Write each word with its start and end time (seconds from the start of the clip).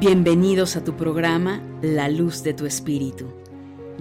Bienvenidos 0.00 0.76
a 0.76 0.84
tu 0.84 0.94
programa 0.94 1.60
La 1.82 2.08
Luz 2.08 2.44
de 2.44 2.54
tu 2.54 2.66
Espíritu, 2.66 3.26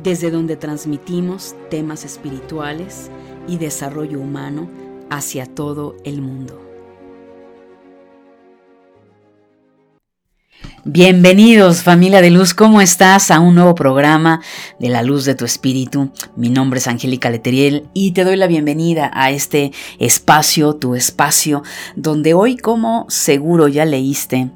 desde 0.04 0.29
donde 0.29 0.55
transmitimos 0.55 1.55
temas 1.71 2.06
espirituales 2.06 3.10
y 3.47 3.58
desarrollo 3.58 4.20
humano 4.20 4.70
hacia 5.10 5.47
todo 5.47 5.96
el 6.03 6.21
mundo. 6.21 6.62
Bienvenidos 10.85 11.81
familia 11.81 12.21
de 12.21 12.29
luz, 12.29 12.53
¿cómo 12.53 12.79
estás? 12.79 13.31
A 13.31 13.39
un 13.39 13.56
nuevo 13.56 13.74
programa 13.74 14.42
de 14.79 14.89
la 14.89 15.02
luz 15.02 15.25
de 15.25 15.34
tu 15.34 15.46
espíritu. 15.46 16.11
Mi 16.35 16.49
nombre 16.52 16.77
es 16.77 16.88
Angélica 16.88 17.31
Leteriel 17.31 17.88
y 17.95 18.11
te 18.11 18.23
doy 18.23 18.35
la 18.35 18.45
bienvenida 18.45 19.09
a 19.16 19.31
este 19.31 19.71
espacio, 19.98 20.75
tu 20.75 20.93
espacio, 20.93 21.63
donde 21.95 22.35
hoy 22.35 22.55
como 22.55 23.07
seguro 23.09 23.67
ya 23.67 23.84
leíste 23.84 24.52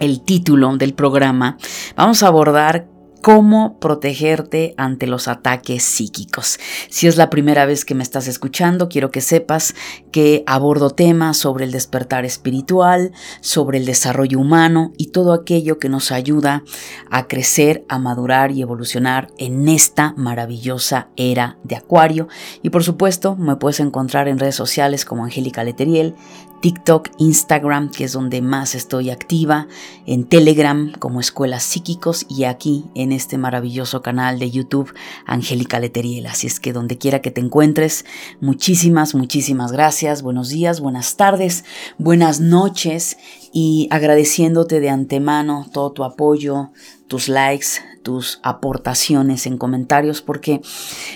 el 0.00 0.22
título 0.22 0.76
del 0.76 0.94
programa, 0.94 1.56
vamos 1.96 2.22
a 2.22 2.26
abordar 2.26 2.88
cómo 3.22 3.78
protegerte 3.80 4.74
ante 4.76 5.06
los 5.06 5.28
ataques 5.28 5.82
psíquicos. 5.82 6.58
Si 6.88 7.06
es 7.06 7.16
la 7.16 7.30
primera 7.30 7.66
vez 7.66 7.84
que 7.84 7.94
me 7.94 8.02
estás 8.02 8.26
escuchando, 8.28 8.88
quiero 8.88 9.10
que 9.10 9.20
sepas 9.20 9.74
que 10.10 10.42
abordo 10.46 10.90
temas 10.90 11.36
sobre 11.36 11.64
el 11.64 11.72
despertar 11.72 12.24
espiritual, 12.24 13.12
sobre 13.40 13.78
el 13.78 13.86
desarrollo 13.86 14.38
humano 14.38 14.92
y 14.96 15.08
todo 15.08 15.32
aquello 15.32 15.78
que 15.78 15.88
nos 15.88 16.12
ayuda 16.12 16.64
a 17.10 17.26
crecer, 17.26 17.84
a 17.88 17.98
madurar 17.98 18.52
y 18.52 18.62
evolucionar 18.62 19.28
en 19.38 19.68
esta 19.68 20.14
maravillosa 20.16 21.08
era 21.16 21.58
de 21.62 21.76
Acuario. 21.76 22.28
Y 22.62 22.70
por 22.70 22.84
supuesto, 22.84 23.36
me 23.36 23.56
puedes 23.56 23.80
encontrar 23.80 24.28
en 24.28 24.38
redes 24.38 24.56
sociales 24.56 25.04
como 25.04 25.24
Angélica 25.24 25.62
Leteriel, 25.64 26.14
TikTok, 26.60 27.08
Instagram, 27.18 27.90
que 27.90 28.04
es 28.04 28.12
donde 28.12 28.42
más 28.42 28.74
estoy 28.74 29.10
activa, 29.10 29.66
en 30.06 30.24
Telegram 30.24 30.92
como 30.98 31.20
Escuelas 31.20 31.62
Psíquicos 31.62 32.26
y 32.28 32.44
aquí 32.44 32.84
en 32.94 33.12
este 33.12 33.38
maravilloso 33.38 34.02
canal 34.02 34.38
de 34.38 34.50
YouTube, 34.50 34.92
Angélica 35.26 35.80
Leteriel. 35.80 36.26
Así 36.26 36.46
es 36.46 36.60
que 36.60 36.72
donde 36.72 36.98
quiera 36.98 37.22
que 37.22 37.30
te 37.30 37.40
encuentres, 37.40 38.04
muchísimas, 38.40 39.14
muchísimas 39.14 39.72
gracias, 39.72 40.22
buenos 40.22 40.50
días, 40.50 40.80
buenas 40.80 41.16
tardes, 41.16 41.64
buenas 41.98 42.40
noches 42.40 43.16
y 43.52 43.88
agradeciéndote 43.90 44.80
de 44.80 44.90
antemano 44.90 45.66
todo 45.72 45.92
tu 45.92 46.04
apoyo, 46.04 46.70
tus 47.08 47.28
likes, 47.28 47.66
tus 48.02 48.40
aportaciones 48.42 49.46
en 49.46 49.58
comentarios, 49.58 50.22
porque 50.22 50.60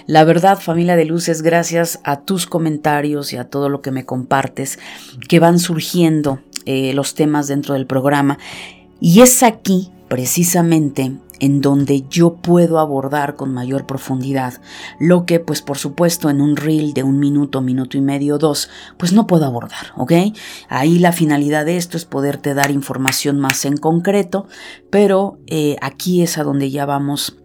la 0.06 0.24
verdad, 0.24 0.58
familia 0.58 0.96
de 0.96 1.04
luz, 1.04 1.28
es 1.28 1.42
gracias 1.42 2.00
a 2.04 2.20
tus 2.20 2.46
comentarios 2.46 3.32
y 3.32 3.36
a 3.36 3.48
todo 3.48 3.68
lo 3.68 3.80
que 3.80 3.90
me 3.90 4.04
compartes 4.04 4.78
que 5.28 5.40
van 5.40 5.58
surgiendo 5.58 6.40
eh, 6.66 6.92
los 6.94 7.14
temas 7.14 7.46
dentro 7.48 7.74
del 7.74 7.86
programa. 7.86 8.38
Y 9.00 9.20
es 9.20 9.42
aquí, 9.42 9.90
precisamente, 10.08 11.12
en 11.40 11.60
donde 11.60 12.04
yo 12.08 12.36
puedo 12.36 12.78
abordar 12.78 13.34
con 13.36 13.52
mayor 13.52 13.86
profundidad 13.86 14.54
lo 14.98 15.26
que 15.26 15.40
pues 15.40 15.62
por 15.62 15.78
supuesto 15.78 16.30
en 16.30 16.40
un 16.40 16.56
reel 16.56 16.94
de 16.94 17.02
un 17.02 17.18
minuto, 17.18 17.60
minuto 17.60 17.96
y 17.96 18.00
medio, 18.00 18.38
dos, 18.38 18.70
pues 18.96 19.12
no 19.12 19.26
puedo 19.26 19.44
abordar, 19.44 19.92
¿ok? 19.96 20.12
Ahí 20.68 20.98
la 20.98 21.12
finalidad 21.12 21.64
de 21.64 21.76
esto 21.76 21.96
es 21.96 22.04
poderte 22.04 22.54
dar 22.54 22.70
información 22.70 23.40
más 23.40 23.64
en 23.64 23.76
concreto, 23.76 24.46
pero 24.90 25.38
eh, 25.46 25.76
aquí 25.80 26.22
es 26.22 26.38
a 26.38 26.44
donde 26.44 26.70
ya 26.70 26.86
vamos 26.86 27.36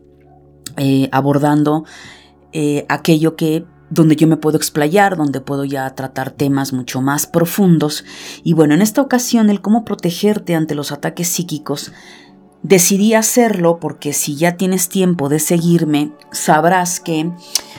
eh, 0.78 1.10
abordando 1.12 1.86
eh, 2.54 2.86
aquello 2.90 3.36
que 3.36 3.66
donde 3.90 4.16
yo 4.16 4.28
me 4.28 4.38
puedo 4.38 4.58
explayar, 4.58 5.18
donde 5.18 5.42
puedo 5.42 5.66
ya 5.66 5.90
tratar 5.96 6.32
temas 6.32 6.74
mucho 6.74 7.02
más 7.02 7.26
profundos. 7.26 8.06
Y 8.44 8.54
bueno, 8.54 8.76
en 8.76 8.82
esta 8.82 9.02
ocasión 9.02 9.50
el 9.50 9.62
cómo 9.62 9.84
protegerte 9.84 10.56
ante 10.56 10.76
los 10.76 10.92
ataques 10.92 11.28
psíquicos 11.28 11.92
Decidí 12.62 13.14
hacerlo 13.14 13.80
porque 13.80 14.12
si 14.12 14.36
ya 14.36 14.58
tienes 14.58 14.90
tiempo 14.90 15.30
de 15.30 15.40
seguirme, 15.40 16.12
sabrás 16.34 17.00
que 17.00 17.32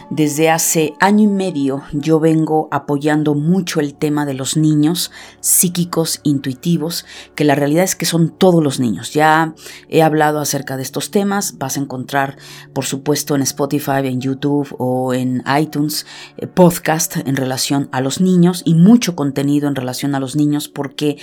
desde 0.09 0.49
hace 0.49 0.95
año 1.01 1.25
y 1.25 1.33
medio 1.33 1.83
yo 1.93 2.19
vengo 2.19 2.67
apoyando 2.73 3.35
mucho 3.35 3.81
el 3.81 3.95
tema 3.95 4.25
de 4.25 4.33
los 4.33 4.57
niños 4.57 5.11
psíquicos 5.41 6.21
intuitivos, 6.23 7.05
que 7.35 7.45
la 7.45 7.55
realidad 7.55 7.85
es 7.85 7.95
que 7.95 8.07
son 8.07 8.31
todos 8.31 8.63
los 8.65 8.81
niños. 8.81 9.13
Ya 9.13 9.55
he 9.91 10.01
hablado 10.01 10.41
acerca 10.41 10.79
de 10.79 10.83
estos 10.83 11.11
temas, 11.11 11.59
vas 11.59 11.77
a 11.77 11.81
encontrar 11.81 12.39
por 12.73 12.87
supuesto 12.87 13.35
en 13.35 13.43
Spotify, 13.43 14.01
en 14.05 14.23
YouTube 14.23 14.75
o 14.79 15.13
en 15.13 15.45
iTunes 15.61 16.07
eh, 16.39 16.47
podcast 16.47 17.19
en 17.19 17.37
relación 17.37 17.91
a 17.93 18.01
los 18.01 18.23
niños 18.23 18.63
y 18.65 18.75
mucho 18.75 19.15
contenido 19.15 19.69
en 19.69 19.77
relación 19.77 20.15
a 20.15 20.21
los 20.21 20.37
niños 20.37 20.69
porque 20.69 21.19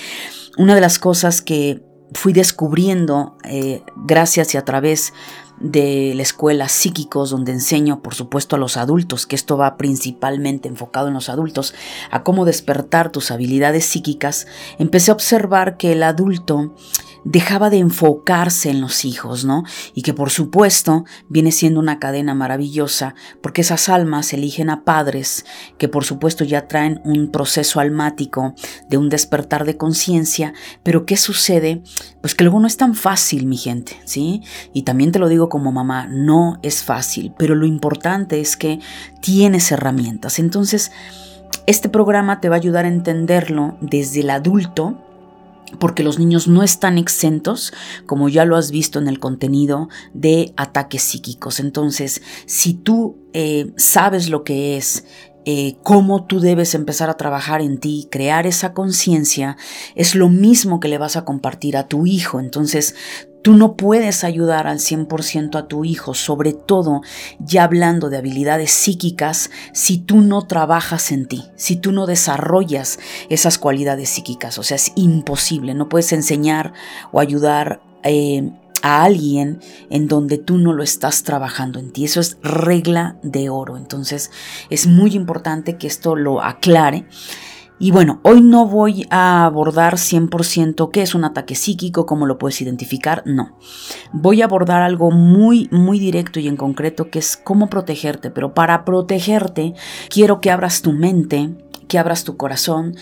una 0.60 0.76
de 0.76 0.82
las 0.82 1.00
cosas 1.00 1.42
que 1.42 1.87
fui 2.14 2.34
descubriendo 2.34 3.36
eh, 3.44 3.84
gracias 3.96 4.54
y 4.54 4.58
a 4.58 4.66
través 4.66 5.14
de 5.60 6.14
la 6.16 6.22
escuela 6.22 6.70
psíquicos 6.70 7.32
donde 7.32 7.52
enseño 7.52 8.02
por 8.02 8.14
supuesto 8.14 8.56
a 8.56 8.60
los 8.60 8.78
adultos 8.78 9.26
que 9.26 9.36
esto 9.36 9.58
va 9.58 9.76
principalmente 9.76 10.70
enfocado 10.70 11.08
en 11.08 11.16
los 11.16 11.30
adultos 11.30 11.74
a 12.12 12.24
cómo 12.24 12.46
despertar 12.46 13.12
tus 13.12 13.32
habilidades 13.32 13.86
psíquicas 13.86 14.46
empecé 14.78 15.12
a 15.12 15.16
observar 15.16 15.78
que 15.78 15.94
el 15.94 16.04
adulto 16.04 16.74
dejaba 17.30 17.70
de 17.70 17.78
enfocarse 17.78 18.70
en 18.70 18.80
los 18.80 19.04
hijos, 19.04 19.44
¿no? 19.44 19.64
Y 19.94 20.02
que 20.02 20.14
por 20.14 20.30
supuesto 20.30 21.04
viene 21.28 21.52
siendo 21.52 21.82
una 21.82 22.00
cadena 22.00 22.34
maravillosa 22.34 23.16
porque 23.42 23.62
esas 23.62 23.90
almas 23.90 24.32
eligen 24.32 24.70
a 24.70 24.86
padres 24.86 25.46
que 25.78 25.90
por 25.90 26.06
supuesto 26.06 26.46
ya 26.46 26.68
traen 26.68 27.02
un 27.04 27.30
proceso 27.30 27.82
almático 27.82 28.56
de 28.90 28.98
un 28.98 29.10
despertar 29.10 29.66
de 29.66 29.76
conciencia, 29.76 30.54
pero 30.84 31.06
¿qué 31.06 31.18
sucede? 31.18 31.84
Pues 32.22 32.34
que 32.34 32.46
luego 32.46 32.62
no 32.62 32.68
es 32.68 32.78
tan 32.78 32.96
fácil, 32.96 33.46
mi 33.46 33.58
gente, 33.58 34.00
¿sí? 34.06 34.42
Y 34.72 34.84
también 34.84 35.12
te 35.12 35.20
lo 35.20 35.28
digo 35.28 35.50
como 35.50 35.74
mamá, 35.74 36.08
no 36.08 36.60
es 36.64 36.84
fácil, 36.84 37.34
pero 37.38 37.56
lo 37.56 37.66
importante 37.66 38.40
es 38.40 38.56
que 38.56 38.80
tienes 39.22 39.70
herramientas. 39.74 40.40
Entonces, 40.40 40.92
este 41.66 41.90
programa 41.90 42.40
te 42.40 42.48
va 42.48 42.56
a 42.56 42.60
ayudar 42.60 42.86
a 42.86 42.90
entenderlo 42.90 43.78
desde 43.82 44.22
el 44.22 44.30
adulto, 44.30 45.07
porque 45.80 46.04
los 46.04 46.20
niños 46.20 46.48
no 46.48 46.64
están 46.64 46.98
exentos, 46.98 47.74
como 48.06 48.30
ya 48.30 48.46
lo 48.46 48.56
has 48.56 48.72
visto 48.72 49.00
en 49.00 49.08
el 49.08 49.20
contenido, 49.20 49.90
de 50.14 50.54
ataques 50.58 51.04
psíquicos. 51.04 51.60
Entonces, 51.60 52.22
si 52.46 52.74
tú 52.74 53.18
eh, 53.34 53.74
sabes 53.76 54.30
lo 54.30 54.44
que 54.44 54.78
es, 54.78 55.06
eh, 55.50 55.78
cómo 55.82 56.26
tú 56.26 56.42
debes 56.42 56.76
empezar 56.76 57.10
a 57.10 57.16
trabajar 57.16 57.62
en 57.62 57.80
ti, 57.80 58.10
crear 58.12 58.46
esa 58.46 58.74
conciencia, 58.74 59.56
es 59.96 60.14
lo 60.14 60.28
mismo 60.28 60.82
que 60.82 60.90
le 60.90 60.98
vas 60.98 61.16
a 61.16 61.24
compartir 61.24 61.78
a 61.78 61.88
tu 61.88 62.06
hijo. 62.06 62.42
Entonces, 62.42 62.96
Tú 63.42 63.54
no 63.54 63.76
puedes 63.76 64.24
ayudar 64.24 64.68
al 64.68 64.80
100% 64.80 65.58
a 65.58 65.68
tu 65.68 65.86
hijo, 65.86 66.14
sobre 66.14 66.54
todo 66.54 67.02
ya 67.40 67.64
hablando 67.64 68.10
de 68.10 68.18
habilidades 68.18 68.72
psíquicas, 68.72 69.52
si 69.74 70.00
tú 70.00 70.22
no 70.22 70.48
trabajas 70.48 71.12
en 71.12 71.28
ti, 71.28 71.46
si 71.56 71.76
tú 71.76 71.92
no 71.92 72.06
desarrollas 72.08 73.00
esas 73.30 73.58
cualidades 73.58 74.10
psíquicas. 74.10 74.58
O 74.58 74.64
sea, 74.64 74.76
es 74.76 74.92
imposible, 74.96 75.74
no 75.76 75.88
puedes 75.88 76.12
enseñar 76.12 76.74
o 77.12 77.20
ayudar 77.20 77.82
eh, 78.04 78.52
a 78.82 79.04
alguien 79.04 79.60
en 79.90 80.08
donde 80.08 80.38
tú 80.38 80.58
no 80.58 80.74
lo 80.74 80.84
estás 80.84 81.24
trabajando 81.24 81.80
en 81.80 81.92
ti. 81.92 82.06
Eso 82.06 82.20
es 82.20 82.38
regla 82.42 83.18
de 83.24 83.50
oro. 83.50 83.78
Entonces 83.78 84.32
es 84.70 84.88
muy 84.88 85.16
importante 85.16 85.78
que 85.78 85.88
esto 85.88 86.16
lo 86.16 86.42
aclare. 86.42 87.06
Y 87.80 87.92
bueno, 87.92 88.20
hoy 88.24 88.42
no 88.42 88.66
voy 88.66 89.06
a 89.12 89.46
abordar 89.46 89.96
100% 89.96 90.90
qué 90.92 91.04
es 91.04 91.14
un 91.14 91.26
ataque 91.26 91.54
psíquico, 91.54 92.08
cómo 92.08 92.26
lo 92.26 92.40
puedes 92.40 92.60
identificar, 92.62 93.22
no. 93.26 93.56
Voy 94.12 94.42
a 94.42 94.46
abordar 94.46 94.82
algo 94.82 95.12
muy, 95.12 95.70
muy 95.72 96.00
directo 96.00 96.40
y 96.40 96.48
en 96.48 96.58
concreto 96.58 97.12
que 97.12 97.20
es 97.20 97.38
cómo 97.38 97.70
protegerte, 97.70 98.32
pero 98.32 98.56
para 98.56 98.84
protegerte 98.84 99.76
quiero 100.10 100.42
que 100.42 100.50
abras 100.50 100.82
tu 100.82 100.92
mente, 100.92 101.56
que 101.88 102.00
abras 102.00 102.24
tu 102.24 102.36
corazón 102.36 102.96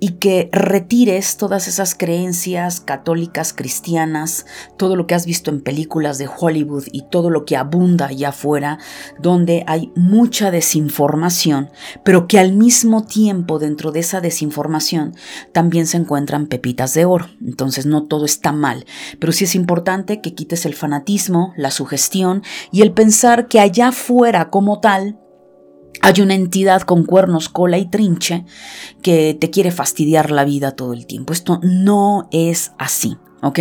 y 0.00 0.12
que 0.12 0.48
retires 0.52 1.36
todas 1.36 1.68
esas 1.68 1.94
creencias 1.94 2.80
católicas 2.80 3.52
cristianas, 3.52 4.46
todo 4.76 4.96
lo 4.96 5.06
que 5.06 5.14
has 5.14 5.26
visto 5.26 5.50
en 5.50 5.60
películas 5.60 6.18
de 6.18 6.28
Hollywood 6.28 6.84
y 6.92 7.02
todo 7.10 7.30
lo 7.30 7.44
que 7.44 7.56
abunda 7.56 8.06
allá 8.06 8.30
afuera, 8.30 8.78
donde 9.18 9.64
hay 9.66 9.92
mucha 9.96 10.50
desinformación, 10.50 11.70
pero 12.04 12.26
que 12.26 12.38
al 12.38 12.52
mismo 12.52 13.04
tiempo 13.04 13.58
dentro 13.58 13.92
de 13.92 14.00
esa 14.00 14.20
desinformación 14.20 15.14
también 15.52 15.86
se 15.86 15.96
encuentran 15.96 16.46
pepitas 16.46 16.94
de 16.94 17.04
oro. 17.04 17.28
Entonces 17.44 17.86
no 17.86 18.04
todo 18.04 18.24
está 18.24 18.52
mal, 18.52 18.86
pero 19.18 19.32
sí 19.32 19.44
es 19.44 19.54
importante 19.54 20.20
que 20.20 20.34
quites 20.34 20.66
el 20.66 20.74
fanatismo, 20.74 21.52
la 21.56 21.70
sugestión 21.70 22.42
y 22.70 22.82
el 22.82 22.92
pensar 22.92 23.48
que 23.48 23.60
allá 23.60 23.88
afuera 23.88 24.50
como 24.50 24.80
tal 24.80 25.18
hay 26.06 26.20
una 26.20 26.34
entidad 26.34 26.82
con 26.82 27.04
cuernos, 27.04 27.48
cola 27.48 27.78
y 27.78 27.86
trinche 27.86 28.44
que 29.02 29.36
te 29.40 29.50
quiere 29.50 29.72
fastidiar 29.72 30.30
la 30.30 30.44
vida 30.44 30.70
todo 30.70 30.92
el 30.92 31.04
tiempo. 31.04 31.32
Esto 31.32 31.58
no 31.64 32.28
es 32.30 32.70
así, 32.78 33.16
¿ok? 33.42 33.58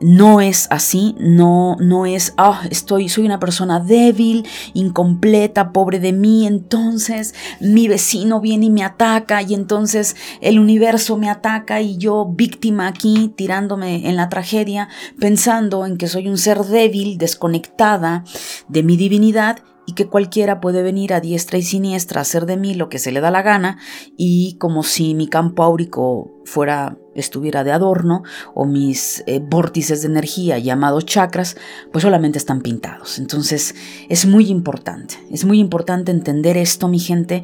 no 0.00 0.40
es 0.40 0.68
así, 0.70 1.16
no, 1.18 1.76
no 1.80 2.06
es, 2.06 2.32
ah, 2.36 2.62
estoy, 2.70 3.08
soy 3.08 3.24
una 3.24 3.40
persona 3.40 3.80
débil, 3.80 4.46
incompleta, 4.72 5.72
pobre 5.72 5.98
de 5.98 6.12
mí, 6.12 6.46
entonces 6.46 7.34
mi 7.60 7.88
vecino 7.88 8.40
viene 8.40 8.66
y 8.66 8.70
me 8.70 8.84
ataca 8.84 9.42
y 9.42 9.54
entonces 9.54 10.14
el 10.40 10.60
universo 10.60 11.16
me 11.16 11.28
ataca 11.28 11.80
y 11.80 11.96
yo 11.96 12.26
víctima 12.26 12.86
aquí 12.86 13.32
tirándome 13.34 14.08
en 14.08 14.14
la 14.14 14.28
tragedia, 14.28 14.88
pensando 15.18 15.84
en 15.84 15.98
que 15.98 16.06
soy 16.06 16.28
un 16.28 16.38
ser 16.38 16.60
débil, 16.60 17.18
desconectada 17.18 18.22
de 18.68 18.84
mi 18.84 18.96
divinidad 18.96 19.58
y 19.88 19.92
que 19.92 20.06
cualquiera 20.06 20.60
puede 20.60 20.82
venir 20.82 21.14
a 21.14 21.20
diestra 21.20 21.56
y 21.56 21.62
siniestra 21.62 22.20
a 22.20 22.22
hacer 22.22 22.44
de 22.44 22.58
mí 22.58 22.74
lo 22.74 22.90
que 22.90 22.98
se 22.98 23.10
le 23.10 23.22
da 23.22 23.30
la 23.30 23.40
gana 23.40 23.78
y 24.18 24.58
como 24.58 24.82
si 24.82 25.14
mi 25.14 25.28
campo 25.28 25.62
áurico 25.62 26.30
fuera 26.44 26.98
estuviera 27.14 27.64
de 27.64 27.72
adorno 27.72 28.22
o 28.54 28.66
mis 28.66 29.24
eh, 29.26 29.40
vórtices 29.42 30.02
de 30.02 30.08
energía 30.08 30.58
llamados 30.58 31.06
chakras 31.06 31.56
pues 31.90 32.02
solamente 32.02 32.36
están 32.36 32.60
pintados. 32.60 33.18
Entonces 33.18 33.74
es 34.10 34.26
muy 34.26 34.50
importante, 34.50 35.14
es 35.30 35.46
muy 35.46 35.58
importante 35.58 36.12
entender 36.12 36.58
esto 36.58 36.86
mi 36.88 36.98
gente 36.98 37.42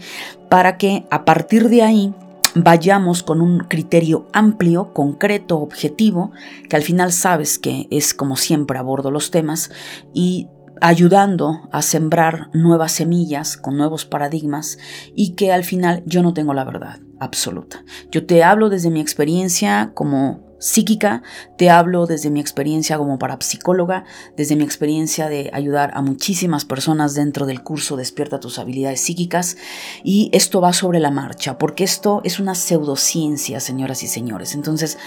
para 0.50 0.76
que 0.76 1.06
a 1.10 1.24
partir 1.24 1.70
de 1.70 1.80
ahí 1.80 2.14
vayamos 2.54 3.22
con 3.22 3.40
un 3.40 3.60
criterio 3.60 4.28
amplio, 4.34 4.92
concreto, 4.92 5.60
objetivo, 5.60 6.30
que 6.68 6.76
al 6.76 6.82
final 6.82 7.10
sabes 7.10 7.58
que 7.58 7.88
es 7.90 8.12
como 8.12 8.36
siempre 8.36 8.78
abordo 8.78 9.10
los 9.10 9.30
temas 9.30 9.70
y 10.12 10.48
ayudando 10.84 11.62
a 11.72 11.80
sembrar 11.80 12.50
nuevas 12.52 12.92
semillas 12.92 13.56
con 13.56 13.78
nuevos 13.78 14.04
paradigmas 14.04 14.76
y 15.14 15.30
que 15.30 15.50
al 15.50 15.64
final 15.64 16.02
yo 16.04 16.22
no 16.22 16.34
tengo 16.34 16.52
la 16.52 16.62
verdad 16.62 17.00
absoluta. 17.20 17.82
Yo 18.10 18.26
te 18.26 18.44
hablo 18.44 18.68
desde 18.68 18.90
mi 18.90 19.00
experiencia 19.00 19.92
como 19.94 20.44
psíquica, 20.58 21.22
te 21.56 21.70
hablo 21.70 22.04
desde 22.04 22.28
mi 22.28 22.38
experiencia 22.38 22.98
como 22.98 23.18
parapsicóloga, 23.18 24.04
desde 24.36 24.56
mi 24.56 24.64
experiencia 24.64 25.30
de 25.30 25.48
ayudar 25.54 25.90
a 25.94 26.02
muchísimas 26.02 26.66
personas 26.66 27.14
dentro 27.14 27.46
del 27.46 27.62
curso 27.62 27.96
Despierta 27.96 28.38
tus 28.38 28.58
habilidades 28.58 29.00
psíquicas 29.00 29.56
y 30.02 30.28
esto 30.34 30.60
va 30.60 30.74
sobre 30.74 31.00
la 31.00 31.10
marcha, 31.10 31.56
porque 31.56 31.84
esto 31.84 32.20
es 32.24 32.38
una 32.38 32.54
pseudociencia, 32.54 33.58
señoras 33.58 34.02
y 34.02 34.06
señores. 34.06 34.54
Entonces, 34.54 34.98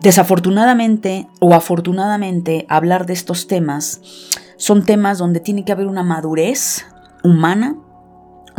desafortunadamente 0.00 1.28
o 1.38 1.52
afortunadamente, 1.52 2.64
hablar 2.70 3.04
de 3.04 3.12
estos 3.12 3.46
temas 3.46 4.00
son 4.62 4.84
temas 4.84 5.18
donde 5.18 5.40
tiene 5.40 5.64
que 5.64 5.72
haber 5.72 5.88
una 5.88 6.04
madurez 6.04 6.86
humana 7.24 7.76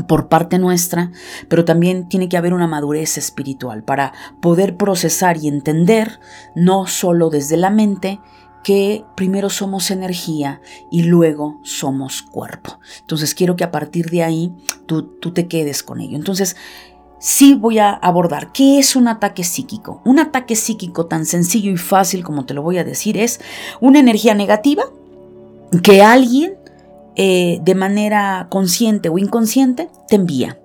por 0.05 0.27
parte 0.27 0.59
nuestra, 0.59 1.13
pero 1.47 1.63
también 1.63 2.09
tiene 2.09 2.27
que 2.27 2.35
haber 2.35 2.53
una 2.53 2.67
madurez 2.67 3.17
espiritual 3.17 3.83
para 3.83 4.11
poder 4.41 4.75
procesar 4.75 5.37
y 5.37 5.47
entender, 5.47 6.19
no 6.55 6.87
solo 6.87 7.29
desde 7.29 7.55
la 7.55 7.69
mente, 7.69 8.19
que 8.65 9.05
primero 9.15 9.49
somos 9.49 9.91
energía 9.91 10.59
y 10.91 11.03
luego 11.03 11.61
somos 11.63 12.21
cuerpo. 12.21 12.81
Entonces 12.99 13.33
quiero 13.33 13.55
que 13.55 13.63
a 13.63 13.71
partir 13.71 14.09
de 14.09 14.23
ahí 14.23 14.53
tú, 14.85 15.03
tú 15.03 15.31
te 15.31 15.47
quedes 15.47 15.83
con 15.83 16.01
ello. 16.01 16.17
Entonces, 16.17 16.57
sí 17.17 17.55
voy 17.55 17.79
a 17.79 17.91
abordar 17.91 18.51
qué 18.51 18.77
es 18.77 18.97
un 18.97 19.07
ataque 19.07 19.45
psíquico. 19.45 20.01
Un 20.03 20.19
ataque 20.19 20.57
psíquico 20.57 21.05
tan 21.05 21.25
sencillo 21.25 21.71
y 21.71 21.77
fácil 21.77 22.25
como 22.25 22.45
te 22.45 22.53
lo 22.53 22.61
voy 22.61 22.77
a 22.77 22.83
decir 22.83 23.17
es 23.17 23.39
una 23.79 23.99
energía 23.99 24.35
negativa 24.35 24.83
que 25.81 26.01
alguien 26.01 26.55
eh, 27.15 27.59
de 27.61 27.75
manera 27.75 28.47
consciente 28.49 29.09
o 29.09 29.17
inconsciente 29.17 29.89
te 30.07 30.15
envía. 30.15 30.59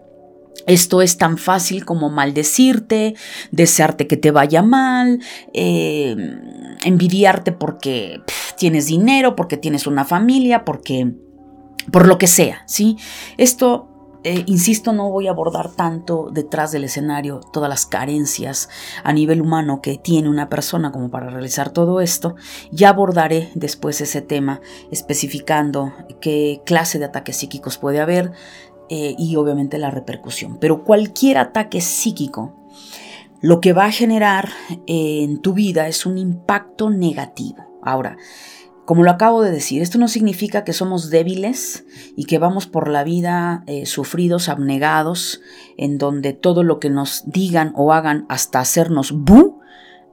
Esto 0.66 1.00
es 1.00 1.16
tan 1.16 1.38
fácil 1.38 1.84
como 1.86 2.10
maldecirte, 2.10 3.14
desearte 3.50 4.06
que 4.06 4.18
te 4.18 4.30
vaya 4.30 4.62
mal, 4.62 5.20
eh, 5.54 6.14
envidiarte 6.84 7.52
porque 7.52 8.20
tienes 8.58 8.86
dinero, 8.86 9.34
porque 9.34 9.56
tienes 9.56 9.86
una 9.86 10.04
familia, 10.04 10.64
porque 10.64 11.12
por 11.90 12.06
lo 12.06 12.18
que 12.18 12.26
sea, 12.26 12.64
¿sí? 12.66 12.98
Esto 13.38 13.87
eh, 14.24 14.42
insisto, 14.46 14.92
no 14.92 15.10
voy 15.10 15.28
a 15.28 15.30
abordar 15.30 15.70
tanto 15.70 16.28
detrás 16.32 16.72
del 16.72 16.84
escenario 16.84 17.40
todas 17.52 17.68
las 17.68 17.86
carencias 17.86 18.68
a 19.04 19.12
nivel 19.12 19.40
humano 19.40 19.80
que 19.80 19.96
tiene 19.96 20.28
una 20.28 20.48
persona 20.48 20.90
como 20.90 21.10
para 21.10 21.30
realizar 21.30 21.70
todo 21.70 22.00
esto. 22.00 22.34
Ya 22.72 22.88
abordaré 22.88 23.50
después 23.54 24.00
ese 24.00 24.20
tema 24.20 24.60
especificando 24.90 25.92
qué 26.20 26.62
clase 26.66 26.98
de 26.98 27.04
ataques 27.04 27.36
psíquicos 27.36 27.78
puede 27.78 28.00
haber 28.00 28.32
eh, 28.90 29.14
y 29.16 29.36
obviamente 29.36 29.78
la 29.78 29.90
repercusión. 29.90 30.58
Pero 30.58 30.82
cualquier 30.82 31.38
ataque 31.38 31.80
psíquico 31.80 32.54
lo 33.40 33.60
que 33.60 33.72
va 33.72 33.84
a 33.84 33.92
generar 33.92 34.48
en 34.86 35.40
tu 35.40 35.52
vida 35.52 35.86
es 35.86 36.06
un 36.06 36.18
impacto 36.18 36.90
negativo. 36.90 37.64
Ahora, 37.82 38.16
como 38.88 39.02
lo 39.02 39.10
acabo 39.10 39.42
de 39.42 39.50
decir, 39.50 39.82
esto 39.82 39.98
no 39.98 40.08
significa 40.08 40.64
que 40.64 40.72
somos 40.72 41.10
débiles 41.10 41.84
y 42.16 42.24
que 42.24 42.38
vamos 42.38 42.66
por 42.66 42.88
la 42.88 43.04
vida 43.04 43.62
eh, 43.66 43.84
sufridos, 43.84 44.48
abnegados, 44.48 45.42
en 45.76 45.98
donde 45.98 46.32
todo 46.32 46.62
lo 46.62 46.80
que 46.80 46.88
nos 46.88 47.24
digan 47.26 47.74
o 47.76 47.92
hagan 47.92 48.24
hasta 48.30 48.60
hacernos 48.60 49.12
bu, 49.12 49.60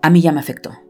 a 0.02 0.10
mí 0.10 0.20
ya 0.20 0.34
me 0.34 0.42
afectó. 0.42 0.85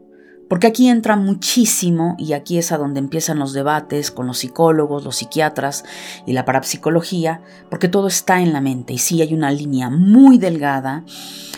Porque 0.48 0.68
aquí 0.68 0.88
entra 0.88 1.16
muchísimo 1.16 2.14
y 2.18 2.32
aquí 2.32 2.58
es 2.58 2.70
a 2.70 2.78
donde 2.78 3.00
empiezan 3.00 3.38
los 3.38 3.52
debates 3.52 4.10
con 4.10 4.26
los 4.26 4.38
psicólogos, 4.38 5.04
los 5.04 5.16
psiquiatras 5.16 5.84
y 6.26 6.32
la 6.32 6.44
parapsicología, 6.44 7.40
porque 7.68 7.88
todo 7.88 8.06
está 8.06 8.40
en 8.40 8.52
la 8.52 8.60
mente 8.60 8.92
y 8.92 8.98
sí 8.98 9.20
hay 9.22 9.34
una 9.34 9.50
línea 9.50 9.90
muy 9.90 10.38
delgada 10.38 11.04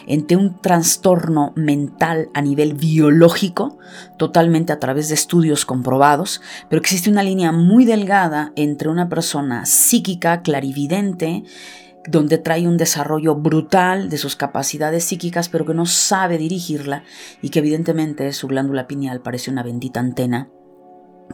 entre 0.07 0.39
un 0.39 0.59
trastorno 0.59 1.53
mental 1.55 2.31
a 2.33 2.41
nivel 2.41 2.73
biológico, 2.73 3.79
totalmente 4.17 4.73
a 4.73 4.81
través 4.81 5.09
de 5.09 5.15
estudios 5.15 5.67
comprobados, 5.67 6.41
pero 6.71 6.81
existe 6.81 7.11
una 7.11 7.23
línea 7.23 7.53
muy 7.53 7.85
delgada 7.85 8.53
entre 8.57 8.89
una 8.89 9.11
persona 9.11 9.67
psíquica, 9.67 10.41
clarividente, 10.41 11.45
donde 12.11 12.39
trae 12.39 12.67
un 12.67 12.77
desarrollo 12.77 13.35
brutal 13.35 14.09
de 14.09 14.19
sus 14.19 14.37
capacidades 14.37 15.05
psíquicas, 15.05 15.49
pero 15.49 15.67
que 15.67 15.75
no 15.75 15.87
sabe 15.87 16.39
dirigirla 16.39 17.05
y 17.43 17.51
que 17.51 17.59
evidentemente 17.59 18.33
su 18.33 18.49
glándula 18.49 18.87
pineal 18.87 19.21
parece 19.21 19.51
una 19.51 19.63
bendita 19.63 20.01
antena 20.01 20.49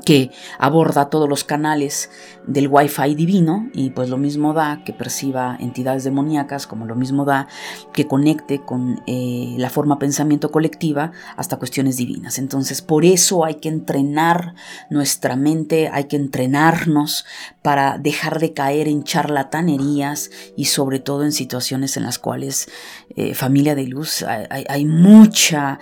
que 0.05 0.31
aborda 0.59 1.09
todos 1.09 1.29
los 1.29 1.45
canales 1.45 2.11
del 2.47 2.69
Wi-Fi 2.69 3.15
divino 3.15 3.69
y 3.73 3.91
pues 3.91 4.11
lo 4.11 4.19
mismo 4.19 4.53
da 4.53 4.83
que 4.85 4.93
perciba 4.93 5.57
entidades 5.61 6.05
demoníacas, 6.05 6.67
como 6.67 6.85
lo 6.85 6.95
mismo 6.95 7.25
da 7.25 7.49
que 7.93 8.07
conecte 8.07 8.61
con 8.61 9.03
eh, 9.07 9.55
la 9.59 9.71
forma 9.71 9.99
pensamiento 9.99 10.51
colectiva 10.51 11.13
hasta 11.37 11.57
cuestiones 11.59 11.97
divinas. 11.97 12.39
Entonces 12.39 12.83
por 12.83 13.05
eso 13.05 13.45
hay 13.45 13.57
que 13.57 13.69
entrenar 13.69 14.55
nuestra 14.91 15.37
mente, 15.37 15.89
hay 15.93 16.05
que 16.05 16.17
entrenarnos 16.17 17.25
para 17.63 17.97
dejar 17.99 18.41
de 18.41 18.53
caer 18.53 18.89
en 18.89 19.05
charlatanerías 19.05 20.31
y 20.57 20.67
sobre 20.67 20.99
todo 20.99 21.25
en 21.25 21.33
situaciones 21.33 21.97
en 21.97 22.03
las 22.03 22.19
cuales 22.19 22.69
eh, 23.17 23.35
familia 23.35 23.75
de 23.75 23.87
luz 23.87 24.25
hay 24.25 24.85
mucha 24.85 25.79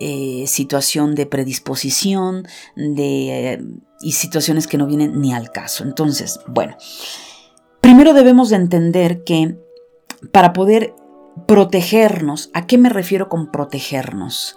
eh, 0.00 0.44
situación 0.46 1.14
de 1.14 1.26
predisposición 1.26 2.46
de, 2.76 3.52
eh, 3.52 3.64
y 4.00 4.12
situaciones 4.12 4.66
que 4.66 4.78
no 4.78 4.86
vienen 4.86 5.20
ni 5.20 5.32
al 5.32 5.50
caso. 5.50 5.84
Entonces, 5.84 6.40
bueno, 6.46 6.76
primero 7.80 8.12
debemos 8.14 8.50
de 8.50 8.56
entender 8.56 9.24
que 9.24 9.56
para 10.32 10.52
poder 10.52 10.94
protegernos, 11.46 12.50
¿a 12.54 12.66
qué 12.66 12.78
me 12.78 12.88
refiero 12.88 13.28
con 13.28 13.50
protegernos? 13.50 14.56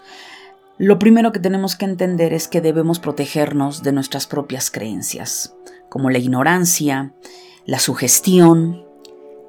Lo 0.78 1.00
primero 1.00 1.32
que 1.32 1.40
tenemos 1.40 1.76
que 1.76 1.86
entender 1.86 2.34
es 2.34 2.48
que 2.48 2.62
debemos 2.62 3.00
protegernos 3.00 3.82
de 3.82 3.94
nuestras 3.94 4.28
propias 4.28 4.70
creencias, 4.70 5.56
como 5.90 6.10
la 6.10 6.20
ignorancia, 6.20 7.14
la 7.66 7.80
sugestión, 7.80 8.86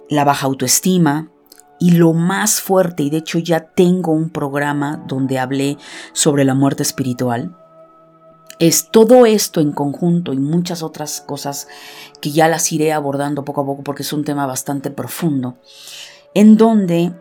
la 0.09 0.25
baja 0.25 0.47
autoestima, 0.47 1.31
y 1.79 1.93
lo 1.93 2.13
más 2.13 2.61
fuerte, 2.61 3.03
y 3.03 3.11
de 3.11 3.19
hecho 3.19 3.39
ya 3.39 3.61
tengo 3.61 4.13
un 4.13 4.31
programa 4.31 5.03
donde 5.07 5.39
hablé 5.39 5.79
sobre 6.13 6.45
la 6.45 6.55
muerte 6.55 6.83
espiritual, 6.83 7.57
es 8.59 8.91
todo 8.91 9.25
esto 9.27 9.61
en 9.61 9.73
conjunto 9.73 10.33
y 10.33 10.39
muchas 10.39 10.83
otras 10.83 11.21
cosas 11.21 11.69
que 12.21 12.33
ya 12.33 12.49
las 12.49 12.73
iré 12.73 12.93
abordando 12.93 13.45
poco 13.45 13.61
a 13.61 13.67
poco 13.67 13.83
porque 13.85 14.03
es 14.03 14.13
un 14.13 14.25
tema 14.25 14.47
bastante 14.47 14.91
profundo, 14.91 15.59
en 16.35 16.57
donde 16.57 17.13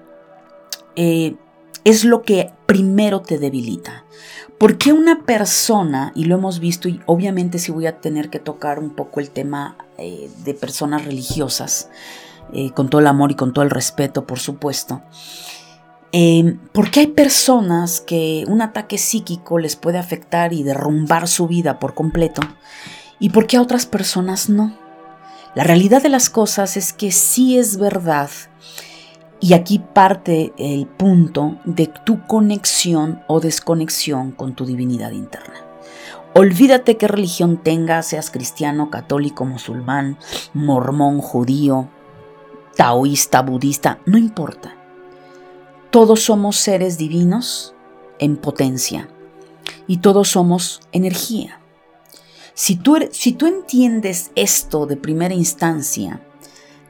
eh, 0.95 1.35
es 1.83 2.03
lo 2.03 2.23
que 2.23 2.51
primero 2.65 3.21
te 3.21 3.37
debilita. 3.37 4.05
Porque 4.57 4.91
una 4.91 5.23
persona, 5.23 6.11
y 6.15 6.25
lo 6.25 6.35
hemos 6.35 6.59
visto, 6.59 6.89
y 6.89 6.99
obviamente 7.05 7.59
si 7.59 7.71
voy 7.71 7.85
a 7.85 8.01
tener 8.01 8.31
que 8.31 8.39
tocar 8.39 8.79
un 8.79 8.95
poco 8.95 9.19
el 9.19 9.29
tema 9.29 9.77
eh, 9.99 10.31
de 10.43 10.53
personas 10.55 11.05
religiosas, 11.05 11.89
eh, 12.53 12.71
con 12.71 12.89
todo 12.89 13.01
el 13.01 13.07
amor 13.07 13.31
y 13.31 13.35
con 13.35 13.53
todo 13.53 13.63
el 13.63 13.71
respeto, 13.71 14.25
por 14.25 14.39
supuesto. 14.39 15.01
Eh, 16.11 16.57
porque 16.71 17.01
hay 17.01 17.07
personas 17.07 17.99
que 17.99 18.45
un 18.47 18.61
ataque 18.61 18.97
psíquico 18.97 19.59
les 19.59 19.75
puede 19.75 19.97
afectar 19.97 20.53
y 20.53 20.63
derrumbar 20.63 21.27
su 21.27 21.47
vida 21.47 21.79
por 21.79 21.93
completo, 21.93 22.41
y 23.19 23.29
por 23.29 23.47
qué 23.47 23.57
a 23.57 23.61
otras 23.61 23.85
personas 23.85 24.49
no. 24.49 24.73
La 25.55 25.63
realidad 25.63 26.01
de 26.01 26.09
las 26.09 26.29
cosas 26.29 26.77
es 26.77 26.93
que 26.93 27.11
sí 27.11 27.57
es 27.57 27.77
verdad, 27.77 28.29
y 29.39 29.53
aquí 29.53 29.79
parte 29.79 30.53
el 30.57 30.87
punto 30.87 31.57
de 31.65 31.87
tu 31.87 32.25
conexión 32.25 33.21
o 33.27 33.39
desconexión 33.39 34.31
con 34.31 34.55
tu 34.55 34.65
divinidad 34.65 35.11
interna. 35.11 35.55
Olvídate 36.33 36.97
qué 36.97 37.07
religión 37.07 37.57
tengas, 37.57 38.07
seas 38.07 38.29
cristiano, 38.29 38.91
católico, 38.91 39.43
musulmán, 39.43 40.17
mormón, 40.53 41.19
judío, 41.19 41.89
taoísta, 42.77 43.41
budista, 43.41 43.99
no 44.05 44.17
importa. 44.17 44.75
Todos 45.89 46.21
somos 46.21 46.55
seres 46.55 46.97
divinos 46.97 47.73
en 48.19 48.37
potencia 48.37 49.09
y 49.87 49.97
todos 49.97 50.29
somos 50.29 50.81
energía. 50.91 51.59
Si 52.53 52.75
tú, 52.75 52.97
si 53.11 53.33
tú 53.33 53.47
entiendes 53.47 54.31
esto 54.35 54.85
de 54.85 54.95
primera 54.95 55.33
instancia, 55.33 56.21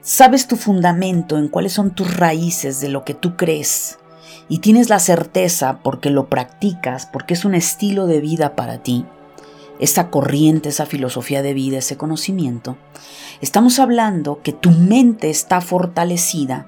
sabes 0.02 0.48
tu 0.48 0.58
fundamento 0.58 1.38
en 1.38 1.48
cuáles 1.48 1.74
son 1.74 1.96
tus 1.96 2.16
raíces 2.16 2.80
de 2.82 2.90
lo 2.90 3.04
que 3.04 3.14
tú 3.14 3.36
crees 3.36 3.98
y 4.50 4.60
tienes 4.60 4.90
la 4.90 5.00
certeza 5.00 5.80
porque 5.84 6.10
lo 6.10 6.28
practicas, 6.30 7.06
porque 7.06 7.34
es 7.34 7.46
un 7.46 7.56
estilo 7.56 8.08
de 8.08 8.20
vida 8.20 8.56
para 8.56 8.84
ti, 8.84 9.06
esa 9.80 10.10
corriente, 10.10 10.70
esa 10.70 10.86
filosofía 10.86 11.42
de 11.42 11.54
vida, 11.54 11.78
ese 11.78 11.98
conocimiento, 11.98 12.78
estamos 13.42 13.80
hablando 13.80 14.42
que 14.42 14.54
tu 14.54 14.72
mente 14.72 15.30
está 15.30 15.62
fortalecida 15.62 16.68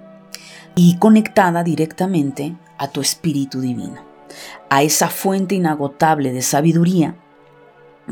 y 0.75 0.97
conectada 0.97 1.63
directamente 1.63 2.55
a 2.77 2.89
tu 2.89 3.01
espíritu 3.01 3.61
divino, 3.61 4.03
a 4.69 4.83
esa 4.83 5.09
fuente 5.09 5.55
inagotable 5.55 6.31
de 6.31 6.41
sabiduría 6.41 7.15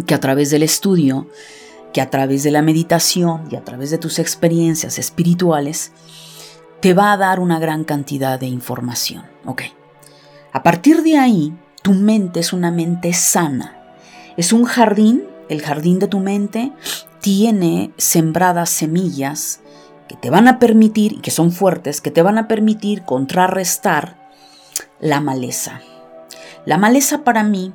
que 0.06 0.14
a 0.14 0.20
través 0.20 0.50
del 0.50 0.64
estudio, 0.64 1.30
que 1.94 2.02
a 2.02 2.10
través 2.10 2.44
de 2.44 2.52
la 2.52 2.62
meditación 2.62 3.48
y 3.50 3.56
a 3.56 3.64
través 3.64 3.90
de 3.90 3.98
tus 3.98 4.20
experiencias 4.20 5.00
espirituales, 5.00 5.92
te 6.82 6.94
va 6.94 7.12
a 7.12 7.18
dar 7.18 7.40
una 7.40 7.60
gran 7.60 7.84
cantidad 7.84 8.40
de 8.40 8.48
información. 8.48 9.24
A 10.54 10.64
partir 10.64 11.02
de 11.04 11.18
ahí, 11.18 11.54
tu 11.82 11.94
mente 11.94 12.40
es 12.40 12.54
una 12.54 12.72
mente 12.72 13.14
sana. 13.14 13.87
Es 14.38 14.54
un 14.54 14.66
jardín, 14.66 15.24
el 15.50 15.62
jardín 15.62 16.00
de 16.00 16.08
tu 16.08 16.20
mente 16.20 16.72
tiene 17.22 17.92
sembradas 17.98 18.70
semillas 18.70 19.62
que 20.08 20.16
te 20.16 20.30
van 20.30 20.48
a 20.48 20.60
permitir, 20.60 21.14
y 21.14 21.20
que 21.20 21.32
son 21.32 21.52
fuertes, 21.52 22.00
que 22.00 22.12
te 22.12 22.22
van 22.22 22.38
a 22.38 22.48
permitir 22.48 23.04
contrarrestar 23.04 24.30
la 25.00 25.20
maleza. 25.20 25.82
La 26.66 26.78
maleza 26.78 27.24
para 27.24 27.44
mí 27.44 27.74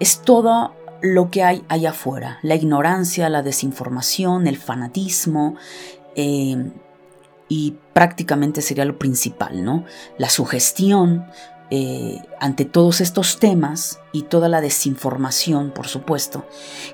es 0.00 0.22
todo 0.22 0.74
lo 1.00 1.30
que 1.30 1.44
hay 1.44 1.64
allá 1.68 1.90
afuera, 1.90 2.38
la 2.42 2.56
ignorancia, 2.56 3.28
la 3.28 3.42
desinformación, 3.42 4.46
el 4.48 4.56
fanatismo, 4.56 5.54
eh, 6.16 6.70
y 7.48 7.76
prácticamente 7.92 8.60
sería 8.60 8.84
lo 8.84 8.98
principal, 8.98 9.64
¿no? 9.64 9.84
La 10.18 10.28
sugestión 10.28 11.26
eh, 11.70 12.22
ante 12.40 12.64
todos 12.64 13.00
estos 13.00 13.38
temas 13.38 14.00
y 14.12 14.22
toda 14.22 14.48
la 14.48 14.60
desinformación, 14.60 15.70
por 15.70 15.86
supuesto, 15.86 16.46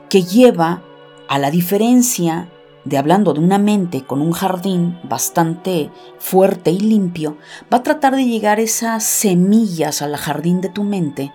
que 0.09 0.23
lleva 0.23 0.83
a 1.29 1.39
la 1.39 1.51
diferencia 1.51 2.49
de 2.85 2.99
hablando 2.99 3.33
de 3.33 3.41
una 3.41 3.59
mente 3.59 4.05
con 4.05 4.21
un 4.21 4.33
jardín 4.33 4.99
bastante 5.05 5.91
fuerte 6.19 6.71
y 6.71 6.81
limpio, 6.81 7.39
va 7.73 7.79
a 7.79 7.83
tratar 7.83 8.15
de 8.15 8.27
llegar 8.27 8.61
esas 8.61 9.05
semillas 9.05 10.03
al 10.03 10.17
jardín 10.17 10.61
de 10.61 10.69
tu 10.69 10.85
mente, 10.85 11.33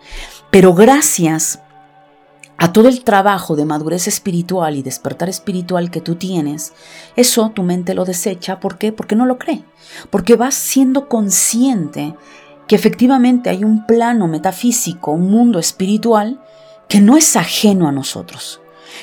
pero 0.52 0.74
gracias 0.74 1.62
a 2.62 2.74
todo 2.74 2.90
el 2.90 3.06
trabajo 3.06 3.56
de 3.56 3.64
madurez 3.64 4.08
espiritual 4.08 4.76
y 4.76 4.84
despertar 4.84 5.30
espiritual 5.30 5.90
que 5.90 6.02
tú 6.02 6.16
tienes, 6.16 6.74
eso 7.16 7.52
tu 7.56 7.64
mente 7.64 7.94
lo 7.94 8.04
desecha. 8.04 8.60
¿Por 8.60 8.78
qué? 8.78 8.92
Porque 8.92 9.16
no 9.16 9.26
lo 9.26 9.38
cree. 9.38 9.64
Porque 10.10 10.36
vas 10.36 10.56
siendo 10.56 11.08
consciente 11.08 12.16
que 12.70 12.76
efectivamente 12.76 13.50
hay 13.50 13.64
un 13.64 13.88
plano 13.88 14.28
metafísico, 14.28 15.12
un 15.12 15.32
mundo 15.32 15.58
espiritual 15.58 16.40
que 16.88 17.02
no 17.02 17.18
es 17.18 17.36
ajeno 17.36 17.88
a 17.88 17.92
nosotros, 17.92 18.62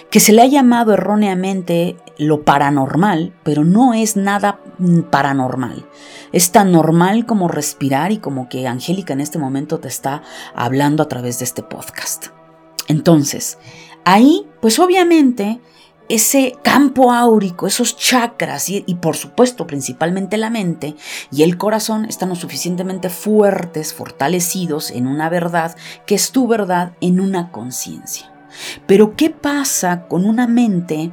que 0.09 0.21
se 0.21 0.33
le 0.33 0.43
ha 0.43 0.47
llamado 0.47 0.95
erróneamente 0.95 1.97
lo 2.17 2.45
paranormal, 2.45 3.35
pero 3.43 3.65
no 3.65 3.93
es 3.93 4.17
nada 4.17 4.61
paranormal. 5.11 5.85
Es 6.31 6.53
tan 6.53 6.71
normal 6.71 7.27
como 7.27 7.49
respirar 7.49 8.13
y 8.13 8.19
como 8.19 8.49
que 8.49 8.69
Angélica 8.69 9.15
en 9.15 9.21
este 9.21 9.41
momento 9.41 9.81
te 9.81 9.89
está 9.89 10.23
hablando 10.55 11.03
a 11.03 11.09
través 11.09 11.41
de 11.41 11.47
este 11.47 11.65
podcast. 11.65 12.27
Entonces, 12.87 13.59
ahí, 14.05 14.47
pues 14.61 14.79
obviamente, 14.79 15.61
ese 16.09 16.55
campo 16.63 17.13
áurico, 17.13 17.67
esos 17.67 17.97
chakras 17.97 18.69
y, 18.69 18.83
por 19.01 19.17
supuesto 19.17 19.67
principalmente 19.67 20.37
la 20.37 20.51
mente 20.51 20.97
y 21.31 21.43
el 21.43 21.57
corazón 21.59 22.05
están 22.05 22.29
lo 22.31 22.35
suficientemente 22.35 23.11
fuertes, 23.11 23.95
fortalecidos 23.95 24.91
en 24.91 25.07
una 25.07 25.29
verdad 25.29 25.77
que 26.07 26.15
es 26.15 26.33
tu 26.33 26.47
verdad 26.49 26.93
en 27.01 27.21
una 27.21 27.51
conciencia. 27.51 28.33
Pero 28.87 29.17
¿qué 29.17 29.31
pasa 29.31 30.07
con 30.09 30.25
una 30.25 30.47
mente 30.47 31.13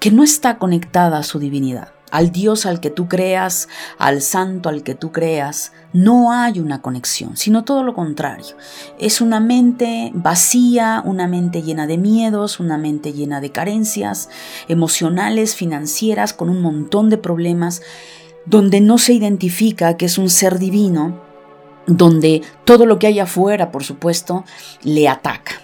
que 0.00 0.10
no 0.10 0.22
está 0.22 0.58
conectada 0.58 1.18
a 1.18 1.22
su 1.22 1.38
divinidad? 1.38 1.93
Al 2.14 2.30
Dios 2.30 2.64
al 2.64 2.78
que 2.78 2.90
tú 2.90 3.08
creas, 3.08 3.68
al 3.98 4.22
santo 4.22 4.68
al 4.68 4.84
que 4.84 4.94
tú 4.94 5.10
creas, 5.10 5.72
no 5.92 6.30
hay 6.30 6.60
una 6.60 6.80
conexión, 6.80 7.36
sino 7.36 7.64
todo 7.64 7.82
lo 7.82 7.92
contrario. 7.92 8.56
Es 9.00 9.20
una 9.20 9.40
mente 9.40 10.12
vacía, 10.14 11.02
una 11.04 11.26
mente 11.26 11.62
llena 11.62 11.88
de 11.88 11.98
miedos, 11.98 12.60
una 12.60 12.78
mente 12.78 13.12
llena 13.12 13.40
de 13.40 13.50
carencias 13.50 14.28
emocionales, 14.68 15.56
financieras, 15.56 16.32
con 16.32 16.50
un 16.50 16.62
montón 16.62 17.10
de 17.10 17.18
problemas, 17.18 17.82
donde 18.46 18.80
no 18.80 18.98
se 18.98 19.14
identifica 19.14 19.96
que 19.96 20.06
es 20.06 20.16
un 20.16 20.30
ser 20.30 20.60
divino, 20.60 21.20
donde 21.88 22.42
todo 22.64 22.86
lo 22.86 23.00
que 23.00 23.08
hay 23.08 23.18
afuera, 23.18 23.72
por 23.72 23.82
supuesto, 23.82 24.44
le 24.84 25.08
ataca. 25.08 25.54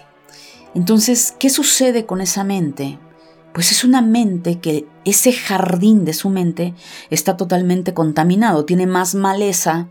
Entonces, 0.75 1.33
¿qué 1.39 1.49
sucede 1.49 2.05
con 2.05 2.19
esa 2.19 2.43
mente? 2.43 2.99
Pues 3.53 3.71
es 3.71 3.83
una 3.83 4.01
mente 4.01 4.59
que 4.59 4.87
ese 5.05 5.33
jardín 5.33 6.05
de 6.05 6.13
su 6.13 6.29
mente 6.29 6.73
está 7.09 7.37
totalmente 7.37 7.93
contaminado, 7.93 8.65
tiene 8.65 8.87
más 8.87 9.15
maleza 9.15 9.89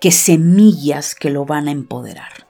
que 0.00 0.10
semillas 0.10 1.14
que 1.14 1.30
lo 1.30 1.44
van 1.44 1.68
a 1.68 1.72
empoderar. 1.72 2.48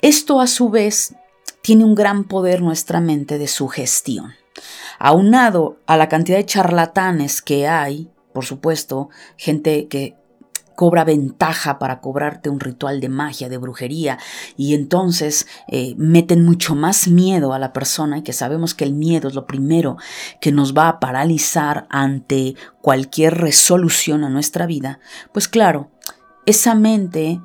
Esto 0.00 0.40
a 0.40 0.46
su 0.46 0.70
vez 0.70 1.14
tiene 1.62 1.84
un 1.84 1.94
gran 1.94 2.24
poder 2.24 2.62
nuestra 2.62 3.00
mente 3.00 3.38
de 3.38 3.46
sugestión. 3.46 4.34
Aunado 4.98 5.78
a 5.86 5.96
la 5.96 6.08
cantidad 6.08 6.38
de 6.38 6.46
charlatanes 6.46 7.40
que 7.40 7.68
hay, 7.68 8.10
por 8.32 8.44
supuesto, 8.44 9.10
gente 9.36 9.88
que 9.88 10.16
cobra 10.74 11.04
ventaja 11.04 11.78
para 11.78 12.00
cobrarte 12.00 12.50
un 12.50 12.60
ritual 12.60 13.00
de 13.00 13.08
magia, 13.08 13.48
de 13.48 13.58
brujería, 13.58 14.18
y 14.56 14.74
entonces 14.74 15.46
eh, 15.68 15.94
meten 15.96 16.44
mucho 16.44 16.74
más 16.74 17.08
miedo 17.08 17.52
a 17.52 17.58
la 17.58 17.72
persona 17.72 18.18
y 18.18 18.22
que 18.22 18.32
sabemos 18.32 18.74
que 18.74 18.84
el 18.84 18.94
miedo 18.94 19.28
es 19.28 19.34
lo 19.34 19.46
primero 19.46 19.96
que 20.40 20.52
nos 20.52 20.76
va 20.76 20.88
a 20.88 21.00
paralizar 21.00 21.86
ante 21.90 22.54
cualquier 22.80 23.38
resolución 23.38 24.24
a 24.24 24.30
nuestra 24.30 24.66
vida, 24.66 25.00
pues 25.32 25.48
claro, 25.48 25.90
esa 26.46 26.74
mente 26.74 27.40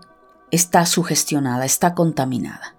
está 0.51 0.85
sugestionada, 0.85 1.65
está 1.65 1.93
contaminada. 1.93 2.75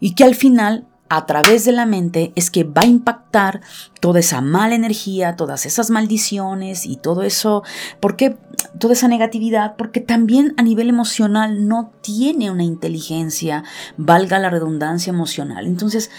Y 0.00 0.14
que 0.14 0.24
al 0.24 0.34
final 0.34 0.86
a 1.08 1.26
través 1.26 1.64
de 1.64 1.72
la 1.72 1.86
mente 1.86 2.32
es 2.34 2.50
que 2.50 2.64
va 2.64 2.82
a 2.82 2.86
impactar 2.86 3.60
toda 4.00 4.20
esa 4.20 4.40
mala 4.40 4.74
energía, 4.74 5.36
todas 5.36 5.64
esas 5.66 5.90
maldiciones 5.90 6.84
y 6.86 6.96
todo 6.96 7.22
eso. 7.22 7.62
¿Por 8.00 8.16
qué? 8.16 8.36
Toda 8.78 8.92
esa 8.92 9.08
negatividad, 9.08 9.76
porque 9.76 10.00
también 10.00 10.54
a 10.56 10.62
nivel 10.62 10.88
emocional 10.88 11.66
no 11.66 11.92
tiene 12.02 12.50
una 12.50 12.64
inteligencia, 12.64 13.64
valga 13.96 14.38
la 14.38 14.50
redundancia 14.50 15.10
emocional. 15.10 15.66
Entonces, 15.66 16.10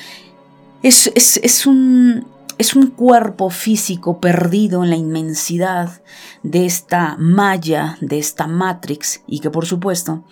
es, 0.81 1.11
es, 1.15 1.65
un, 1.67 2.25
es 2.57 2.75
un 2.75 2.87
cuerpo 2.87 3.49
físico 3.49 4.19
perdido 4.19 4.83
en 4.83 4.89
la 4.89 4.95
inmensidad 4.95 6.01
de 6.41 6.65
esta 6.65 7.15
malla, 7.19 7.97
de 8.01 8.17
esta 8.17 8.47
matrix, 8.47 9.21
y 9.27 9.39
que 9.39 9.49
por 9.51 9.65
supuesto 9.65 10.23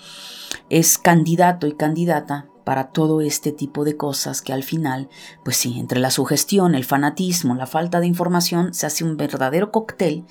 es 0.69 0.97
candidato 0.97 1.67
y 1.67 1.73
candidata 1.73 2.47
para 2.67 2.89
todo 2.89 3.21
este 3.21 3.53
tipo 3.53 3.85
de 3.85 3.95
cosas 3.95 4.41
que 4.41 4.51
al 4.51 4.61
final, 4.61 5.07
pues 5.45 5.55
sí, 5.55 5.79
entre 5.79 6.01
la 6.01 6.11
sugestión, 6.11 6.75
el 6.75 6.83
fanatismo, 6.83 7.55
la 7.55 7.65
falta 7.65 8.01
de 8.01 8.07
información, 8.07 8.73
se 8.73 8.85
hace 8.85 9.05
un 9.05 9.15
verdadero 9.15 9.71
cóctel 9.71 10.25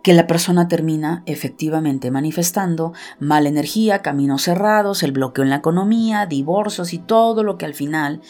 que 0.00 0.12
la 0.12 0.28
persona 0.28 0.68
termina 0.68 1.24
efectivamente 1.26 2.12
manifestando 2.12 2.92
mala 3.18 3.48
energía, 3.48 4.00
caminos 4.00 4.42
cerrados, 4.42 5.02
el 5.02 5.10
bloqueo 5.10 5.42
en 5.42 5.50
la 5.50 5.56
economía, 5.56 6.26
divorcios 6.26 6.92
y 6.92 6.98
todo 6.98 7.42
lo 7.42 7.58
que 7.58 7.66
al 7.66 7.74
final 7.74 8.20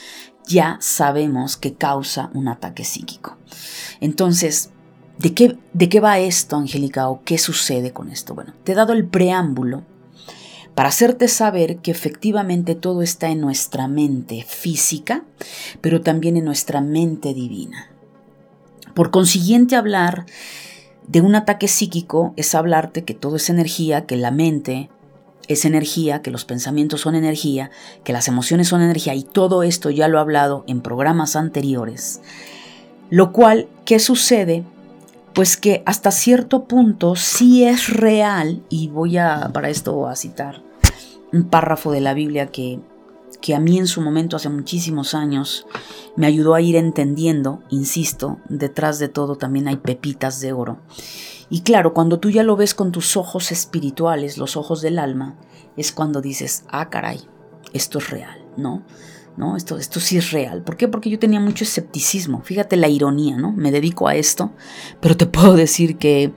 ya 0.46 0.78
sabemos 0.80 1.58
que 1.58 1.74
causa 1.74 2.30
un 2.32 2.48
ataque 2.48 2.84
psíquico. 2.84 3.36
Entonces, 4.00 4.70
¿de 5.18 5.34
qué, 5.34 5.58
de 5.74 5.90
qué 5.90 6.00
va 6.00 6.18
esto, 6.18 6.56
Angélica? 6.56 7.10
¿O 7.10 7.20
qué 7.22 7.36
sucede 7.36 7.92
con 7.92 8.08
esto? 8.08 8.34
Bueno, 8.34 8.54
te 8.64 8.72
he 8.72 8.74
dado 8.74 8.94
el 8.94 9.04
preámbulo 9.04 9.82
para 10.74 10.88
hacerte 10.88 11.28
saber 11.28 11.78
que 11.78 11.90
efectivamente 11.90 12.74
todo 12.74 13.02
está 13.02 13.28
en 13.28 13.40
nuestra 13.40 13.88
mente 13.88 14.44
física, 14.46 15.24
pero 15.80 16.00
también 16.00 16.36
en 16.36 16.44
nuestra 16.44 16.80
mente 16.80 17.34
divina. 17.34 17.90
Por 18.94 19.10
consiguiente, 19.10 19.76
hablar 19.76 20.26
de 21.06 21.20
un 21.20 21.34
ataque 21.34 21.68
psíquico 21.68 22.32
es 22.36 22.54
hablarte 22.54 23.04
que 23.04 23.14
todo 23.14 23.36
es 23.36 23.50
energía, 23.50 24.06
que 24.06 24.16
la 24.16 24.30
mente 24.30 24.90
es 25.48 25.64
energía, 25.64 26.22
que 26.22 26.30
los 26.30 26.44
pensamientos 26.44 27.00
son 27.00 27.14
energía, 27.14 27.70
que 28.04 28.12
las 28.12 28.28
emociones 28.28 28.68
son 28.68 28.82
energía 28.82 29.14
y 29.14 29.22
todo 29.22 29.62
esto 29.62 29.90
ya 29.90 30.08
lo 30.08 30.18
he 30.18 30.20
hablado 30.20 30.64
en 30.66 30.80
programas 30.80 31.36
anteriores. 31.36 32.20
Lo 33.10 33.32
cual, 33.32 33.68
¿qué 33.84 33.98
sucede? 33.98 34.64
Pues 35.34 35.56
que 35.56 35.82
hasta 35.86 36.10
cierto 36.10 36.64
punto 36.64 37.16
sí 37.16 37.64
es 37.64 37.88
real, 37.88 38.62
y 38.68 38.88
voy 38.88 39.16
a 39.16 39.50
para 39.52 39.70
esto 39.70 40.06
a 40.06 40.16
citar 40.16 40.62
un 41.32 41.44
párrafo 41.44 41.90
de 41.90 42.00
la 42.00 42.14
Biblia 42.14 42.48
que, 42.48 42.80
que 43.40 43.54
a 43.54 43.60
mí 43.60 43.78
en 43.78 43.86
su 43.86 44.02
momento, 44.02 44.36
hace 44.36 44.50
muchísimos 44.50 45.14
años, 45.14 45.66
me 46.16 46.26
ayudó 46.26 46.54
a 46.54 46.60
ir 46.60 46.76
entendiendo, 46.76 47.62
insisto, 47.70 48.38
detrás 48.48 48.98
de 48.98 49.08
todo 49.08 49.36
también 49.36 49.68
hay 49.68 49.76
pepitas 49.76 50.40
de 50.40 50.52
oro. 50.52 50.80
Y 51.48 51.62
claro, 51.62 51.94
cuando 51.94 52.18
tú 52.18 52.30
ya 52.30 52.42
lo 52.42 52.56
ves 52.56 52.74
con 52.74 52.92
tus 52.92 53.16
ojos 53.16 53.52
espirituales, 53.52 54.38
los 54.38 54.56
ojos 54.56 54.80
del 54.82 54.98
alma, 54.98 55.36
es 55.76 55.92
cuando 55.92 56.20
dices, 56.20 56.64
ah, 56.68 56.90
caray, 56.90 57.20
esto 57.72 57.98
es 57.98 58.10
real, 58.10 58.44
¿no? 58.56 58.82
¿No? 59.36 59.56
Esto, 59.56 59.78
esto 59.78 59.98
sí 59.98 60.18
es 60.18 60.30
real. 60.30 60.62
¿Por 60.62 60.76
qué? 60.76 60.88
Porque 60.88 61.08
yo 61.08 61.18
tenía 61.18 61.40
mucho 61.40 61.64
escepticismo. 61.64 62.42
Fíjate 62.42 62.76
la 62.76 62.88
ironía, 62.88 63.36
¿no? 63.38 63.52
Me 63.52 63.70
dedico 63.70 64.06
a 64.06 64.14
esto, 64.14 64.52
pero 65.00 65.16
te 65.16 65.26
puedo 65.26 65.54
decir 65.54 65.96
que 65.96 66.32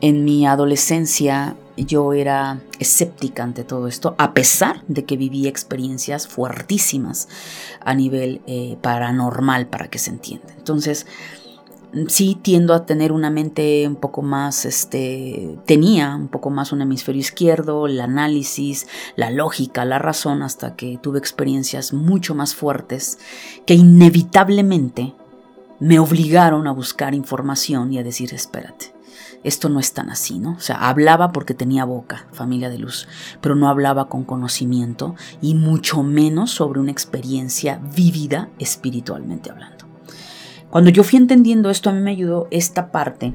en 0.00 0.24
mi 0.24 0.46
adolescencia 0.46 1.56
yo 1.76 2.12
era 2.12 2.60
escéptica 2.78 3.42
ante 3.42 3.64
todo 3.64 3.88
esto, 3.88 4.14
a 4.18 4.34
pesar 4.34 4.82
de 4.88 5.04
que 5.04 5.16
viví 5.16 5.46
experiencias 5.46 6.28
fuertísimas 6.28 7.28
a 7.80 7.94
nivel 7.94 8.42
eh, 8.46 8.76
paranormal, 8.82 9.68
para 9.68 9.88
que 9.88 9.98
se 9.98 10.10
entienda. 10.10 10.52
Entonces, 10.56 11.06
sí 12.08 12.38
tiendo 12.40 12.74
a 12.74 12.86
tener 12.86 13.12
una 13.12 13.30
mente 13.30 13.86
un 13.86 13.96
poco 13.96 14.22
más, 14.22 14.64
este, 14.64 15.58
tenía 15.66 16.16
un 16.16 16.28
poco 16.28 16.50
más 16.50 16.72
un 16.72 16.82
hemisferio 16.82 17.20
izquierdo, 17.20 17.86
el 17.86 18.00
análisis, 18.00 18.86
la 19.16 19.30
lógica, 19.30 19.84
la 19.84 19.98
razón, 19.98 20.42
hasta 20.42 20.74
que 20.76 20.98
tuve 21.02 21.18
experiencias 21.18 21.92
mucho 21.92 22.34
más 22.34 22.54
fuertes 22.54 23.18
que 23.66 23.74
inevitablemente 23.74 25.14
me 25.80 25.98
obligaron 25.98 26.66
a 26.66 26.72
buscar 26.72 27.14
información 27.14 27.92
y 27.92 27.98
a 27.98 28.04
decir, 28.04 28.32
espérate, 28.32 28.94
esto 29.42 29.68
no 29.68 29.80
es 29.80 29.92
tan 29.92 30.10
así, 30.10 30.38
¿no? 30.38 30.52
O 30.52 30.60
sea, 30.60 30.88
hablaba 30.88 31.32
porque 31.32 31.54
tenía 31.54 31.84
boca, 31.84 32.26
familia 32.32 32.70
de 32.70 32.78
luz, 32.78 33.08
pero 33.40 33.56
no 33.56 33.68
hablaba 33.68 34.08
con 34.08 34.24
conocimiento 34.24 35.16
y 35.40 35.54
mucho 35.54 36.02
menos 36.02 36.52
sobre 36.52 36.78
una 36.78 36.92
experiencia 36.92 37.80
vívida 37.94 38.48
espiritualmente 38.58 39.50
hablando. 39.50 39.81
Cuando 40.72 40.88
yo 40.88 41.04
fui 41.04 41.18
entendiendo 41.18 41.68
esto, 41.68 41.90
a 41.90 41.92
mí 41.92 42.00
me 42.00 42.12
ayudó 42.12 42.48
esta 42.50 42.90
parte 42.90 43.34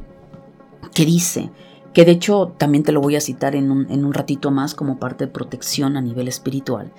que 0.96 1.06
dice, 1.06 1.52
que 1.94 2.04
de 2.04 2.14
hecho 2.14 2.56
también 2.58 2.84
te 2.84 2.92
lo 2.92 3.00
voy 3.00 3.16
a 3.16 3.22
citar 3.22 3.56
en 3.56 3.70
un, 3.70 3.92
en 3.92 4.06
un 4.06 4.14
ratito 4.16 4.50
más 4.50 4.74
como 4.74 4.98
parte 4.98 5.28
de 5.28 5.32
protección 5.32 5.98
a 5.98 6.02
nivel 6.02 6.28
espiritual. 6.28 6.92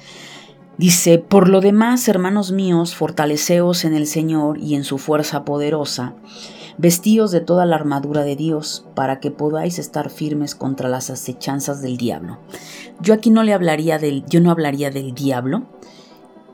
Dice, 0.76 1.18
por 1.18 1.48
lo 1.48 1.60
demás, 1.60 2.06
hermanos 2.06 2.52
míos, 2.52 2.94
fortaleceos 2.94 3.84
en 3.84 3.94
el 3.94 4.06
Señor 4.06 4.58
y 4.58 4.76
en 4.76 4.84
su 4.84 4.98
fuerza 4.98 5.44
poderosa, 5.44 6.14
vestíos 6.76 7.32
de 7.32 7.40
toda 7.40 7.66
la 7.66 7.74
armadura 7.74 8.22
de 8.22 8.36
Dios, 8.36 8.86
para 8.94 9.18
que 9.18 9.32
podáis 9.32 9.80
estar 9.80 10.08
firmes 10.08 10.54
contra 10.54 10.88
las 10.88 11.10
acechanzas 11.10 11.82
del 11.82 11.96
diablo. 11.96 12.38
Yo 13.00 13.12
aquí 13.12 13.30
no 13.30 13.42
le 13.42 13.54
hablaría 13.54 13.98
del, 13.98 14.24
yo 14.26 14.40
no 14.40 14.52
hablaría 14.52 14.92
del 14.92 15.14
diablo, 15.14 15.64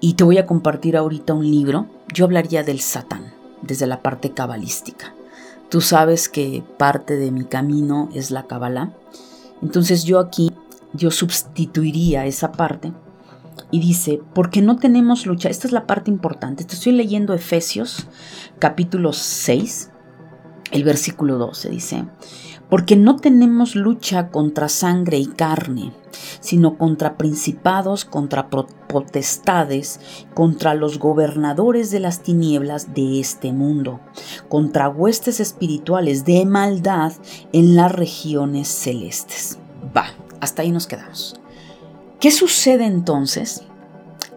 y 0.01 0.15
te 0.15 0.25
voy 0.25 0.39
a 0.39 0.47
compartir 0.47 0.97
ahorita 0.97 1.35
un 1.35 1.51
libro, 1.51 1.89
yo 2.15 2.25
hablaría 2.25 2.63
del 2.63 2.81
Satán 2.81 3.34
desde 3.67 3.87
la 3.87 4.03
parte 4.03 4.31
cabalística. 4.31 5.15
Tú 5.69 5.81
sabes 5.81 6.29
que 6.29 6.63
parte 6.79 7.17
de 7.17 7.31
mi 7.31 7.45
camino 7.45 8.09
es 8.15 8.31
la 8.31 8.47
Kabbalah. 8.47 8.93
Entonces 9.63 10.05
yo 10.05 10.19
aquí, 10.19 10.53
yo 10.93 11.11
sustituiría 11.11 12.27
esa 12.27 12.53
parte 12.53 12.93
y 13.71 13.81
dice, 13.81 14.21
porque 14.35 14.63
no 14.63 14.77
tenemos 14.77 15.27
lucha, 15.27 15.49
esta 15.49 15.67
es 15.67 15.73
la 15.73 15.87
parte 15.87 16.11
importante, 16.11 16.65
te 16.65 16.75
estoy 16.75 16.93
leyendo 16.93 17.35
Efesios 17.35 18.07
capítulo 18.59 19.13
6, 19.13 19.91
el 20.71 20.85
versículo 20.85 21.39
12, 21.39 21.71
dice, 21.71 22.05
porque 22.69 22.97
no 22.97 23.17
tenemos 23.17 23.77
lucha 23.77 24.31
contra 24.31 24.69
sangre 24.69 25.19
y 25.19 25.27
carne, 25.27 25.93
sino 26.41 26.77
contra 26.77 27.17
principados, 27.17 28.05
contra 28.05 28.49
potestades, 28.51 30.01
contra 30.35 30.75
los 30.75 30.99
gobernadores 30.99 31.91
de 31.91 32.01
las 32.01 32.23
tinieblas 32.23 32.95
de 32.95 33.21
este 33.21 33.53
mundo, 33.53 34.01
contra 34.49 34.89
huestes 34.89 35.41
espirituales 35.41 36.25
de 36.25 36.45
maldad 36.47 37.13
en 37.53 37.77
las 37.77 37.93
regiones 37.93 38.69
celestes. 38.69 39.59
Va, 39.97 40.07
hasta 40.41 40.63
ahí 40.63 40.71
nos 40.71 40.87
quedamos. 40.87 41.37
¿Qué 42.21 42.31
sucede 42.31 42.87
entonces? 42.87 43.63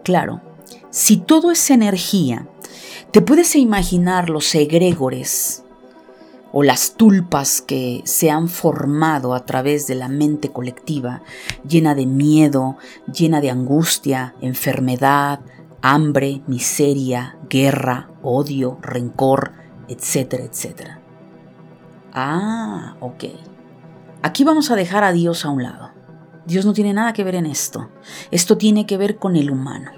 Claro, 0.02 0.40
si 0.90 1.16
todo 1.16 1.50
es 1.50 1.70
energía, 1.70 2.48
te 3.12 3.22
puedes 3.22 3.56
imaginar 3.56 4.28
los 4.28 4.54
egregores, 4.54 5.64
o 6.52 6.62
las 6.62 6.94
tulpas 6.94 7.60
que 7.60 8.02
se 8.04 8.30
han 8.30 8.48
formado 8.48 9.34
a 9.34 9.44
través 9.44 9.86
de 9.86 9.94
la 9.94 10.08
mente 10.08 10.50
colectiva, 10.50 11.22
llena 11.66 11.94
de 11.94 12.06
miedo, 12.06 12.76
llena 13.12 13.40
de 13.40 13.50
angustia, 13.50 14.34
enfermedad, 14.40 15.40
hambre, 15.82 16.42
miseria, 16.46 17.36
guerra, 17.48 18.10
odio, 18.22 18.78
rencor, 18.82 19.52
etcétera, 19.88 20.44
etcétera. 20.44 21.00
Ah, 22.12 22.96
ok. 23.00 23.24
Aquí 24.22 24.44
vamos 24.44 24.70
a 24.70 24.76
dejar 24.76 25.04
a 25.04 25.12
Dios 25.12 25.44
a 25.44 25.50
un 25.50 25.62
lado. 25.62 25.90
Dios 26.46 26.64
no 26.64 26.72
tiene 26.72 26.94
nada 26.94 27.12
que 27.12 27.24
ver 27.24 27.34
en 27.34 27.46
esto. 27.46 27.90
Esto 28.30 28.56
tiene 28.56 28.86
que 28.86 28.96
ver 28.96 29.18
con 29.18 29.36
el 29.36 29.50
humano. 29.50 29.92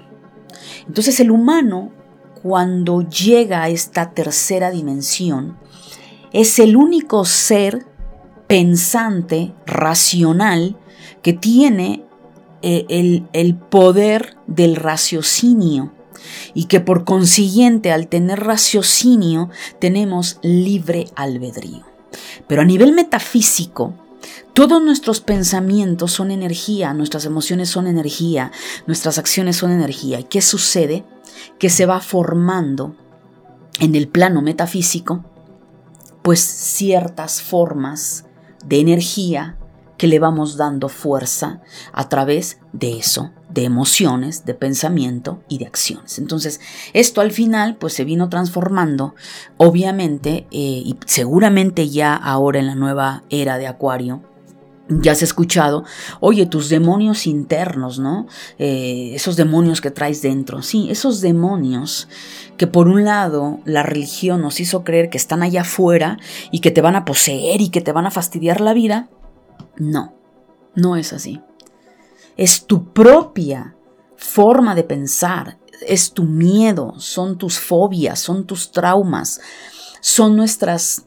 Entonces 0.85 1.19
el 1.19 1.31
humano, 1.31 1.91
cuando 2.43 3.01
llega 3.01 3.63
a 3.63 3.69
esta 3.69 4.11
tercera 4.11 4.69
dimensión, 4.69 5.57
es 6.33 6.59
el 6.59 6.75
único 6.75 7.25
ser 7.25 7.85
pensante, 8.47 9.53
racional, 9.65 10.77
que 11.21 11.33
tiene 11.33 12.05
eh, 12.61 12.85
el, 12.89 13.27
el 13.33 13.55
poder 13.55 14.37
del 14.47 14.75
raciocinio 14.75 15.93
y 16.53 16.65
que 16.65 16.79
por 16.79 17.05
consiguiente 17.05 17.91
al 17.91 18.07
tener 18.07 18.39
raciocinio 18.41 19.49
tenemos 19.79 20.39
libre 20.41 21.07
albedrío. 21.15 21.83
Pero 22.47 22.61
a 22.61 22.65
nivel 22.65 22.93
metafísico, 22.93 23.95
todos 24.53 24.81
nuestros 24.83 25.21
pensamientos 25.21 26.11
son 26.11 26.29
energía, 26.29 26.93
nuestras 26.93 27.25
emociones 27.25 27.69
son 27.69 27.87
energía, 27.87 28.51
nuestras 28.85 29.17
acciones 29.17 29.55
son 29.55 29.71
energía. 29.71 30.19
¿Y 30.19 30.25
qué 30.25 30.41
sucede? 30.41 31.05
Que 31.57 31.69
se 31.69 31.85
va 31.85 32.01
formando 32.01 32.95
en 33.79 33.95
el 33.95 34.09
plano 34.09 34.41
metafísico 34.41 35.23
pues 36.21 36.39
ciertas 36.39 37.41
formas 37.41 38.25
de 38.65 38.79
energía 38.79 39.57
que 40.01 40.07
le 40.07 40.17
vamos 40.17 40.57
dando 40.57 40.89
fuerza 40.89 41.61
a 41.93 42.09
través 42.09 42.59
de 42.73 42.97
eso, 42.97 43.29
de 43.49 43.65
emociones, 43.65 44.45
de 44.45 44.55
pensamiento 44.55 45.43
y 45.47 45.59
de 45.59 45.67
acciones. 45.67 46.17
Entonces, 46.17 46.59
esto 46.93 47.21
al 47.21 47.31
final 47.31 47.75
pues 47.75 47.93
se 47.93 48.03
vino 48.03 48.27
transformando, 48.27 49.13
obviamente, 49.57 50.47
eh, 50.49 50.81
y 50.83 50.97
seguramente 51.05 51.87
ya 51.89 52.15
ahora 52.15 52.57
en 52.57 52.65
la 52.65 52.73
nueva 52.73 53.23
era 53.29 53.59
de 53.59 53.67
Acuario, 53.67 54.23
ya 54.99 55.13
has 55.13 55.21
escuchado, 55.23 55.85
oye, 56.19 56.45
tus 56.45 56.69
demonios 56.69 57.25
internos, 57.25 57.99
¿no? 57.99 58.27
Eh, 58.59 59.11
esos 59.13 59.35
demonios 59.37 59.79
que 59.79 59.91
traes 59.91 60.21
dentro. 60.21 60.61
Sí, 60.61 60.89
esos 60.89 61.21
demonios 61.21 62.07
que 62.57 62.67
por 62.67 62.87
un 62.87 63.05
lado 63.05 63.59
la 63.65 63.83
religión 63.83 64.41
nos 64.41 64.59
hizo 64.59 64.83
creer 64.83 65.09
que 65.09 65.17
están 65.17 65.43
allá 65.43 65.61
afuera 65.61 66.19
y 66.51 66.59
que 66.59 66.71
te 66.71 66.81
van 66.81 66.95
a 66.95 67.05
poseer 67.05 67.61
y 67.61 67.69
que 67.69 67.81
te 67.81 67.91
van 67.91 68.05
a 68.05 68.11
fastidiar 68.11 68.59
la 68.59 68.73
vida. 68.73 69.09
No, 69.77 70.13
no 70.75 70.97
es 70.97 71.13
así. 71.13 71.41
Es 72.35 72.65
tu 72.65 72.91
propia 72.91 73.75
forma 74.17 74.75
de 74.75 74.83
pensar, 74.83 75.57
es 75.87 76.11
tu 76.11 76.23
miedo, 76.23 76.93
son 76.97 77.37
tus 77.37 77.59
fobias, 77.59 78.19
son 78.19 78.45
tus 78.45 78.71
traumas, 78.71 79.41
son 80.01 80.35
nuestras 80.35 81.05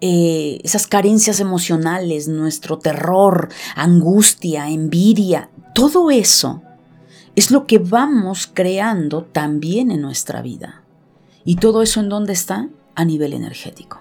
eh, 0.00 0.60
esas 0.64 0.86
carencias 0.86 1.40
emocionales, 1.40 2.28
nuestro 2.28 2.78
terror, 2.78 3.48
angustia, 3.76 4.68
envidia, 4.68 5.50
todo 5.74 6.10
eso 6.10 6.62
es 7.36 7.50
lo 7.50 7.66
que 7.66 7.78
vamos 7.78 8.50
creando 8.52 9.24
también 9.24 9.90
en 9.90 10.00
nuestra 10.00 10.42
vida. 10.42 10.82
¿Y 11.44 11.56
todo 11.56 11.82
eso 11.82 12.00
en 12.00 12.08
dónde 12.08 12.32
está? 12.32 12.68
A 12.94 13.04
nivel 13.04 13.32
energético. 13.32 14.00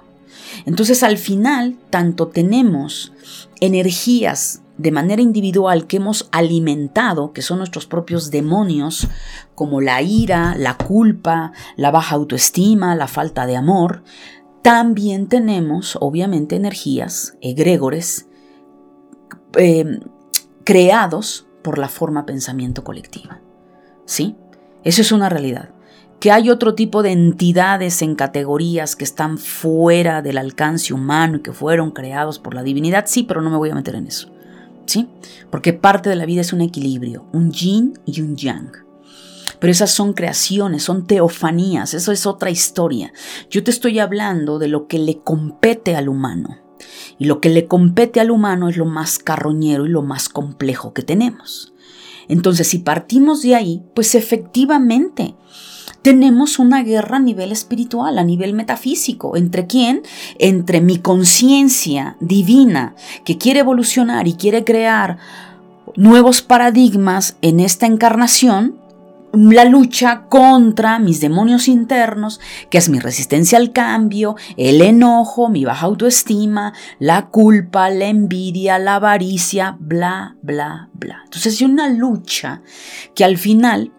Entonces 0.65 1.03
al 1.03 1.17
final, 1.17 1.77
tanto 1.89 2.27
tenemos 2.27 3.13
energías 3.59 4.61
de 4.77 4.91
manera 4.91 5.21
individual 5.21 5.87
que 5.87 5.97
hemos 5.97 6.29
alimentado, 6.31 7.33
que 7.33 7.41
son 7.41 7.57
nuestros 7.57 7.85
propios 7.85 8.31
demonios, 8.31 9.07
como 9.53 9.81
la 9.81 10.01
ira, 10.01 10.55
la 10.57 10.77
culpa, 10.77 11.51
la 11.75 11.91
baja 11.91 12.15
autoestima, 12.15 12.95
la 12.95 13.07
falta 13.07 13.45
de 13.45 13.57
amor, 13.57 14.03
también 14.61 15.27
tenemos, 15.27 15.97
obviamente, 15.99 16.55
energías, 16.55 17.37
egregores, 17.41 18.27
eh, 19.57 19.99
creados 20.63 21.47
por 21.63 21.77
la 21.77 21.89
forma 21.89 22.25
pensamiento 22.25 22.83
colectiva. 22.83 23.41
¿Sí? 24.05 24.35
Eso 24.83 25.01
es 25.01 25.11
una 25.11 25.29
realidad. 25.29 25.69
Que 26.19 26.31
hay 26.31 26.49
otro 26.49 26.75
tipo 26.75 27.01
de 27.01 27.11
entidades 27.11 28.01
en 28.01 28.15
categorías 28.15 28.95
que 28.95 29.05
están 29.05 29.37
fuera 29.37 30.21
del 30.21 30.37
alcance 30.37 30.93
humano 30.93 31.37
y 31.37 31.41
que 31.41 31.53
fueron 31.53 31.91
creados 31.91 32.39
por 32.39 32.53
la 32.53 32.63
divinidad, 32.63 33.05
sí, 33.07 33.23
pero 33.23 33.41
no 33.41 33.49
me 33.49 33.57
voy 33.57 33.69
a 33.69 33.75
meter 33.75 33.95
en 33.95 34.07
eso. 34.07 34.29
¿Sí? 34.85 35.07
Porque 35.49 35.71
parte 35.71 36.09
de 36.09 36.15
la 36.15 36.25
vida 36.25 36.41
es 36.41 36.51
un 36.51 36.61
equilibrio, 36.61 37.25
un 37.31 37.51
yin 37.51 37.97
y 38.05 38.21
un 38.21 38.35
yang. 38.35 38.88
Pero 39.59 39.71
esas 39.71 39.91
son 39.91 40.13
creaciones, 40.13 40.83
son 40.83 41.05
teofanías, 41.05 41.93
eso 41.93 42.11
es 42.11 42.25
otra 42.25 42.49
historia. 42.49 43.13
Yo 43.49 43.63
te 43.63 43.71
estoy 43.71 43.99
hablando 43.99 44.59
de 44.59 44.67
lo 44.67 44.87
que 44.87 44.99
le 44.99 45.19
compete 45.19 45.95
al 45.95 46.09
humano. 46.09 46.57
Y 47.17 47.25
lo 47.25 47.41
que 47.41 47.49
le 47.49 47.67
compete 47.67 48.21
al 48.21 48.31
humano 48.31 48.69
es 48.69 48.77
lo 48.77 48.85
más 48.85 49.19
carroñero 49.19 49.85
y 49.85 49.89
lo 49.89 50.01
más 50.01 50.29
complejo 50.29 50.93
que 50.93 51.01
tenemos. 51.01 51.73
Entonces, 52.29 52.67
si 52.67 52.79
partimos 52.79 53.41
de 53.41 53.55
ahí, 53.55 53.83
pues 53.93 54.15
efectivamente 54.15 55.35
tenemos 56.01 56.59
una 56.59 56.83
guerra 56.83 57.17
a 57.17 57.19
nivel 57.19 57.51
espiritual, 57.51 58.17
a 58.17 58.23
nivel 58.23 58.53
metafísico. 58.53 59.35
¿Entre 59.35 59.67
quién? 59.67 60.03
Entre 60.37 60.79
mi 60.79 60.99
conciencia 60.99 62.15
divina 62.21 62.95
que 63.25 63.37
quiere 63.37 63.61
evolucionar 63.61 64.27
y 64.27 64.33
quiere 64.33 64.63
crear 64.63 65.17
nuevos 65.95 66.41
paradigmas 66.41 67.37
en 67.41 67.59
esta 67.59 67.85
encarnación 67.85 68.78
la 69.33 69.65
lucha 69.65 70.25
contra 70.27 70.99
mis 70.99 71.21
demonios 71.21 71.67
internos, 71.67 72.39
que 72.69 72.77
es 72.77 72.89
mi 72.89 72.99
resistencia 72.99 73.57
al 73.57 73.71
cambio, 73.71 74.35
el 74.57 74.81
enojo, 74.81 75.49
mi 75.49 75.65
baja 75.65 75.85
autoestima, 75.85 76.73
la 76.99 77.27
culpa, 77.27 77.89
la 77.89 78.07
envidia, 78.07 78.79
la 78.79 78.95
avaricia, 78.95 79.77
bla, 79.79 80.35
bla, 80.41 80.89
bla. 80.93 81.21
Entonces 81.25 81.53
es 81.55 81.61
una 81.61 81.89
lucha 81.89 82.61
que 83.15 83.23
al 83.23 83.37
final, 83.37 83.93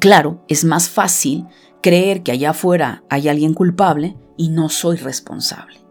claro, 0.00 0.44
es 0.48 0.64
más 0.64 0.88
fácil 0.88 1.46
creer 1.82 2.22
que 2.22 2.32
allá 2.32 2.50
afuera 2.50 3.04
hay 3.08 3.28
alguien 3.28 3.54
culpable 3.54 4.16
y 4.36 4.48
no 4.48 4.68
soy 4.68 4.96
responsable 4.96 5.87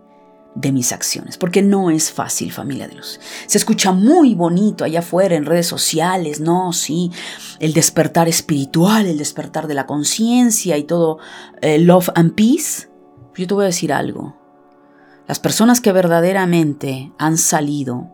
de 0.59 0.71
mis 0.71 0.91
acciones, 0.91 1.37
porque 1.37 1.61
no 1.61 1.91
es 1.91 2.11
fácil, 2.11 2.51
familia 2.51 2.87
de 2.87 2.95
luz. 2.95 3.19
Se 3.45 3.59
escucha 3.59 3.91
muy 3.91 4.33
bonito 4.33 4.83
allá 4.83 4.99
afuera 4.99 5.35
en 5.35 5.45
redes 5.45 5.67
sociales, 5.67 6.39
no, 6.39 6.73
sí, 6.73 7.11
el 7.59 7.73
despertar 7.73 8.27
espiritual, 8.27 9.05
el 9.05 9.19
despertar 9.19 9.67
de 9.67 9.75
la 9.75 9.85
conciencia 9.85 10.75
y 10.77 10.83
todo, 10.83 11.19
eh, 11.61 11.77
love 11.77 12.09
and 12.15 12.33
peace. 12.33 12.89
Yo 13.35 13.45
te 13.45 13.53
voy 13.53 13.65
a 13.65 13.67
decir 13.67 13.93
algo. 13.93 14.35
Las 15.27 15.39
personas 15.39 15.79
que 15.79 15.91
verdaderamente 15.91 17.11
han 17.19 17.37
salido 17.37 18.07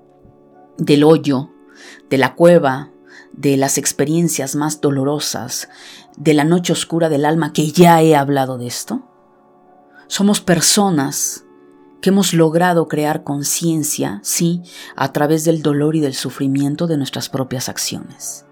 del 0.78 1.06
hoyo, 1.06 1.50
de 2.10 2.18
la 2.18 2.36
cueva, 2.36 2.92
de 3.32 3.56
las 3.56 3.78
experiencias 3.78 4.56
más 4.56 4.82
dolorosas, 4.82 5.70
de 6.18 6.34
la 6.34 6.44
noche 6.44 6.74
oscura 6.74 7.08
del 7.08 7.24
alma, 7.24 7.54
que 7.54 7.72
ya 7.72 8.02
he 8.02 8.18
hablado 8.18 8.58
de 8.58 8.68
esto, 8.68 9.08
somos 10.08 10.42
personas 10.42 11.46
que 12.04 12.10
hemos 12.10 12.34
logrado 12.34 12.90
crear 12.90 13.24
conciencia, 13.24 14.20
sí, 14.24 14.62
a 14.98 15.14
través 15.14 15.46
del 15.46 15.62
dolor 15.62 15.96
y 15.96 16.02
del 16.02 16.16
sufrimiento 16.16 16.86
de 16.86 16.98
nuestras 16.98 17.30
propias 17.30 17.70
acciones. 17.70 18.46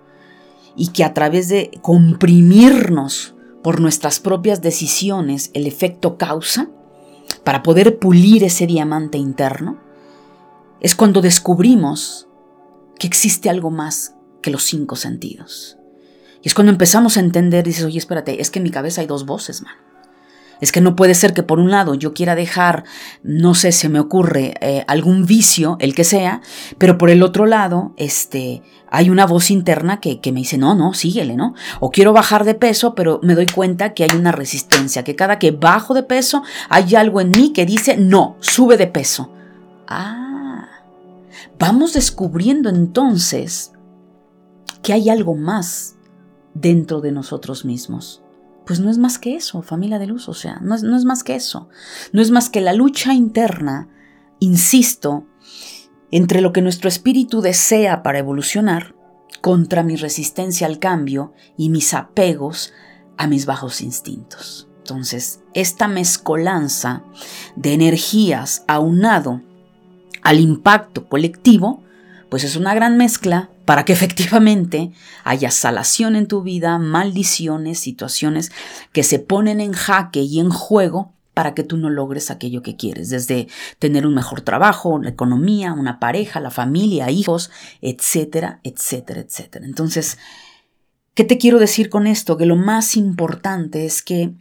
Y 0.77 0.87
que 0.87 1.03
a 1.03 1.13
través 1.13 1.49
de 1.49 1.69
comprimirnos 1.81 3.35
por 3.61 3.81
nuestras 3.81 4.21
propias 4.21 4.61
decisiones 4.61 5.51
el 5.53 5.67
efecto 5.67 6.17
causa, 6.17 6.69
para 7.43 7.61
poder 7.61 7.99
pulir 7.99 8.45
ese 8.45 8.67
diamante 8.67 9.17
interno, 9.17 9.81
es 10.79 10.95
cuando 10.95 11.19
descubrimos 11.19 12.29
que 12.97 13.07
existe 13.07 13.49
algo 13.49 13.69
más 13.69 14.15
que 14.41 14.49
los 14.51 14.63
cinco 14.63 14.95
sentidos. 14.95 15.77
Y 16.41 16.47
es 16.47 16.53
cuando 16.53 16.71
empezamos 16.71 17.17
a 17.17 17.19
entender, 17.19 17.65
dices, 17.65 17.83
oye, 17.83 17.99
espérate, 17.99 18.39
es 18.41 18.49
que 18.49 18.59
en 18.59 18.63
mi 18.63 18.71
cabeza 18.71 19.01
hay 19.01 19.07
dos 19.07 19.25
voces, 19.25 19.61
man. 19.61 19.90
Es 20.62 20.71
que 20.71 20.80
no 20.80 20.95
puede 20.95 21.15
ser 21.15 21.34
que 21.34 21.43
por 21.43 21.60
un 21.60 21.71
lado 21.71 21.95
yo 21.95 22.13
quiera 22.13 22.36
dejar, 22.36 22.86
no 23.24 23.56
sé, 23.56 23.71
se 23.71 23.89
me 23.89 24.00
ocurre 24.00 24.54
eh, 24.62 24.86
algún 24.88 25.26
vicio, 25.26 25.76
el 25.80 25.95
que 25.95 26.04
sea, 26.04 26.41
pero 26.78 27.00
por 27.00 27.10
el 27.10 27.24
otro 27.24 27.47
lado, 27.47 27.93
este, 27.97 28.62
hay 28.91 29.10
una 29.10 29.26
voz 29.26 29.50
interna 29.50 30.00
que, 30.00 30.21
que, 30.21 30.32
me 30.32 30.41
dice, 30.41 30.60
no, 30.60 30.76
no, 30.76 30.93
síguele, 30.93 31.36
¿no? 31.36 31.56
O 31.80 31.89
quiero 31.89 32.13
bajar 32.13 32.45
de 32.45 32.54
peso, 32.54 32.93
pero 32.93 33.19
me 33.24 33.34
doy 33.34 33.47
cuenta 33.47 33.95
que 33.95 34.04
hay 34.04 34.15
una 34.15 34.32
resistencia, 34.32 35.04
que 35.04 35.15
cada 35.15 35.39
que 35.39 35.50
bajo 35.50 35.95
de 35.95 36.04
peso 36.04 36.43
hay 36.69 36.93
algo 36.93 37.21
en 37.21 37.32
mí 37.32 37.54
que 37.54 37.65
dice, 37.65 37.97
no, 37.97 38.38
sube 38.39 38.78
de 38.78 38.88
peso. 38.88 39.32
Ah, 39.88 40.67
vamos 41.58 41.93
descubriendo 41.93 42.69
entonces 42.69 43.71
que 44.84 44.93
hay 44.93 45.10
algo 45.10 45.36
más 45.36 45.95
dentro 46.54 47.02
de 47.02 47.12
nosotros 47.12 47.65
mismos 47.65 48.20
pues 48.65 48.80
no 48.80 48.89
es 48.89 48.97
más 48.97 49.19
que 49.19 49.36
eso, 49.36 49.62
familia 49.62 50.00
de 50.00 50.08
luz, 50.08 50.30
o 50.30 50.34
sea, 50.34 50.60
no 50.62 50.76
es, 50.76 50.84
no 50.84 50.95
es 50.95 51.06
más 51.06 51.24
que 51.24 51.36
eso. 51.36 51.69
No 52.13 52.21
es 52.21 52.32
más 52.32 52.50
que 52.50 52.62
la 52.62 52.74
lucha 52.74 53.13
interna, 53.13 53.89
insisto, 54.39 55.26
entre 56.12 56.41
lo 56.41 56.54
que 56.54 56.62
nuestro 56.62 56.88
espíritu 56.88 57.41
desea 57.41 58.04
para 58.04 58.19
evolucionar 58.19 58.95
contra 59.41 59.84
mi 59.84 59.95
resistencia 59.95 60.67
al 60.67 60.80
cambio 60.80 61.34
y 61.58 61.69
mis 61.69 61.93
apegos 61.93 62.74
a 63.17 63.28
mis 63.28 63.45
bajos 63.45 63.82
instintos. 63.82 64.67
Entonces, 64.78 65.41
esta 65.54 65.88
mezcolanza 65.88 67.04
de 67.56 67.74
energías 67.74 68.63
aunado 68.67 69.41
al 70.21 70.39
impacto 70.39 71.08
colectivo, 71.08 71.84
pues 72.30 72.43
es 72.43 72.56
una 72.56 72.74
gran 72.74 72.97
mezcla 72.97 73.50
para 73.71 73.86
que 73.86 73.93
efectivamente 73.93 74.91
haya 75.23 75.49
salación 75.49 76.17
en 76.17 76.27
tu 76.27 76.41
vida, 76.41 76.77
maldiciones, 76.77 77.79
situaciones 77.79 78.51
que 78.91 79.01
se 79.01 79.17
ponen 79.17 79.62
en 79.62 79.71
jaque 79.71 80.19
y 80.19 80.41
en 80.41 80.49
juego 80.49 81.13
para 81.34 81.53
que 81.53 81.63
tú 81.63 81.77
no 81.77 81.89
logres 81.89 82.31
aquello 82.31 82.63
que 82.63 82.75
quieres, 82.75 83.10
desde 83.10 83.47
tener 83.79 84.05
un 84.05 84.13
mejor 84.13 84.41
trabajo, 84.41 84.99
la 85.01 85.12
economía, 85.12 85.71
una 85.71 86.01
pareja, 86.01 86.41
la 86.41 86.51
familia, 86.51 87.12
hijos, 87.12 87.49
etcétera, 87.81 88.60
etcétera, 88.65 89.21
etcétera. 89.21 89.65
Entonces, 89.65 90.17
¿qué 91.13 91.23
te 91.23 91.38
quiero 91.38 91.57
decir 91.57 91.89
con 91.89 92.07
esto? 92.07 92.36
Que 92.36 92.45
lo 92.45 92.57
más 92.57 92.97
importante 92.97 93.86
es 93.86 94.01
que 94.01 94.34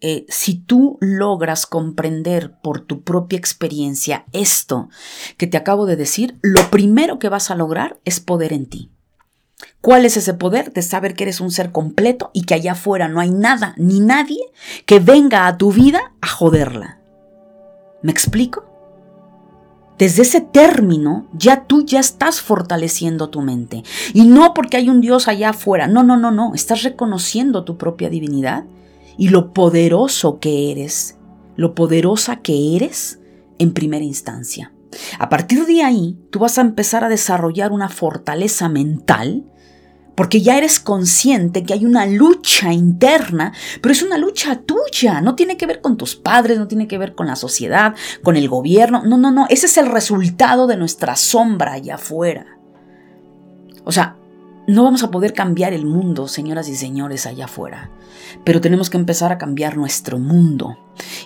eh, 0.00 0.26
si 0.28 0.54
tú 0.54 0.96
logras 1.00 1.66
comprender 1.66 2.52
por 2.62 2.80
tu 2.80 3.02
propia 3.02 3.38
experiencia 3.38 4.24
esto 4.32 4.88
que 5.36 5.48
te 5.48 5.56
acabo 5.56 5.86
de 5.86 5.96
decir, 5.96 6.38
lo 6.40 6.70
primero 6.70 7.18
que 7.18 7.28
vas 7.28 7.50
a 7.50 7.56
lograr 7.56 7.98
es 8.04 8.20
poder 8.20 8.52
en 8.52 8.66
ti. 8.66 8.90
¿Cuál 9.80 10.04
es 10.04 10.16
ese 10.16 10.34
poder 10.34 10.72
de 10.72 10.82
saber 10.82 11.14
que 11.14 11.24
eres 11.24 11.40
un 11.40 11.50
ser 11.50 11.72
completo 11.72 12.30
y 12.32 12.42
que 12.42 12.54
allá 12.54 12.72
afuera 12.72 13.08
no 13.08 13.18
hay 13.18 13.30
nada 13.30 13.74
ni 13.76 13.98
nadie 13.98 14.40
que 14.86 15.00
venga 15.00 15.48
a 15.48 15.56
tu 15.56 15.72
vida 15.72 16.12
a 16.20 16.28
joderla? 16.28 17.00
¿Me 18.02 18.12
explico? 18.12 18.64
Desde 19.98 20.22
ese 20.22 20.40
término 20.40 21.26
ya 21.32 21.64
tú 21.64 21.84
ya 21.84 21.98
estás 21.98 22.40
fortaleciendo 22.40 23.30
tu 23.30 23.40
mente. 23.42 23.82
Y 24.14 24.26
no 24.26 24.54
porque 24.54 24.76
hay 24.76 24.88
un 24.88 25.00
Dios 25.00 25.26
allá 25.26 25.50
afuera. 25.50 25.88
No, 25.88 26.04
no, 26.04 26.16
no, 26.16 26.30
no. 26.30 26.54
Estás 26.54 26.84
reconociendo 26.84 27.64
tu 27.64 27.76
propia 27.76 28.08
divinidad 28.08 28.64
y 29.18 29.28
lo 29.28 29.52
poderoso 29.52 30.38
que 30.38 30.70
eres, 30.70 31.18
lo 31.56 31.74
poderosa 31.74 32.36
que 32.36 32.76
eres 32.76 33.18
en 33.58 33.74
primera 33.74 34.04
instancia. 34.04 34.72
A 35.18 35.28
partir 35.28 35.66
de 35.66 35.82
ahí, 35.82 36.16
tú 36.30 36.38
vas 36.38 36.56
a 36.56 36.62
empezar 36.62 37.04
a 37.04 37.08
desarrollar 37.08 37.72
una 37.72 37.88
fortaleza 37.88 38.68
mental, 38.68 39.44
porque 40.14 40.40
ya 40.40 40.56
eres 40.56 40.80
consciente 40.80 41.62
que 41.62 41.74
hay 41.74 41.84
una 41.84 42.06
lucha 42.06 42.72
interna, 42.72 43.52
pero 43.80 43.92
es 43.92 44.02
una 44.02 44.18
lucha 44.18 44.62
tuya, 44.62 45.20
no 45.20 45.34
tiene 45.34 45.56
que 45.56 45.66
ver 45.66 45.80
con 45.80 45.96
tus 45.96 46.16
padres, 46.16 46.58
no 46.58 46.66
tiene 46.66 46.88
que 46.88 46.98
ver 46.98 47.14
con 47.14 47.26
la 47.26 47.36
sociedad, 47.36 47.94
con 48.22 48.36
el 48.36 48.48
gobierno, 48.48 49.02
no, 49.04 49.16
no, 49.16 49.30
no, 49.30 49.46
ese 49.48 49.66
es 49.66 49.76
el 49.78 49.86
resultado 49.86 50.66
de 50.66 50.76
nuestra 50.76 51.14
sombra 51.14 51.74
allá 51.74 51.96
afuera. 51.96 52.58
O 53.84 53.92
sea, 53.92 54.16
no 54.68 54.84
vamos 54.84 55.02
a 55.02 55.10
poder 55.10 55.32
cambiar 55.32 55.72
el 55.72 55.86
mundo, 55.86 56.28
señoras 56.28 56.68
y 56.68 56.76
señores, 56.76 57.26
allá 57.26 57.46
afuera, 57.46 57.90
pero 58.44 58.60
tenemos 58.60 58.90
que 58.90 58.98
empezar 58.98 59.32
a 59.32 59.38
cambiar 59.38 59.78
nuestro 59.78 60.18
mundo. 60.18 60.76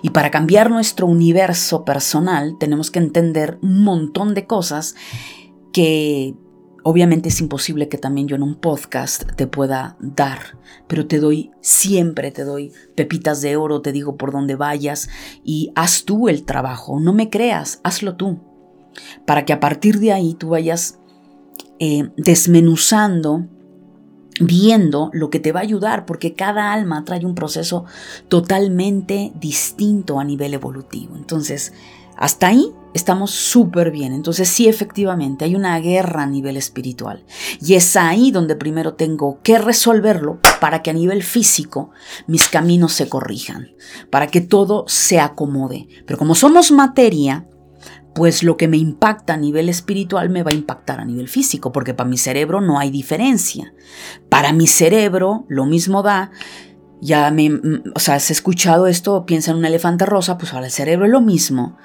Y 0.01 0.11
para 0.11 0.31
cambiar 0.31 0.71
nuestro 0.71 1.09
universo 1.09 1.85
personal 1.85 2.57
tenemos 2.61 2.93
que 2.93 3.01
entender 3.01 3.59
un 3.61 3.83
montón 3.83 4.35
de 4.35 4.47
cosas 4.47 4.95
que 5.73 6.37
obviamente 6.85 7.31
es 7.31 7.41
imposible 7.41 7.89
que 7.89 7.99
también 7.99 8.29
yo 8.29 8.37
en 8.37 8.45
un 8.45 8.55
podcast 8.55 9.25
te 9.35 9.49
pueda 9.49 9.97
dar, 9.99 10.57
pero 10.87 11.09
te 11.09 11.19
doy, 11.19 11.51
siempre 11.61 12.31
te 12.31 12.45
doy 12.45 12.73
pepitas 12.95 13.43
de 13.43 13.57
oro, 13.57 13.83
te 13.83 13.91
digo 13.91 14.17
por 14.17 14.31
dónde 14.31 14.55
vayas 14.55 15.09
y 15.43 15.73
haz 15.75 16.05
tú 16.05 16.29
el 16.29 16.45
trabajo, 16.45 17.01
no 17.01 17.13
me 17.13 17.29
creas, 17.29 17.81
hazlo 17.83 18.15
tú, 18.15 18.41
para 19.27 19.45
que 19.45 19.53
a 19.53 19.59
partir 19.59 19.99
de 19.99 20.13
ahí 20.13 20.35
tú 20.35 20.51
vayas 20.51 21.01
eh, 21.85 22.11
desmenuzando, 22.17 23.49
viendo 24.41 25.11
lo 25.13 25.31
que 25.31 25.41
te 25.41 25.51
va 25.51 25.59
a 25.59 25.65
ayudar, 25.65 26.07
porque 26.07 26.35
cada 26.35 26.73
alma 26.73 27.05
trae 27.05 27.27
un 27.27 27.35
proceso 27.35 27.87
totalmente 28.29 29.33
distinto 29.41 30.21
a 30.21 30.25
nivel 30.25 30.55
evolutivo. 30.55 31.17
Entonces, 31.17 31.73
Hasta 32.17 32.49
ahí 32.49 32.71
estamos 32.95 33.31
súper 33.31 33.91
bien. 33.91 34.13
Entonces 34.13 34.49
sí, 34.49 34.69
efectivamente, 34.69 35.45
hay 35.45 35.55
una 35.55 35.79
guerra 35.81 36.23
a 36.23 36.27
nivel 36.27 36.57
espiritual. 36.57 37.25
Y 37.61 37.75
es 37.75 37.97
ahí 37.97 38.31
donde 38.31 38.55
primero 38.55 38.95
tengo 38.95 39.41
que 39.43 39.59
resolverlo 39.59 40.39
para 40.61 40.83
que 40.83 40.91
a 40.91 40.93
nivel 40.93 41.23
físico 41.23 41.91
mis 42.27 42.49
caminos 42.49 42.93
se 42.93 43.09
corrijan, 43.09 43.71
para 44.11 44.27
que 44.27 44.41
todo 44.41 44.85
se 44.87 45.21
acomode. 45.21 45.89
Pero 46.07 46.19
como 46.19 46.35
somos 46.35 46.71
materia, 46.71 47.49
pues 48.15 48.43
lo 48.43 48.57
que 48.57 48.69
me 48.69 48.77
impacta 48.77 49.35
a 49.35 49.37
nivel 49.39 49.69
espiritual 49.69 50.29
me 50.31 50.43
va 50.43 50.51
a 50.51 50.55
impactar 50.55 51.01
a 51.01 51.05
nivel 51.05 51.29
físico, 51.29 51.73
porque 51.73 51.95
para 51.95 52.09
mi 52.09 52.19
cerebro 52.19 52.61
no 52.61 52.79
hay 52.79 52.91
diferencia. 52.91 53.73
Para 54.29 54.53
mi 54.53 54.67
cerebro 54.67 55.45
lo 55.49 55.65
mismo 55.65 56.03
da 56.03 56.31
ya 57.01 57.33
me, 57.33 57.51
o 57.97 57.99
sea, 57.99 58.15
has 58.15 58.31
escuchado 58.31 58.87
esto, 58.87 59.27
piensa 59.27 59.51
en 59.51 59.57
un 59.57 59.65
elefante 59.65 60.07
rosa, 60.07 60.39
pues 60.39 60.53
para 60.53 60.67
el 60.67 60.71
cerebro 60.71 61.07
es 61.07 61.11
lo 61.11 61.21
mismo 61.21 61.77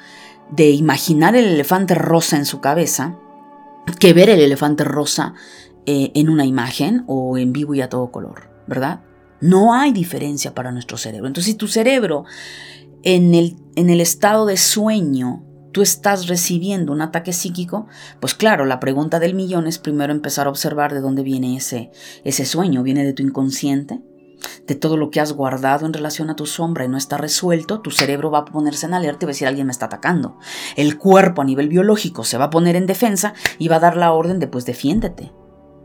de 0.51 0.69
imaginar 0.69 1.35
el 1.35 1.45
elefante 1.45 1.95
rosa 1.95 2.37
en 2.37 2.45
su 2.45 2.61
cabeza 2.61 3.17
que 3.99 4.13
ver 4.13 4.29
el 4.29 4.41
elefante 4.41 4.83
rosa 4.83 5.33
eh, 5.85 6.11
en 6.13 6.29
una 6.29 6.45
imagen 6.45 7.03
o 7.07 7.37
en 7.37 7.53
vivo 7.53 7.73
y 7.73 7.81
a 7.81 7.89
todo 7.89 8.11
color, 8.11 8.49
¿verdad? 8.67 9.01
No 9.39 9.73
hay 9.73 9.91
diferencia 9.91 10.53
para 10.53 10.71
nuestro 10.71 10.97
cerebro. 10.97 11.27
Entonces, 11.27 11.53
si 11.53 11.57
tu 11.57 11.67
cerebro 11.67 12.25
en 13.03 13.33
el, 13.33 13.55
en 13.75 13.89
el 13.89 14.01
estado 14.01 14.45
de 14.45 14.57
sueño 14.57 15.46
tú 15.71 15.81
estás 15.81 16.27
recibiendo 16.27 16.91
un 16.91 17.01
ataque 17.01 17.33
psíquico, 17.33 17.87
pues 18.19 18.33
claro, 18.33 18.65
la 18.65 18.79
pregunta 18.79 19.19
del 19.19 19.35
millón 19.35 19.67
es 19.67 19.79
primero 19.79 20.13
empezar 20.13 20.47
a 20.47 20.49
observar 20.49 20.93
de 20.93 21.01
dónde 21.01 21.23
viene 21.23 21.55
ese, 21.55 21.91
ese 22.23 22.45
sueño. 22.45 22.83
¿Viene 22.83 23.03
de 23.03 23.13
tu 23.13 23.23
inconsciente? 23.23 24.01
de 24.67 24.75
todo 24.75 24.97
lo 24.97 25.09
que 25.09 25.19
has 25.19 25.33
guardado 25.33 25.85
en 25.85 25.93
relación 25.93 26.29
a 26.29 26.35
tu 26.35 26.45
sombra 26.45 26.85
y 26.85 26.87
no 26.87 26.97
está 26.97 27.17
resuelto, 27.17 27.79
tu 27.81 27.91
cerebro 27.91 28.31
va 28.31 28.39
a 28.39 28.45
ponerse 28.45 28.85
en 28.85 28.93
alerta 28.93 29.19
y 29.21 29.25
va 29.25 29.29
a 29.29 29.33
decir 29.33 29.47
alguien 29.47 29.67
me 29.67 29.71
está 29.71 29.87
atacando. 29.87 30.37
El 30.75 30.97
cuerpo 30.97 31.41
a 31.41 31.45
nivel 31.45 31.69
biológico 31.69 32.23
se 32.23 32.37
va 32.37 32.45
a 32.45 32.49
poner 32.49 32.75
en 32.75 32.85
defensa 32.85 33.33
y 33.57 33.67
va 33.67 33.77
a 33.77 33.81
dar 33.81 33.97
la 33.97 34.11
orden 34.11 34.39
de 34.39 34.47
pues 34.47 34.65
defiéndete. 34.65 35.31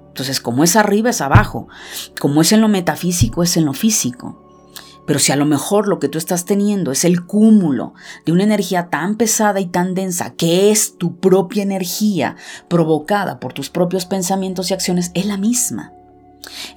Entonces, 0.09 0.41
como 0.41 0.63
es 0.63 0.77
arriba 0.77 1.11
es 1.11 1.23
abajo, 1.23 1.69
como 2.21 2.43
es 2.43 2.53
en 2.53 2.61
lo 2.61 2.69
metafísico 2.69 3.43
es 3.43 3.57
en 3.57 3.65
lo 3.65 3.73
físico. 3.73 4.42
Pero 5.07 5.19
si 5.19 5.33
a 5.33 5.37
lo 5.37 5.47
mejor 5.47 5.89
lo 5.89 5.99
que 5.99 6.09
tú 6.09 6.19
estás 6.19 6.45
teniendo 6.45 6.93
es 6.93 7.05
el 7.05 7.27
cúmulo 7.27 7.95
de 8.25 8.33
una 8.33 8.45
energía 8.45 8.89
tan 8.89 9.17
pesada 9.17 9.61
y 9.61 9.67
tan 9.67 9.95
densa 9.95 10.35
que 10.35 10.71
es 10.71 10.97
tu 10.97 11.17
propia 11.17 11.63
energía 11.63 12.37
provocada 12.69 13.41
por 13.41 13.53
tus 13.53 13.71
propios 13.71 14.07
pensamientos 14.07 14.71
y 14.71 14.75
acciones, 14.75 15.11
es 15.15 15.27
la 15.27 15.37
misma. 15.37 15.93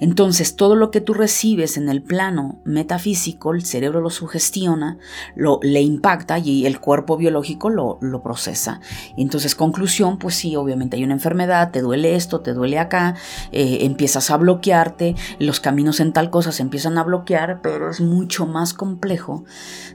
Entonces, 0.00 0.56
todo 0.56 0.76
lo 0.76 0.90
que 0.90 1.00
tú 1.00 1.14
recibes 1.14 1.76
en 1.76 1.88
el 1.88 2.02
plano 2.02 2.60
metafísico, 2.64 3.52
el 3.52 3.64
cerebro 3.64 4.00
lo 4.00 4.10
sugestiona, 4.10 4.98
lo, 5.34 5.58
le 5.62 5.82
impacta 5.82 6.38
y 6.38 6.66
el 6.66 6.80
cuerpo 6.80 7.16
biológico 7.16 7.70
lo, 7.70 7.98
lo 8.00 8.22
procesa. 8.22 8.80
Entonces, 9.16 9.54
conclusión, 9.54 10.18
pues 10.18 10.34
sí, 10.34 10.56
obviamente 10.56 10.96
hay 10.96 11.04
una 11.04 11.14
enfermedad, 11.14 11.70
te 11.70 11.80
duele 11.80 12.14
esto, 12.14 12.40
te 12.40 12.52
duele 12.52 12.78
acá, 12.78 13.16
eh, 13.52 13.78
empiezas 13.82 14.30
a 14.30 14.36
bloquearte, 14.36 15.14
los 15.38 15.60
caminos 15.60 16.00
en 16.00 16.12
tal 16.12 16.30
cosa 16.30 16.52
se 16.52 16.62
empiezan 16.62 16.98
a 16.98 17.04
bloquear, 17.04 17.60
pero 17.62 17.90
es 17.90 18.00
mucho 18.00 18.46
más 18.46 18.74
complejo 18.74 19.44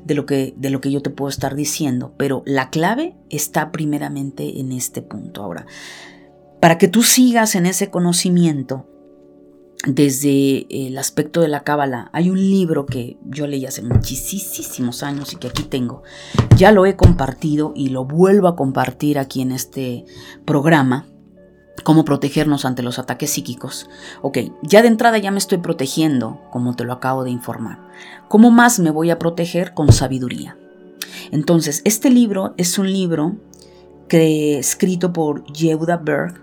de 0.03 0.15
lo 0.15 0.25
que, 0.25 0.53
de 0.57 0.69
lo 0.69 0.81
que 0.81 0.91
yo 0.91 1.01
te 1.01 1.09
puedo 1.09 1.29
estar 1.29 1.55
diciendo. 1.55 2.13
Pero 2.17 2.43
la 2.45 2.69
clave 2.69 3.15
está 3.29 3.71
primeramente 3.71 4.59
en 4.59 4.71
este 4.71 5.01
punto. 5.01 5.43
Ahora, 5.43 5.65
para 6.59 6.77
que 6.77 6.87
tú 6.87 7.03
sigas 7.03 7.55
en 7.55 7.65
ese 7.65 7.89
conocimiento, 7.89 8.87
desde 9.85 10.67
el 10.69 10.97
aspecto 10.97 11.41
de 11.41 11.47
la 11.47 11.63
cábala. 11.63 12.09
Hay 12.13 12.29
un 12.29 12.39
libro 12.39 12.85
que 12.85 13.17
yo 13.25 13.47
leí 13.47 13.65
hace 13.65 13.81
muchísimos 13.81 15.03
años 15.03 15.33
y 15.33 15.37
que 15.37 15.47
aquí 15.47 15.63
tengo. 15.63 16.03
Ya 16.55 16.71
lo 16.71 16.85
he 16.85 16.95
compartido 16.95 17.73
y 17.75 17.89
lo 17.89 18.05
vuelvo 18.05 18.47
a 18.47 18.55
compartir 18.55 19.17
aquí 19.17 19.41
en 19.41 19.51
este 19.51 20.05
programa. 20.45 21.07
Cómo 21.83 22.05
protegernos 22.05 22.65
ante 22.65 22.83
los 22.83 22.99
ataques 22.99 23.31
psíquicos. 23.31 23.89
Ok, 24.21 24.37
ya 24.61 24.83
de 24.83 24.87
entrada 24.87 25.17
ya 25.17 25.31
me 25.31 25.39
estoy 25.39 25.57
protegiendo, 25.59 26.39
como 26.51 26.75
te 26.75 26.83
lo 26.83 26.93
acabo 26.93 27.23
de 27.23 27.31
informar. 27.31 27.79
¿Cómo 28.27 28.51
más 28.51 28.79
me 28.79 28.91
voy 28.91 29.09
a 29.09 29.17
proteger? 29.17 29.73
Con 29.73 29.91
sabiduría. 29.91 30.57
Entonces, 31.31 31.81
este 31.85 32.11
libro 32.11 32.53
es 32.57 32.77
un 32.77 32.91
libro 32.91 33.37
que, 34.07 34.59
escrito 34.59 35.11
por 35.11 35.43
Yehuda 35.51 35.97
Berg, 35.97 36.39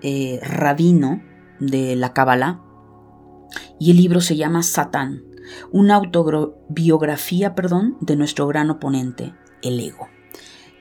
eh, 0.00 0.40
rabino 0.42 1.20
de 1.60 1.96
la 1.96 2.14
Cábala, 2.14 2.62
y 3.78 3.90
el 3.90 3.96
libro 3.96 4.20
se 4.20 4.36
llama 4.36 4.62
Satán, 4.62 5.22
una 5.72 5.96
autobiografía, 5.96 7.54
perdón, 7.54 7.96
de 8.00 8.16
nuestro 8.16 8.46
gran 8.46 8.70
oponente, 8.70 9.34
el 9.62 9.80
ego. 9.80 10.08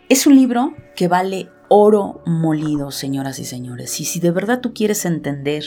Es 0.10 0.28
un 0.28 0.36
libro 0.36 0.74
que 0.96 1.08
vale 1.08 1.50
oro 1.70 2.22
molido, 2.26 2.92
señoras 2.92 3.40
y 3.40 3.46
señores. 3.46 4.00
Y 4.00 4.06
si 4.06 4.20
de 4.20 4.32
verdad 4.32 4.62
tú 4.62 4.74
quieres 4.74 5.06
entender 5.06 5.64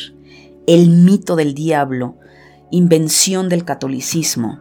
el 0.66 0.90
mito 0.90 1.36
del 1.36 1.54
diablo, 1.54 2.16
invención 2.70 3.48
del 3.48 3.64
catolicismo, 3.64 4.60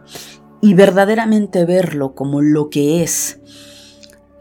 y 0.62 0.74
verdaderamente 0.74 1.64
verlo 1.64 2.14
como 2.14 2.42
lo 2.42 2.68
que 2.68 3.02
es, 3.02 3.40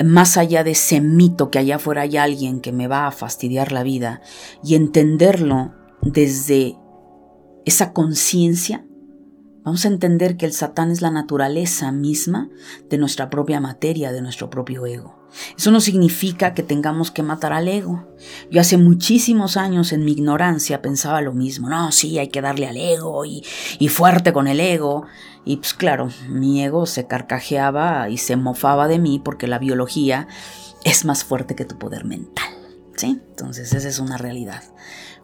más 0.03 0.37
allá 0.37 0.63
de 0.63 0.71
ese 0.71 1.01
mito 1.01 1.49
que 1.49 1.59
allá 1.59 1.77
afuera 1.77 2.01
hay 2.01 2.17
alguien 2.17 2.61
que 2.61 2.71
me 2.71 2.87
va 2.87 3.07
a 3.07 3.11
fastidiar 3.11 3.71
la 3.71 3.83
vida, 3.83 4.21
y 4.63 4.75
entenderlo 4.75 5.73
desde 6.01 6.75
esa 7.69 7.93
conciencia, 7.93 8.83
vamos 9.63 9.85
a 9.85 9.89
entender 9.89 10.37
que 10.37 10.47
el 10.47 10.53
Satán 10.53 10.91
es 10.91 11.01
la 11.01 11.11
naturaleza 11.11 11.91
misma 11.91 12.49
de 12.89 12.97
nuestra 12.97 13.29
propia 13.29 13.59
materia, 13.59 14.11
de 14.11 14.21
nuestro 14.21 14.49
propio 14.49 14.85
ego. 14.87 15.19
Eso 15.55 15.69
no 15.69 15.79
significa 15.79 16.55
que 16.55 16.63
tengamos 16.63 17.11
que 17.11 17.21
matar 17.21 17.53
al 17.53 17.67
ego. 17.67 18.07
Yo 18.49 18.59
hace 18.59 18.77
muchísimos 18.77 19.57
años 19.57 19.93
en 19.93 20.03
mi 20.03 20.13
ignorancia 20.13 20.81
pensaba 20.81 21.21
lo 21.21 21.33
mismo. 21.33 21.69
No, 21.69 21.91
sí, 21.91 22.17
hay 22.17 22.29
que 22.29 22.41
darle 22.41 22.67
al 22.67 22.77
ego 22.77 23.23
y, 23.25 23.43
y 23.77 23.89
fuerte 23.89 24.33
con 24.33 24.47
el 24.47 24.59
ego. 24.59 25.05
Y 25.45 25.57
pues 25.57 25.75
claro, 25.75 26.09
mi 26.27 26.63
ego 26.63 26.87
se 26.87 27.05
carcajeaba 27.05 28.09
y 28.09 28.17
se 28.17 28.35
mofaba 28.35 28.87
de 28.87 28.97
mí 28.97 29.21
porque 29.23 29.45
la 29.45 29.59
biología 29.59 30.27
es 30.83 31.05
más 31.05 31.23
fuerte 31.23 31.55
que 31.55 31.65
tu 31.65 31.77
poder 31.77 32.05
mental. 32.05 32.49
¿Sí? 32.95 33.21
Entonces 33.29 33.71
esa 33.73 33.87
es 33.87 33.99
una 33.99 34.17
realidad. 34.17 34.63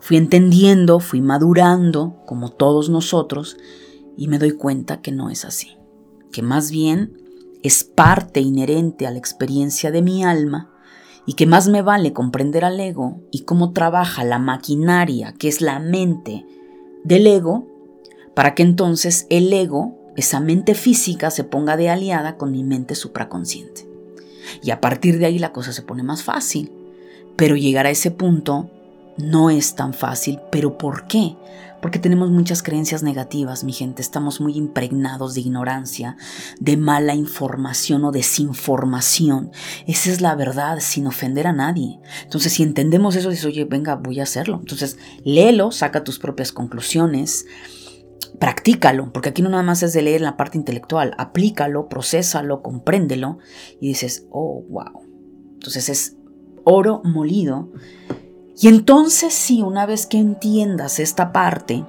Fui 0.06 0.18
entendiendo, 0.18 1.00
fui 1.00 1.20
madurando, 1.20 2.22
como 2.28 2.52
todos 2.52 2.92
nosotros, 2.92 3.58
y 4.16 4.28
me 4.28 4.38
doy 4.38 4.52
cuenta 4.52 5.02
que 5.02 5.12
no 5.12 5.32
es 5.32 5.46
así, 5.46 5.80
que 6.32 6.44
más 6.44 6.70
bien 6.70 7.18
es 7.64 7.84
parte 7.84 8.40
inherente 8.40 9.08
a 9.08 9.10
la 9.10 9.18
experiencia 9.18 9.90
de 9.90 10.04
mi 10.04 10.24
alma 10.24 10.72
y 11.26 11.34
que 11.34 11.48
más 11.48 11.70
me 11.70 11.82
vale 11.82 12.14
comprender 12.14 12.66
al 12.66 12.80
ego 12.80 13.20
y 13.32 13.46
cómo 13.46 13.74
trabaja 13.74 14.24
la 14.24 14.38
maquinaria 14.38 15.34
que 15.34 15.48
es 15.48 15.60
la 15.60 15.80
mente 15.80 16.46
del 17.04 17.26
ego, 17.26 17.66
para 18.36 18.54
que 18.54 18.62
entonces 18.62 19.26
el 19.32 19.52
ego, 19.52 19.98
esa 20.16 20.40
mente 20.40 20.76
física, 20.76 21.32
se 21.32 21.46
ponga 21.46 21.78
de 21.78 21.90
aliada 21.90 22.38
con 22.38 22.52
mi 22.52 22.64
mente 22.64 22.94
supraconsciente. 22.94 23.90
Y 24.62 24.70
a 24.70 24.80
partir 24.80 25.18
de 25.18 25.26
ahí 25.26 25.40
la 25.40 25.52
cosa 25.52 25.74
se 25.74 25.82
pone 25.82 26.04
más 26.04 26.22
fácil. 26.22 26.72
Pero 27.36 27.56
llegar 27.56 27.88
a 27.88 27.90
ese 27.90 28.12
punto 28.12 28.70
no 29.18 29.50
es 29.50 29.76
tan 29.76 29.94
fácil, 29.94 30.40
pero 30.52 30.78
¿por 30.78 31.08
qué? 31.08 31.36
Porque 31.82 32.00
tenemos 32.00 32.32
muchas 32.32 32.64
creencias 32.64 33.04
negativas, 33.04 33.64
mi 33.64 33.72
gente. 33.72 34.02
Estamos 34.02 34.42
muy 34.42 34.58
impregnados 34.58 35.36
de 35.36 35.42
ignorancia, 35.42 36.18
de 36.60 36.78
mala 36.78 37.14
información 37.14 38.04
o 38.06 38.12
desinformación. 38.12 39.52
Esa 39.86 40.10
es 40.10 40.20
la 40.20 40.36
verdad, 40.36 40.80
sin 40.80 41.06
ofender 41.08 41.48
a 41.48 41.54
nadie. 41.54 42.00
Entonces, 42.24 42.54
si 42.54 42.64
entendemos 42.64 43.16
eso, 43.16 43.30
dices, 43.30 43.46
oye, 43.46 43.66
venga, 43.66 43.96
voy 43.96 44.20
a 44.20 44.24
hacerlo. 44.24 44.58
Entonces, 44.60 44.98
léelo, 45.24 45.72
saca 45.72 46.04
tus 46.04 46.18
propias 46.18 46.52
conclusiones, 46.52 47.46
practícalo, 48.40 49.14
porque 49.14 49.30
aquí 49.30 49.42
no 49.42 49.50
nada 49.50 49.64
más 49.64 49.84
es 49.84 49.94
de 49.94 50.02
leer 50.02 50.22
la 50.22 50.38
parte 50.38 50.58
intelectual. 50.58 51.14
Aplícalo, 51.18 51.88
procésalo, 51.88 52.64
compréndelo 52.64 53.38
y 53.80 53.90
dices, 53.90 54.26
oh, 54.32 54.64
wow. 54.70 55.04
Entonces, 55.54 55.90
es 55.90 56.18
oro 56.64 57.02
molido 57.04 57.72
y 58.58 58.68
entonces 58.68 59.34
sí, 59.34 59.62
una 59.62 59.86
vez 59.86 60.06
que 60.06 60.18
entiendas 60.18 61.00
esta 61.00 61.32
parte, 61.32 61.84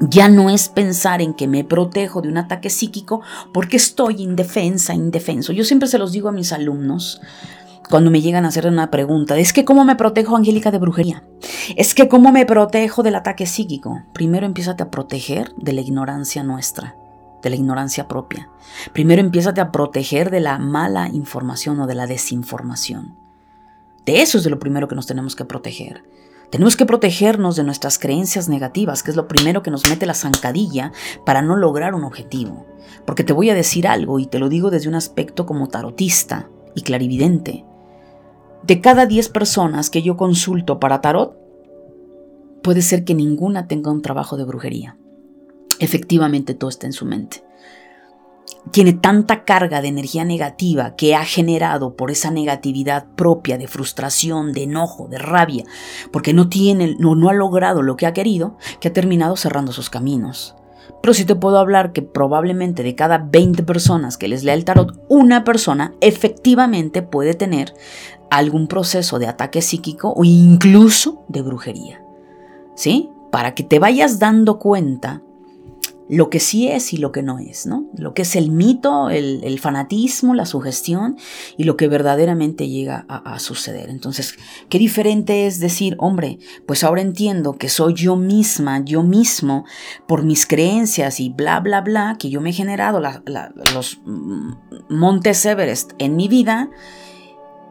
ya 0.00 0.28
no 0.28 0.50
es 0.50 0.68
pensar 0.68 1.22
en 1.22 1.34
que 1.34 1.46
me 1.46 1.64
protejo 1.64 2.22
de 2.22 2.28
un 2.28 2.38
ataque 2.38 2.70
psíquico 2.70 3.20
porque 3.52 3.76
estoy 3.76 4.22
indefensa, 4.22 4.94
indefenso. 4.94 5.52
Yo 5.52 5.64
siempre 5.64 5.88
se 5.88 5.98
los 5.98 6.12
digo 6.12 6.28
a 6.28 6.32
mis 6.32 6.52
alumnos 6.52 7.20
cuando 7.92 8.10
me 8.10 8.22
llegan 8.22 8.46
a 8.46 8.48
hacer 8.48 8.66
una 8.66 8.90
pregunta, 8.90 9.36
es 9.38 9.52
que 9.52 9.66
cómo 9.66 9.84
me 9.84 9.96
protejo, 9.96 10.34
Angélica, 10.34 10.70
de 10.70 10.78
brujería. 10.78 11.24
Es 11.76 11.94
que 11.94 12.08
cómo 12.08 12.32
me 12.32 12.46
protejo 12.46 13.02
del 13.02 13.16
ataque 13.16 13.44
psíquico. 13.44 14.02
Primero 14.14 14.46
empiezate 14.46 14.82
a 14.82 14.90
proteger 14.90 15.54
de 15.56 15.74
la 15.74 15.82
ignorancia 15.82 16.42
nuestra, 16.42 16.96
de 17.42 17.50
la 17.50 17.56
ignorancia 17.56 18.08
propia. 18.08 18.48
Primero 18.94 19.20
empiezate 19.20 19.60
a 19.60 19.70
proteger 19.72 20.30
de 20.30 20.40
la 20.40 20.58
mala 20.58 21.08
información 21.08 21.80
o 21.80 21.86
de 21.86 21.94
la 21.94 22.06
desinformación. 22.06 23.21
De 24.06 24.22
eso 24.22 24.38
es 24.38 24.44
de 24.44 24.50
lo 24.50 24.58
primero 24.58 24.88
que 24.88 24.94
nos 24.94 25.06
tenemos 25.06 25.36
que 25.36 25.44
proteger. 25.44 26.02
Tenemos 26.50 26.76
que 26.76 26.84
protegernos 26.84 27.56
de 27.56 27.64
nuestras 27.64 27.98
creencias 27.98 28.48
negativas, 28.48 29.02
que 29.02 29.10
es 29.10 29.16
lo 29.16 29.26
primero 29.26 29.62
que 29.62 29.70
nos 29.70 29.88
mete 29.88 30.04
la 30.04 30.14
zancadilla 30.14 30.92
para 31.24 31.40
no 31.40 31.56
lograr 31.56 31.94
un 31.94 32.04
objetivo. 32.04 32.66
Porque 33.06 33.24
te 33.24 33.32
voy 33.32 33.48
a 33.48 33.54
decir 33.54 33.88
algo 33.88 34.18
y 34.18 34.26
te 34.26 34.38
lo 34.38 34.50
digo 34.50 34.70
desde 34.70 34.88
un 34.88 34.94
aspecto 34.94 35.46
como 35.46 35.68
tarotista 35.68 36.50
y 36.74 36.82
clarividente. 36.82 37.64
De 38.64 38.80
cada 38.80 39.06
10 39.06 39.30
personas 39.30 39.88
que 39.88 40.02
yo 40.02 40.16
consulto 40.16 40.78
para 40.78 41.00
tarot, 41.00 41.36
puede 42.62 42.82
ser 42.82 43.04
que 43.04 43.14
ninguna 43.14 43.66
tenga 43.66 43.90
un 43.90 44.02
trabajo 44.02 44.36
de 44.36 44.44
brujería. 44.44 44.98
Efectivamente, 45.78 46.54
todo 46.54 46.70
está 46.70 46.86
en 46.86 46.92
su 46.92 47.06
mente. 47.06 47.44
Tiene 48.70 48.92
tanta 48.92 49.44
carga 49.44 49.82
de 49.82 49.88
energía 49.88 50.24
negativa 50.24 50.94
que 50.94 51.14
ha 51.14 51.24
generado 51.24 51.96
por 51.96 52.10
esa 52.10 52.30
negatividad 52.30 53.06
propia 53.16 53.58
de 53.58 53.66
frustración, 53.66 54.52
de 54.52 54.62
enojo, 54.62 55.08
de 55.08 55.18
rabia, 55.18 55.64
porque 56.12 56.32
no 56.32 56.48
tiene, 56.48 56.96
no, 56.98 57.14
no 57.14 57.28
ha 57.28 57.34
logrado 57.34 57.82
lo 57.82 57.96
que 57.96 58.06
ha 58.06 58.12
querido, 58.12 58.56
que 58.80 58.88
ha 58.88 58.92
terminado 58.92 59.36
cerrando 59.36 59.72
sus 59.72 59.90
caminos. 59.90 60.54
Pero 61.02 61.14
sí 61.14 61.24
te 61.24 61.34
puedo 61.34 61.58
hablar 61.58 61.92
que 61.92 62.02
probablemente 62.02 62.84
de 62.84 62.94
cada 62.94 63.18
20 63.18 63.64
personas 63.64 64.16
que 64.16 64.28
les 64.28 64.44
lea 64.44 64.54
el 64.54 64.64
tarot, 64.64 65.02
una 65.08 65.42
persona 65.42 65.94
efectivamente 66.00 67.02
puede 67.02 67.34
tener 67.34 67.74
algún 68.30 68.68
proceso 68.68 69.18
de 69.18 69.26
ataque 69.26 69.60
psíquico 69.60 70.14
o 70.16 70.24
incluso 70.24 71.24
de 71.28 71.42
brujería. 71.42 72.02
¿Sí? 72.76 73.10
Para 73.32 73.54
que 73.54 73.64
te 73.64 73.80
vayas 73.80 74.20
dando 74.20 74.58
cuenta 74.58 75.22
lo 76.12 76.28
que 76.28 76.40
sí 76.40 76.68
es 76.68 76.92
y 76.92 76.98
lo 76.98 77.10
que 77.10 77.22
no 77.22 77.38
es, 77.38 77.64
¿no? 77.64 77.86
Lo 77.96 78.12
que 78.12 78.20
es 78.20 78.36
el 78.36 78.50
mito, 78.50 79.08
el, 79.08 79.58
fanatismo, 79.58 80.34
la 80.34 80.44
sugestión 80.44 81.16
y 81.56 81.64
lo 81.64 81.78
que 81.78 81.88
verdaderamente 81.88 82.68
llega 82.68 83.06
a, 83.08 83.38
suceder. 83.38 83.88
Entonces, 83.88 84.36
qué 84.68 84.78
diferente 84.78 85.46
es 85.46 85.58
decir, 85.58 85.96
hombre, 85.98 86.38
pues 86.66 86.84
ahora 86.84 87.00
entiendo 87.00 87.54
que 87.54 87.70
soy 87.70 87.94
yo 87.94 88.16
misma, 88.16 88.84
yo 88.84 89.02
mismo, 89.02 89.64
por 90.06 90.22
mis 90.22 90.44
creencias 90.46 91.18
y 91.18 91.30
bla, 91.30 91.60
bla, 91.60 91.80
bla, 91.80 92.16
que 92.18 92.28
yo 92.28 92.42
me 92.42 92.50
he 92.50 92.52
generado 92.52 93.00
los 93.00 94.02
montes 94.90 95.46
Everest 95.46 95.92
en 95.96 96.14
mi 96.14 96.28
vida, 96.28 96.68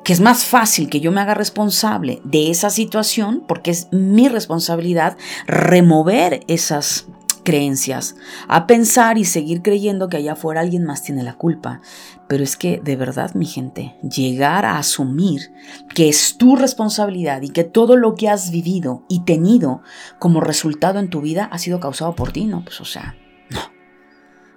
que 0.03 0.13
es 0.13 0.19
más 0.19 0.45
fácil 0.45 0.89
que 0.89 0.99
yo 0.99 1.11
me 1.11 1.21
haga 1.21 1.35
responsable 1.35 2.21
de 2.23 2.49
esa 2.49 2.71
situación, 2.71 3.43
porque 3.47 3.69
es 3.69 3.87
mi 3.91 4.29
responsabilidad 4.29 5.15
remover 5.45 6.43
esas 6.47 7.05
creencias, 7.51 8.15
a 8.47 8.65
pensar 8.65 9.17
y 9.17 9.25
seguir 9.25 9.61
creyendo 9.61 10.07
que 10.07 10.15
allá 10.15 10.33
afuera 10.33 10.61
alguien 10.61 10.85
más 10.85 11.03
tiene 11.03 11.21
la 11.21 11.33
culpa. 11.33 11.81
Pero 12.29 12.45
es 12.45 12.55
que, 12.55 12.79
de 12.81 12.95
verdad, 12.95 13.33
mi 13.33 13.45
gente, 13.45 13.97
llegar 14.01 14.63
a 14.63 14.77
asumir 14.77 15.51
que 15.93 16.07
es 16.07 16.37
tu 16.37 16.55
responsabilidad 16.55 17.41
y 17.41 17.49
que 17.49 17.65
todo 17.65 17.97
lo 17.97 18.15
que 18.15 18.29
has 18.29 18.51
vivido 18.51 19.03
y 19.09 19.25
tenido 19.25 19.81
como 20.17 20.39
resultado 20.39 20.99
en 20.99 21.09
tu 21.09 21.19
vida 21.19 21.43
ha 21.51 21.57
sido 21.57 21.81
causado 21.81 22.15
por 22.15 22.31
ti, 22.31 22.45
¿no? 22.45 22.63
Pues 22.63 22.79
o 22.79 22.85
sea, 22.85 23.17
no. 23.49 23.59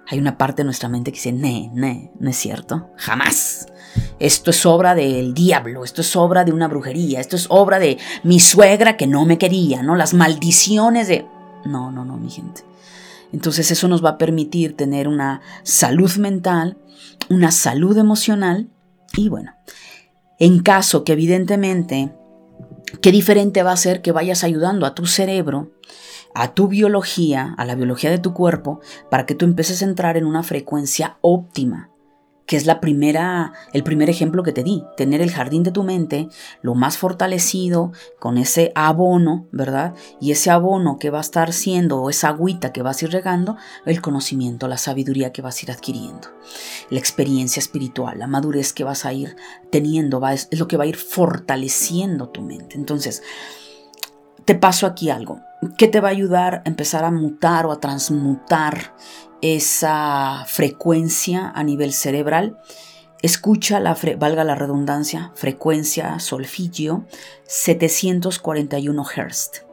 Hay 0.07 0.17
una 0.17 0.37
parte 0.37 0.61
de 0.61 0.65
nuestra 0.65 0.87
mente 0.87 1.11
que 1.11 1.17
dice, 1.17 1.33
no, 1.33 1.71
no, 1.73 2.11
no 2.17 2.29
es 2.29 2.37
cierto, 2.37 2.91
jamás. 2.95 3.67
Esto 4.19 4.51
es 4.51 4.65
obra 4.65 4.95
del 4.95 5.33
diablo, 5.33 5.83
esto 5.83 5.99
es 5.99 6.15
obra 6.15 6.45
de 6.45 6.53
una 6.53 6.69
brujería, 6.69 7.19
esto 7.19 7.35
es 7.35 7.47
obra 7.49 7.77
de 7.77 7.97
mi 8.23 8.39
suegra 8.39 8.95
que 8.95 9.05
no 9.05 9.25
me 9.25 9.37
quería, 9.37 9.83
¿no? 9.83 9.97
Las 9.97 10.13
maldiciones 10.13 11.09
de... 11.09 11.27
No, 11.65 11.91
no, 11.91 12.05
no, 12.05 12.15
mi 12.15 12.29
gente. 12.29 12.63
Entonces 13.33 13.71
eso 13.71 13.87
nos 13.87 14.03
va 14.03 14.11
a 14.11 14.17
permitir 14.17 14.75
tener 14.75 15.07
una 15.07 15.41
salud 15.63 16.15
mental, 16.17 16.77
una 17.29 17.51
salud 17.51 17.97
emocional 17.97 18.69
y 19.15 19.29
bueno, 19.29 19.53
en 20.39 20.61
caso 20.61 21.03
que 21.03 21.13
evidentemente, 21.13 22.13
qué 23.01 23.11
diferente 23.11 23.63
va 23.63 23.71
a 23.71 23.77
ser 23.77 24.01
que 24.01 24.11
vayas 24.11 24.43
ayudando 24.43 24.85
a 24.85 24.95
tu 24.95 25.05
cerebro, 25.05 25.71
a 26.33 26.53
tu 26.53 26.67
biología, 26.67 27.55
a 27.57 27.65
la 27.65 27.75
biología 27.75 28.09
de 28.09 28.19
tu 28.19 28.33
cuerpo, 28.33 28.81
para 29.09 29.25
que 29.25 29.35
tú 29.35 29.45
empieces 29.45 29.81
a 29.81 29.85
entrar 29.85 30.17
en 30.17 30.25
una 30.25 30.43
frecuencia 30.43 31.17
óptima 31.21 31.94
que 32.45 32.57
es 32.57 32.65
la 32.65 32.79
primera, 32.79 33.53
el 33.73 33.83
primer 33.83 34.09
ejemplo 34.09 34.43
que 34.43 34.51
te 34.51 34.63
di, 34.63 34.83
tener 34.97 35.21
el 35.21 35.31
jardín 35.31 35.63
de 35.63 35.71
tu 35.71 35.83
mente 35.83 36.29
lo 36.61 36.75
más 36.75 36.97
fortalecido 36.97 37.91
con 38.19 38.37
ese 38.37 38.71
abono, 38.75 39.47
¿verdad? 39.51 39.95
Y 40.21 40.31
ese 40.31 40.51
abono 40.51 40.99
que 40.99 41.09
va 41.09 41.17
a 41.19 41.21
estar 41.21 41.53
siendo, 41.53 42.01
o 42.01 42.09
esa 42.09 42.29
agüita 42.29 42.71
que 42.71 42.83
vas 42.83 43.01
a 43.01 43.05
ir 43.05 43.11
regando, 43.11 43.57
el 43.85 44.01
conocimiento, 44.01 44.67
la 44.67 44.77
sabiduría 44.77 45.31
que 45.31 45.41
vas 45.41 45.57
a 45.57 45.65
ir 45.65 45.71
adquiriendo, 45.71 46.29
la 46.89 46.99
experiencia 46.99 47.59
espiritual, 47.59 48.19
la 48.19 48.27
madurez 48.27 48.73
que 48.73 48.83
vas 48.83 49.05
a 49.05 49.13
ir 49.13 49.35
teniendo, 49.71 50.19
va, 50.19 50.33
es 50.33 50.47
lo 50.51 50.67
que 50.67 50.77
va 50.77 50.83
a 50.83 50.87
ir 50.87 50.97
fortaleciendo 50.97 52.29
tu 52.29 52.41
mente. 52.41 52.75
Entonces, 52.75 53.23
te 54.45 54.53
paso 54.53 54.85
aquí 54.85 55.09
algo. 55.09 55.41
¿Qué 55.77 55.87
te 55.87 55.99
va 55.99 56.09
a 56.09 56.11
ayudar 56.11 56.61
a 56.65 56.69
empezar 56.69 57.03
a 57.03 57.11
mutar 57.11 57.65
o 57.65 57.71
a 57.71 57.79
transmutar 57.79 58.93
esa 59.53 60.43
frecuencia 60.47 61.51
a 61.53 61.63
nivel 61.63 61.93
cerebral. 61.93 62.57
Escucha 63.21 63.79
la, 63.79 63.95
valga 64.17 64.43
la 64.43 64.55
redundancia, 64.55 65.31
frecuencia 65.35 66.19
solfigio 66.19 67.05
741 67.45 69.03
Hz. 69.03 69.65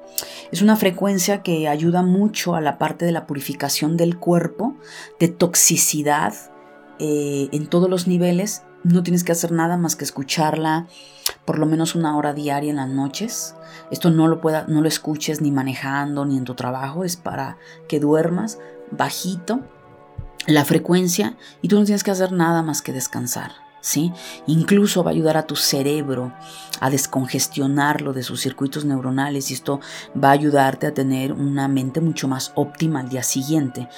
Es 0.51 0.61
una 0.61 0.77
frecuencia 0.77 1.43
que 1.43 1.69
ayuda 1.69 2.03
mucho 2.03 2.55
a 2.55 2.61
la 2.61 2.77
parte 2.77 3.07
de 3.07 3.13
la 3.13 3.27
purificación 3.27 3.97
del 3.97 4.19
cuerpo, 4.19 4.77
de 5.19 5.29
toxicidad 5.29 6.35
eh, 6.99 7.49
en 7.53 7.67
todos 7.67 7.89
los 7.89 8.07
niveles. 8.07 8.63
No 8.85 9.03
tienes 9.03 9.25
que 9.25 9.33
hacer 9.33 9.53
nada 9.53 9.79
más 9.79 9.97
que 9.97 10.05
escucharla 10.05 10.87
por 11.45 11.59
lo 11.59 11.67
menos 11.67 11.95
una 11.95 12.17
hora 12.17 12.35
diaria 12.35 12.71
en 12.71 12.77
las 12.77 12.89
noches. 12.89 13.55
Esto 13.91 14.11
no 14.11 14.29
lo, 14.29 14.41
pueda, 14.41 14.67
no 14.69 14.83
lo 14.83 14.89
escuches 14.89 15.41
ni 15.41 15.51
manejando 15.51 16.25
ni 16.25 16.37
en 16.37 16.45
tu 16.45 16.55
trabajo, 16.55 17.05
es 17.05 17.17
para 17.17 17.57
que 17.89 18.01
duermas 18.01 18.59
bajito 18.93 19.61
la 20.47 20.65
frecuencia 20.65 21.37
y 21.61 21.69
tú 21.69 21.79
no 21.79 21.85
tienes 21.85 22.05
que 22.05 22.11
hacer 22.11 22.33
nada 22.33 22.63
más 22.63 22.83
que 22.83 22.93
descansar. 22.93 23.53
¿Sí? 23.85 24.13
Incluso 24.47 25.03
va 25.03 25.11
a 25.11 25.15
ayudar 25.15 25.37
a 25.37 25.49
tu 25.49 25.57
cerebro 25.57 26.33
a 26.79 26.89
descongestionarlo 26.89 28.13
de 28.13 28.23
sus 28.23 28.41
circuitos 28.41 28.85
neuronales 28.85 29.51
y 29.51 29.55
esto 29.55 29.81
va 30.17 30.29
a 30.29 30.33
ayudarte 30.33 30.87
a 30.87 30.95
tener 30.95 31.33
una 31.33 31.67
mente 31.67 32.01
mucho 32.01 32.29
más 32.29 32.53
óptima 32.55 33.01
al 33.01 33.09
día 33.09 33.25
siguiente. 33.25 33.89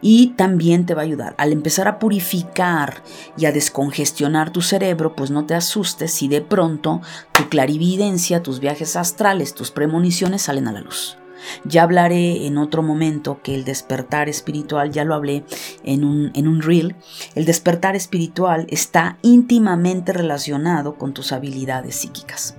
Y 0.00 0.28
también 0.28 0.86
te 0.86 0.94
va 0.94 1.02
a 1.02 1.04
ayudar 1.04 1.34
al 1.36 1.52
empezar 1.52 1.88
a 1.88 1.98
purificar 1.98 3.02
y 3.36 3.44
a 3.44 3.52
descongestionar 3.52 4.50
tu 4.50 4.62
cerebro, 4.62 5.14
pues 5.14 5.30
no 5.30 5.44
te 5.44 5.54
asustes 5.54 6.14
si 6.14 6.26
de 6.26 6.40
pronto 6.40 7.02
tu 7.32 7.50
clarividencia, 7.50 8.42
tus 8.42 8.60
viajes 8.60 8.96
astrales, 8.96 9.54
tus 9.54 9.70
premoniciones 9.70 10.40
salen 10.40 10.68
a 10.68 10.72
la 10.72 10.80
luz. 10.80 11.18
Ya 11.64 11.82
hablaré 11.82 12.46
en 12.46 12.58
otro 12.58 12.82
momento 12.82 13.40
que 13.42 13.54
el 13.54 13.64
despertar 13.64 14.28
espiritual, 14.28 14.90
ya 14.90 15.04
lo 15.04 15.14
hablé 15.14 15.44
en 15.82 16.04
un, 16.04 16.30
en 16.34 16.48
un 16.48 16.62
reel, 16.62 16.96
el 17.34 17.44
despertar 17.44 17.96
espiritual 17.96 18.66
está 18.70 19.18
íntimamente 19.22 20.12
relacionado 20.12 20.96
con 20.96 21.14
tus 21.14 21.32
habilidades 21.32 21.96
psíquicas. 21.96 22.56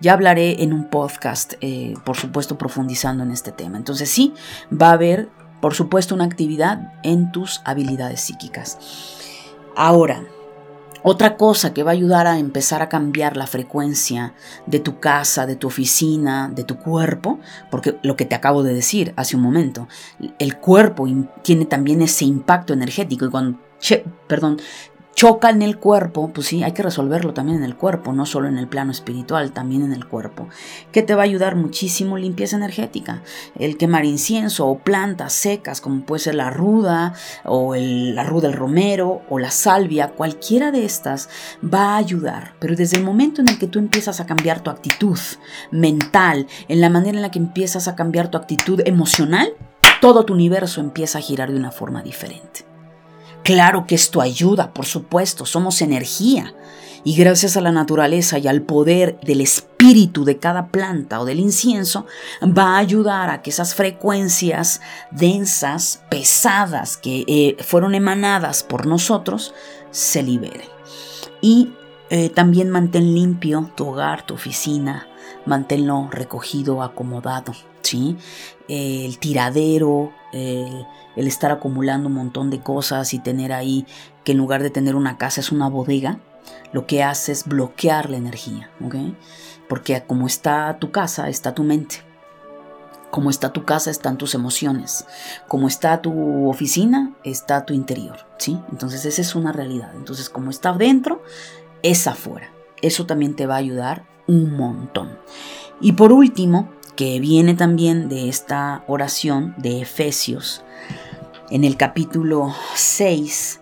Ya 0.00 0.12
hablaré 0.12 0.62
en 0.62 0.72
un 0.72 0.90
podcast, 0.90 1.54
eh, 1.60 1.94
por 2.04 2.16
supuesto, 2.16 2.56
profundizando 2.56 3.24
en 3.24 3.32
este 3.32 3.50
tema. 3.50 3.76
Entonces 3.76 4.08
sí, 4.08 4.32
va 4.70 4.90
a 4.90 4.92
haber, 4.92 5.28
por 5.60 5.74
supuesto, 5.74 6.14
una 6.14 6.24
actividad 6.24 6.92
en 7.02 7.32
tus 7.32 7.60
habilidades 7.64 8.20
psíquicas. 8.20 8.78
Ahora, 9.74 10.24
otra 11.02 11.36
cosa 11.36 11.72
que 11.72 11.82
va 11.82 11.90
a 11.90 11.94
ayudar 11.94 12.26
a 12.26 12.38
empezar 12.38 12.82
a 12.82 12.88
cambiar 12.88 13.36
la 13.36 13.46
frecuencia 13.46 14.34
de 14.66 14.80
tu 14.80 15.00
casa, 15.00 15.46
de 15.46 15.56
tu 15.56 15.66
oficina, 15.66 16.50
de 16.54 16.64
tu 16.64 16.76
cuerpo, 16.76 17.38
porque 17.70 17.98
lo 18.02 18.16
que 18.16 18.24
te 18.24 18.34
acabo 18.34 18.62
de 18.62 18.74
decir 18.74 19.12
hace 19.16 19.36
un 19.36 19.42
momento, 19.42 19.88
el 20.38 20.56
cuerpo 20.58 21.06
tiene 21.42 21.64
también 21.64 22.02
ese 22.02 22.24
impacto 22.24 22.72
energético 22.72 23.26
y 23.26 23.30
cuando, 23.30 23.58
perdón, 24.26 24.60
choca 25.18 25.50
en 25.50 25.62
el 25.62 25.78
cuerpo, 25.78 26.30
pues 26.32 26.46
sí, 26.46 26.62
hay 26.62 26.70
que 26.70 26.84
resolverlo 26.84 27.34
también 27.34 27.58
en 27.58 27.64
el 27.64 27.74
cuerpo, 27.74 28.12
no 28.12 28.24
solo 28.24 28.46
en 28.46 28.56
el 28.56 28.68
plano 28.68 28.92
espiritual, 28.92 29.50
también 29.50 29.82
en 29.82 29.92
el 29.92 30.06
cuerpo. 30.06 30.46
Que 30.92 31.02
te 31.02 31.16
va 31.16 31.22
a 31.22 31.24
ayudar 31.24 31.56
muchísimo 31.56 32.16
limpieza 32.16 32.54
energética. 32.54 33.24
El 33.58 33.76
quemar 33.78 34.04
incienso 34.04 34.68
o 34.68 34.78
plantas 34.78 35.32
secas, 35.32 35.80
como 35.80 36.02
puede 36.02 36.20
ser 36.20 36.36
la 36.36 36.50
ruda, 36.50 37.14
o 37.44 37.74
la 37.74 38.22
ruda 38.22 38.46
del 38.46 38.56
romero, 38.56 39.22
o 39.28 39.40
la 39.40 39.50
salvia, 39.50 40.12
cualquiera 40.12 40.70
de 40.70 40.84
estas 40.84 41.28
va 41.64 41.94
a 41.94 41.96
ayudar. 41.96 42.54
Pero 42.60 42.76
desde 42.76 42.96
el 42.96 43.02
momento 43.02 43.40
en 43.40 43.48
el 43.48 43.58
que 43.58 43.66
tú 43.66 43.80
empiezas 43.80 44.20
a 44.20 44.26
cambiar 44.26 44.60
tu 44.60 44.70
actitud 44.70 45.18
mental, 45.72 46.46
en 46.68 46.80
la 46.80 46.90
manera 46.90 47.18
en 47.18 47.22
la 47.22 47.32
que 47.32 47.40
empiezas 47.40 47.88
a 47.88 47.96
cambiar 47.96 48.30
tu 48.30 48.38
actitud 48.38 48.82
emocional, 48.84 49.48
todo 50.00 50.24
tu 50.24 50.32
universo 50.32 50.80
empieza 50.80 51.18
a 51.18 51.22
girar 51.22 51.50
de 51.50 51.58
una 51.58 51.72
forma 51.72 52.04
diferente. 52.04 52.68
Claro 53.44 53.86
que 53.86 53.94
esto 53.94 54.20
ayuda, 54.20 54.72
por 54.72 54.86
supuesto, 54.86 55.46
somos 55.46 55.80
energía. 55.80 56.54
Y 57.04 57.16
gracias 57.16 57.56
a 57.56 57.60
la 57.60 57.72
naturaleza 57.72 58.38
y 58.38 58.48
al 58.48 58.62
poder 58.62 59.18
del 59.20 59.40
espíritu 59.40 60.24
de 60.24 60.38
cada 60.38 60.66
planta 60.66 61.20
o 61.20 61.24
del 61.24 61.40
incienso, 61.40 62.06
va 62.42 62.74
a 62.74 62.78
ayudar 62.78 63.30
a 63.30 63.40
que 63.40 63.50
esas 63.50 63.74
frecuencias 63.74 64.80
densas, 65.10 66.02
pesadas, 66.10 66.96
que 66.96 67.24
eh, 67.26 67.56
fueron 67.62 67.94
emanadas 67.94 68.62
por 68.62 68.86
nosotros, 68.86 69.54
se 69.90 70.22
liberen. 70.22 70.68
Y 71.40 71.70
eh, 72.10 72.30
también 72.30 72.68
mantén 72.68 73.14
limpio 73.14 73.70
tu 73.74 73.88
hogar, 73.88 74.26
tu 74.26 74.34
oficina, 74.34 75.06
manténlo 75.46 76.08
recogido, 76.10 76.82
acomodado. 76.82 77.54
¿sí? 77.82 78.16
El 78.68 79.18
tiradero, 79.18 80.12
el 80.32 80.86
estar 81.26 81.50
acumulando 81.50 82.08
un 82.08 82.14
montón 82.14 82.50
de 82.50 82.60
cosas 82.60 83.14
y 83.14 83.18
tener 83.18 83.52
ahí 83.52 83.86
que 84.24 84.32
en 84.32 84.38
lugar 84.38 84.62
de 84.62 84.70
tener 84.70 84.94
una 84.94 85.16
casa 85.18 85.40
es 85.40 85.50
una 85.52 85.68
bodega, 85.68 86.20
lo 86.72 86.86
que 86.86 87.02
hace 87.02 87.32
es 87.32 87.44
bloquear 87.46 88.10
la 88.10 88.18
energía, 88.18 88.70
¿ok? 88.84 88.94
Porque 89.68 90.02
como 90.06 90.26
está 90.26 90.78
tu 90.78 90.90
casa, 90.90 91.28
está 91.28 91.54
tu 91.54 91.64
mente. 91.64 91.96
Como 93.10 93.30
está 93.30 93.54
tu 93.54 93.64
casa, 93.64 93.90
están 93.90 94.18
tus 94.18 94.34
emociones. 94.34 95.06
Como 95.46 95.66
está 95.66 96.02
tu 96.02 96.48
oficina, 96.48 97.14
está 97.24 97.64
tu 97.64 97.72
interior, 97.72 98.26
¿sí? 98.36 98.58
Entonces 98.70 99.06
esa 99.06 99.22
es 99.22 99.34
una 99.34 99.52
realidad. 99.52 99.92
Entonces 99.94 100.28
como 100.28 100.50
está 100.50 100.74
dentro, 100.74 101.22
es 101.82 102.06
afuera. 102.06 102.50
Eso 102.82 103.06
también 103.06 103.34
te 103.34 103.46
va 103.46 103.54
a 103.54 103.58
ayudar 103.58 104.06
un 104.26 104.54
montón. 104.54 105.18
Y 105.80 105.92
por 105.92 106.12
último, 106.12 106.68
que 106.98 107.20
viene 107.20 107.54
también 107.54 108.08
de 108.08 108.28
esta 108.28 108.82
oración 108.88 109.54
de 109.56 109.82
Efesios, 109.82 110.64
en 111.48 111.62
el 111.62 111.76
capítulo 111.76 112.52
6, 112.74 113.60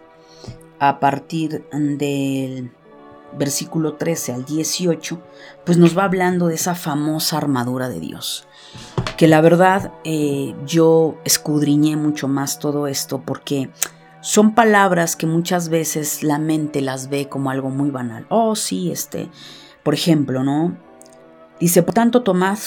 a 0.78 0.98
partir 1.00 1.68
del 1.70 2.72
versículo 3.36 3.96
13 3.96 4.32
al 4.32 4.46
18, 4.46 5.20
pues 5.66 5.76
nos 5.76 5.98
va 5.98 6.04
hablando 6.04 6.46
de 6.46 6.54
esa 6.54 6.74
famosa 6.74 7.36
armadura 7.36 7.90
de 7.90 8.00
Dios. 8.00 8.48
Que 9.18 9.28
la 9.28 9.42
verdad 9.42 9.92
eh, 10.04 10.54
yo 10.64 11.18
escudriñé 11.26 11.96
mucho 11.96 12.28
más 12.28 12.58
todo 12.58 12.86
esto 12.86 13.20
porque 13.20 13.68
son 14.22 14.54
palabras 14.54 15.14
que 15.14 15.26
muchas 15.26 15.68
veces 15.68 16.22
la 16.22 16.38
mente 16.38 16.80
las 16.80 17.10
ve 17.10 17.28
como 17.28 17.50
algo 17.50 17.68
muy 17.68 17.90
banal. 17.90 18.24
Oh, 18.30 18.56
sí, 18.56 18.90
este, 18.90 19.28
por 19.82 19.92
ejemplo, 19.92 20.42
¿no? 20.42 20.74
Dice, 21.60 21.82
por 21.82 21.92
tanto, 21.92 22.22
tomad 22.22 22.58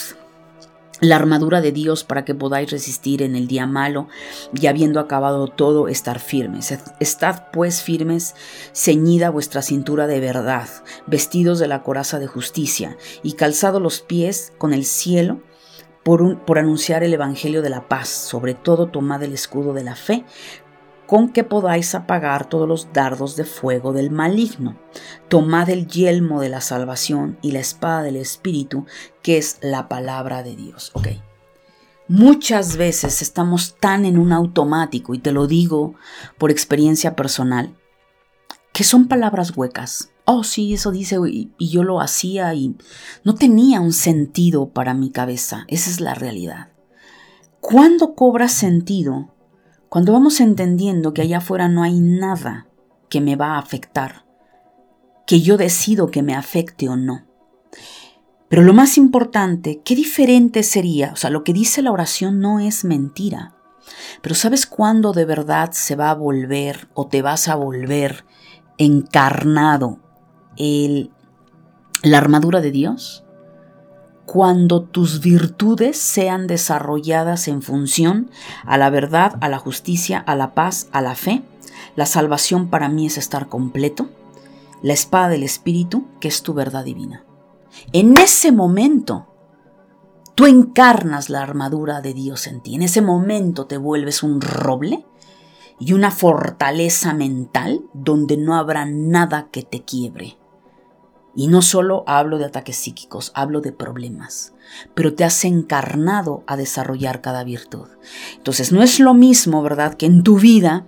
la 1.02 1.16
armadura 1.16 1.62
de 1.62 1.72
Dios 1.72 2.04
para 2.04 2.26
que 2.26 2.36
podáis 2.36 2.72
resistir 2.72 3.22
en 3.22 3.36
el 3.36 3.47
día 3.47 3.66
malo 3.66 4.08
y 4.54 4.68
habiendo 4.68 5.00
acabado 5.00 5.47
todo 5.47 5.88
estar 5.88 6.20
firmes. 6.20 6.78
Estad 7.00 7.43
pues 7.52 7.82
firmes, 7.82 8.36
ceñida 8.74 9.30
vuestra 9.30 9.62
cintura 9.62 10.08
de 10.08 10.20
verdad, 10.20 10.68
vestidos 11.08 11.60
de 11.60 11.68
la 11.68 11.84
coraza 11.84 12.20
de 12.20 12.28
justicia 12.28 12.97
y 13.24 13.34
calzado 13.34 13.80
los 13.80 14.02
pies 14.02 14.54
con 14.58 14.74
el 14.74 14.86
cielo 14.86 15.41
por, 16.04 16.39
por 16.45 16.60
anunciar 16.60 17.04
el 17.04 17.14
Evangelio 17.14 17.62
de 17.62 17.70
la 17.70 17.88
paz. 17.88 18.10
Sobre 18.10 18.54
todo 18.54 18.88
tomad 18.88 19.24
el 19.24 19.34
escudo 19.34 19.74
de 19.74 19.84
la 19.84 19.95
fe 19.95 20.26
con 21.10 21.30
que 21.30 21.43
podáis 21.43 21.95
apagar 21.95 22.47
todos 22.47 22.68
los 22.68 22.93
dardos 22.93 23.36
de 23.36 23.43
fuego 23.43 23.93
del 23.93 24.12
maligno. 24.12 24.78
Tomad 25.28 25.72
el 25.72 25.88
yelmo 25.88 26.39
de 26.39 26.49
la 26.49 26.62
salvación 26.62 27.39
y 27.41 27.51
la 27.51 27.62
espada 27.62 28.03
del 28.03 28.16
Espíritu, 28.16 28.86
que 29.24 29.39
es 29.39 29.57
la 29.64 29.88
palabra 29.88 30.43
de 30.43 30.55
Dios. 30.55 30.91
Muchas 32.07 32.78
veces 32.78 33.24
estamos 33.24 33.76
tan 33.80 34.05
en 34.05 34.20
un 34.20 34.32
automático, 34.32 35.16
y 35.16 35.18
te 35.18 35.32
lo 35.32 35.47
digo 35.47 35.95
por 36.38 36.51
experiencia 36.51 37.16
personal, 37.16 37.76
que 38.72 38.84
son 38.84 39.07
palabras 39.07 39.57
huecas. 39.57 40.12
Oh, 40.26 40.43
sí, 40.43 40.76
eso 40.76 40.91
dice, 40.91 41.18
y, 41.28 41.51
y 41.57 41.70
yo 41.70 41.82
lo 41.82 42.01
hacía 42.01 42.53
y 42.53 42.76
no 43.24 43.34
tenía 43.34 43.82
un 43.82 43.93
sentido 43.93 44.70
para 44.70 44.93
mi 44.93 45.10
cabeza. 45.10 45.66
Esa 45.70 45.89
es 45.89 46.01
la 46.01 46.14
realidad. 46.14 46.70
¿Cuándo 47.62 48.14
cobra 48.14 48.47
sentido? 48.47 49.34
Cuando 49.89 50.13
vamos 50.13 50.39
entendiendo 50.39 51.13
que 51.13 51.23
allá 51.23 51.39
afuera 51.39 51.67
no 51.67 51.81
hay 51.81 51.99
nada 51.99 52.67
que 53.09 53.21
me 53.21 53.35
va 53.35 53.55
a 53.55 53.57
afectar, 53.57 54.23
que 55.25 55.41
yo 55.41 55.57
decido 55.57 56.11
que 56.11 56.21
me 56.21 56.35
afecte 56.35 56.87
o 56.87 56.95
no. 56.95 57.25
Pero 58.49 58.61
lo 58.61 58.73
más 58.73 58.97
importante, 58.97 59.81
qué 59.83 59.95
diferente 59.95 60.63
sería, 60.63 61.11
o 61.13 61.15
sea, 61.15 61.31
lo 61.31 61.43
que 61.43 61.53
dice 61.53 61.81
la 61.81 61.91
oración 61.91 62.39
no 62.39 62.59
es 62.59 62.85
mentira. 62.85 63.55
Pero 64.21 64.35
¿sabes 64.35 64.67
cuándo 64.67 65.11
de 65.11 65.25
verdad 65.25 65.71
se 65.71 65.95
va 65.95 66.11
a 66.11 66.15
volver 66.15 66.87
o 66.93 67.07
te 67.07 67.21
vas 67.23 67.47
a 67.47 67.55
volver 67.55 68.25
encarnado 68.77 69.99
el, 70.57 71.11
la 72.03 72.19
armadura 72.19 72.61
de 72.61 72.71
Dios? 72.71 73.25
Cuando 74.32 74.84
tus 74.84 75.21
virtudes 75.21 75.97
sean 75.97 76.45
desarrolladas 76.45 77.47
en 77.47 77.63
función 77.63 78.30
a 78.63 78.77
la 78.77 78.91
verdad, 78.91 79.39
a 79.41 79.49
la 79.49 79.57
justicia, 79.57 80.19
a 80.19 80.36
la 80.36 80.53
paz, 80.53 80.88
a 80.91 81.01
la 81.01 81.15
fe. 81.15 81.41
La 81.95 82.05
salvación 82.05 82.69
para 82.69 82.89
mí 82.89 83.07
es 83.07 83.17
estar 83.17 83.47
completo. 83.47 84.07
La 84.84 84.93
espada 84.93 85.30
del 85.30 85.41
Espíritu, 85.41 86.05
que 86.19 86.27
es 86.27 86.43
tu 86.43 86.53
verdad 86.53 86.86
divina. 86.86 87.25
En 87.91 88.17
ese 88.17 88.51
momento, 88.51 89.25
tú 90.36 90.45
encarnas 90.45 91.32
la 91.32 91.41
armadura 91.41 92.01
de 92.01 92.13
Dios 92.13 92.45
en 92.45 92.61
ti. 92.61 92.75
En 92.75 92.84
ese 92.84 93.01
momento 93.01 93.65
te 93.65 93.77
vuelves 93.77 94.21
un 94.21 94.41
roble 94.41 95.07
y 95.80 95.93
una 95.93 96.11
fortaleza 96.11 97.15
mental 97.15 97.82
donde 97.93 98.38
no 98.38 98.55
habrá 98.55 98.86
nada 98.86 99.47
que 99.51 99.63
te 99.63 99.84
quiebre. 99.84 100.38
Y 101.36 101.47
no 101.47 101.61
solo 101.61 102.03
hablo 102.07 102.38
de 102.38 102.45
ataques 102.45 102.75
psíquicos, 102.75 103.32
hablo 103.36 103.61
de 103.61 103.71
problemas, 103.71 104.53
pero 104.95 105.13
te 105.13 105.23
has 105.23 105.45
encarnado 105.45 106.43
a 106.47 106.57
desarrollar 106.57 107.21
cada 107.21 107.43
virtud. 107.43 107.88
Entonces 108.36 108.71
no 108.71 108.82
es 108.82 108.99
lo 108.99 109.13
mismo, 109.13 109.61
¿verdad?, 109.61 109.93
que 109.93 110.07
en 110.07 110.23
tu 110.23 110.39
vida 110.39 110.86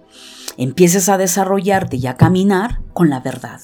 empieces 0.57 1.09
a 1.09 1.17
desarrollarte 1.17 1.97
y 1.97 2.07
a 2.07 2.17
caminar 2.17 2.81
con 2.93 3.09
la 3.09 3.19
verdad. 3.19 3.61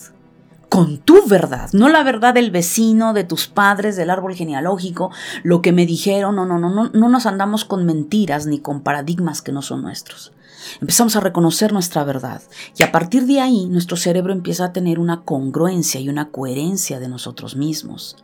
Con 0.69 0.97
tu 0.97 1.25
verdad, 1.28 1.69
no 1.71 1.88
la 1.88 2.03
verdad 2.03 2.34
del 2.34 2.51
vecino, 2.51 3.13
de 3.13 3.23
tus 3.23 3.47
padres, 3.47 3.95
del 3.95 4.09
árbol 4.09 4.36
genealógico, 4.36 5.11
lo 5.43 5.61
que 5.61 5.71
me 5.71 5.86
dijeron, 5.86 6.36
no, 6.36 6.45
no, 6.45 6.59
no, 6.59 6.69
no, 6.69 6.89
no 6.93 7.09
nos 7.09 7.25
andamos 7.25 7.63
con 7.63 7.86
mentiras 7.86 8.47
ni 8.47 8.59
con 8.59 8.82
paradigmas 8.82 9.41
que 9.41 9.53
no 9.53 9.61
son 9.61 9.82
nuestros. 9.82 10.34
Empezamos 10.82 11.16
a 11.16 11.20
reconocer 11.20 11.74
nuestra 11.74 12.03
verdad 12.03 12.41
y 12.78 12.84
a 12.84 12.91
partir 12.91 13.26
de 13.26 13.39
ahí 13.39 13.68
nuestro 13.68 13.97
cerebro 13.97 14.34
empieza 14.34 14.66
a 14.66 14.74
tener 14.74 14.99
una 14.99 15.22
congruencia 15.22 15.99
y 15.99 16.10
una 16.10 16.30
coherencia 16.30 16.99
de 16.99 17.08
nosotros 17.08 17.55
mismos. 17.55 18.18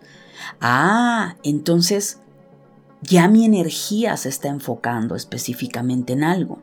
Ah, 0.59 1.35
entonces 1.43 2.19
ya 3.01 3.27
mi 3.27 3.45
energía 3.45 4.17
se 4.17 4.29
está 4.29 4.47
enfocando 4.47 5.15
específicamente 5.15 6.13
en 6.13 6.23
algo. 6.23 6.59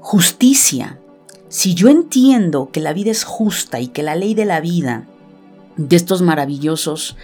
Justicia. 0.00 0.98
Si 1.48 1.74
yo 1.74 1.88
entiendo 1.88 2.70
que 2.72 2.80
la 2.80 2.92
vida 2.92 3.10
es 3.10 3.24
justa 3.24 3.80
y 3.80 3.88
que 3.88 4.02
la 4.02 4.16
ley 4.16 4.34
de 4.34 4.44
la 4.44 4.60
vida, 4.60 5.06
de 5.76 5.96
estos 5.96 6.22
maravillosos 6.22 7.16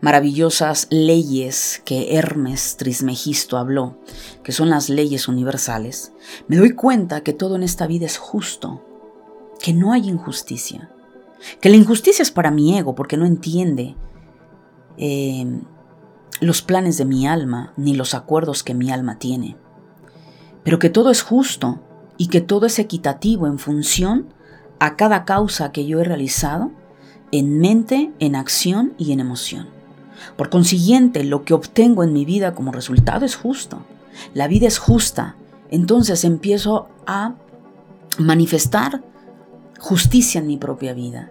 maravillosas 0.00 0.86
leyes 0.90 1.82
que 1.84 2.16
Hermes 2.16 2.76
Trismegisto 2.76 3.56
habló, 3.56 3.98
que 4.42 4.52
son 4.52 4.70
las 4.70 4.88
leyes 4.88 5.28
universales, 5.28 6.12
me 6.48 6.56
doy 6.56 6.72
cuenta 6.72 7.22
que 7.22 7.32
todo 7.32 7.56
en 7.56 7.62
esta 7.62 7.86
vida 7.86 8.06
es 8.06 8.18
justo, 8.18 8.82
que 9.60 9.72
no 9.72 9.92
hay 9.92 10.08
injusticia, 10.08 10.90
que 11.60 11.68
la 11.68 11.76
injusticia 11.76 12.22
es 12.22 12.30
para 12.30 12.50
mi 12.50 12.76
ego 12.76 12.94
porque 12.94 13.16
no 13.16 13.26
entiende 13.26 13.96
em, 14.96 15.62
los 16.40 16.62
planes 16.62 16.98
de 16.98 17.04
mi 17.04 17.26
alma 17.26 17.72
ni 17.76 17.94
los 17.94 18.14
acuerdos 18.14 18.62
que 18.62 18.74
mi 18.74 18.90
alma 18.90 19.18
tiene, 19.18 19.56
pero 20.62 20.78
que 20.78 20.90
todo 20.90 21.10
es 21.10 21.22
justo 21.22 21.80
y 22.18 22.28
que 22.28 22.40
todo 22.40 22.66
es 22.66 22.78
equitativo 22.78 23.46
en 23.46 23.58
función 23.58 24.28
a 24.78 24.96
cada 24.96 25.24
causa 25.24 25.72
que 25.72 25.86
yo 25.86 26.00
he 26.00 26.04
realizado 26.04 26.70
en 27.32 27.58
mente, 27.58 28.12
en 28.18 28.36
acción 28.36 28.94
y 28.98 29.12
en 29.12 29.20
emoción. 29.20 29.75
Por 30.36 30.50
consiguiente, 30.50 31.24
lo 31.24 31.44
que 31.44 31.54
obtengo 31.54 32.02
en 32.02 32.12
mi 32.12 32.24
vida 32.24 32.54
como 32.54 32.72
resultado 32.72 33.24
es 33.24 33.36
justo. 33.36 33.82
La 34.34 34.48
vida 34.48 34.66
es 34.66 34.78
justa. 34.78 35.36
Entonces 35.70 36.24
empiezo 36.24 36.88
a 37.06 37.34
manifestar 38.18 39.02
justicia 39.78 40.40
en 40.40 40.46
mi 40.46 40.56
propia 40.56 40.94
vida. 40.94 41.30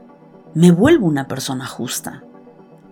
Me 0.54 0.72
vuelvo 0.72 1.08
una 1.08 1.28
persona 1.28 1.66
justa. 1.66 2.24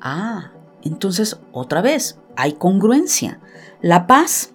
Ah, 0.02 0.52
entonces 0.84 1.40
otra 1.52 1.82
vez, 1.82 2.18
hay 2.36 2.54
congruencia. 2.54 3.40
La 3.82 4.08
paz 4.08 4.52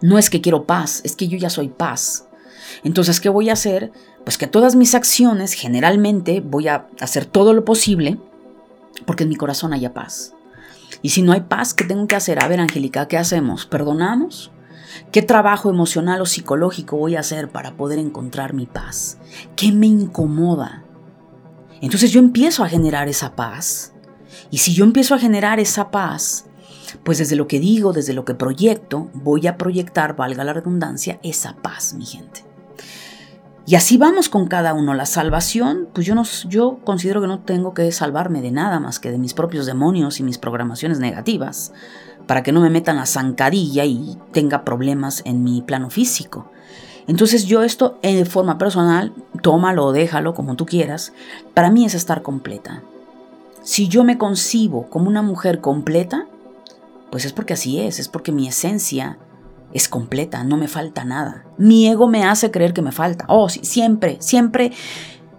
no 0.00 0.18
es 0.18 0.30
que 0.30 0.40
quiero 0.40 0.64
paz, 0.64 1.00
es 1.04 1.16
que 1.16 1.28
yo 1.28 1.36
ya 1.38 1.50
soy 1.50 1.68
paz. 1.68 2.28
Entonces, 2.84 3.20
¿qué 3.20 3.28
voy 3.28 3.50
a 3.50 3.54
hacer? 3.54 3.92
Pues 4.24 4.38
que 4.38 4.46
todas 4.46 4.74
mis 4.74 4.94
acciones, 4.94 5.52
generalmente, 5.52 6.40
voy 6.40 6.68
a 6.68 6.88
hacer 7.00 7.26
todo 7.26 7.52
lo 7.52 7.64
posible 7.64 8.18
porque 9.04 9.24
en 9.24 9.28
mi 9.28 9.36
corazón 9.36 9.72
haya 9.72 9.92
paz. 9.92 10.35
Y 11.02 11.10
si 11.10 11.22
no 11.22 11.32
hay 11.32 11.42
paz, 11.42 11.74
¿qué 11.74 11.84
tengo 11.84 12.06
que 12.06 12.16
hacer? 12.16 12.42
A 12.42 12.48
ver, 12.48 12.60
Angélica, 12.60 13.08
¿qué 13.08 13.18
hacemos? 13.18 13.66
¿Perdonamos? 13.66 14.50
¿Qué 15.12 15.22
trabajo 15.22 15.70
emocional 15.70 16.20
o 16.20 16.26
psicológico 16.26 16.96
voy 16.96 17.16
a 17.16 17.20
hacer 17.20 17.50
para 17.50 17.76
poder 17.76 17.98
encontrar 17.98 18.54
mi 18.54 18.66
paz? 18.66 19.18
¿Qué 19.54 19.72
me 19.72 19.86
incomoda? 19.86 20.84
Entonces 21.80 22.10
yo 22.10 22.20
empiezo 22.20 22.64
a 22.64 22.68
generar 22.68 23.08
esa 23.08 23.36
paz. 23.36 23.92
Y 24.50 24.58
si 24.58 24.74
yo 24.74 24.84
empiezo 24.84 25.14
a 25.14 25.18
generar 25.18 25.60
esa 25.60 25.90
paz, 25.90 26.46
pues 27.04 27.18
desde 27.18 27.36
lo 27.36 27.46
que 27.46 27.60
digo, 27.60 27.92
desde 27.92 28.14
lo 28.14 28.24
que 28.24 28.34
proyecto, 28.34 29.10
voy 29.12 29.46
a 29.46 29.56
proyectar, 29.56 30.16
valga 30.16 30.44
la 30.44 30.52
redundancia, 30.52 31.20
esa 31.22 31.56
paz, 31.56 31.94
mi 31.94 32.06
gente. 32.06 32.44
Y 33.68 33.74
así 33.74 33.96
vamos 33.96 34.28
con 34.28 34.46
cada 34.46 34.74
uno. 34.74 34.94
La 34.94 35.06
salvación, 35.06 35.88
pues 35.92 36.06
yo, 36.06 36.14
no, 36.14 36.22
yo 36.48 36.78
considero 36.84 37.20
que 37.20 37.26
no 37.26 37.40
tengo 37.40 37.74
que 37.74 37.90
salvarme 37.90 38.40
de 38.40 38.52
nada 38.52 38.78
más 38.78 39.00
que 39.00 39.10
de 39.10 39.18
mis 39.18 39.34
propios 39.34 39.66
demonios 39.66 40.20
y 40.20 40.22
mis 40.22 40.38
programaciones 40.38 41.00
negativas, 41.00 41.72
para 42.28 42.44
que 42.44 42.52
no 42.52 42.60
me 42.60 42.70
metan 42.70 42.96
la 42.96 43.06
zancadilla 43.06 43.84
y 43.84 44.16
tenga 44.30 44.64
problemas 44.64 45.22
en 45.24 45.42
mi 45.42 45.62
plano 45.62 45.90
físico. 45.90 46.48
Entonces 47.08 47.46
yo 47.46 47.64
esto 47.64 47.98
en 48.02 48.24
forma 48.26 48.56
personal, 48.56 49.12
tómalo 49.42 49.86
o 49.86 49.92
déjalo 49.92 50.34
como 50.34 50.54
tú 50.54 50.64
quieras, 50.64 51.12
para 51.52 51.70
mí 51.70 51.84
es 51.84 51.94
estar 51.94 52.22
completa. 52.22 52.82
Si 53.62 53.88
yo 53.88 54.04
me 54.04 54.16
concibo 54.16 54.88
como 54.88 55.08
una 55.08 55.22
mujer 55.22 55.60
completa, 55.60 56.26
pues 57.10 57.24
es 57.24 57.32
porque 57.32 57.54
así 57.54 57.80
es, 57.80 57.98
es 57.98 58.08
porque 58.08 58.30
mi 58.30 58.46
esencia 58.46 59.18
es 59.76 59.88
completa, 59.88 60.42
no 60.42 60.56
me 60.56 60.68
falta 60.68 61.04
nada. 61.04 61.44
Mi 61.58 61.86
ego 61.86 62.08
me 62.08 62.24
hace 62.24 62.50
creer 62.50 62.72
que 62.72 62.82
me 62.82 62.92
falta. 62.92 63.26
Oh, 63.28 63.48
sí, 63.48 63.60
siempre, 63.62 64.16
siempre 64.20 64.72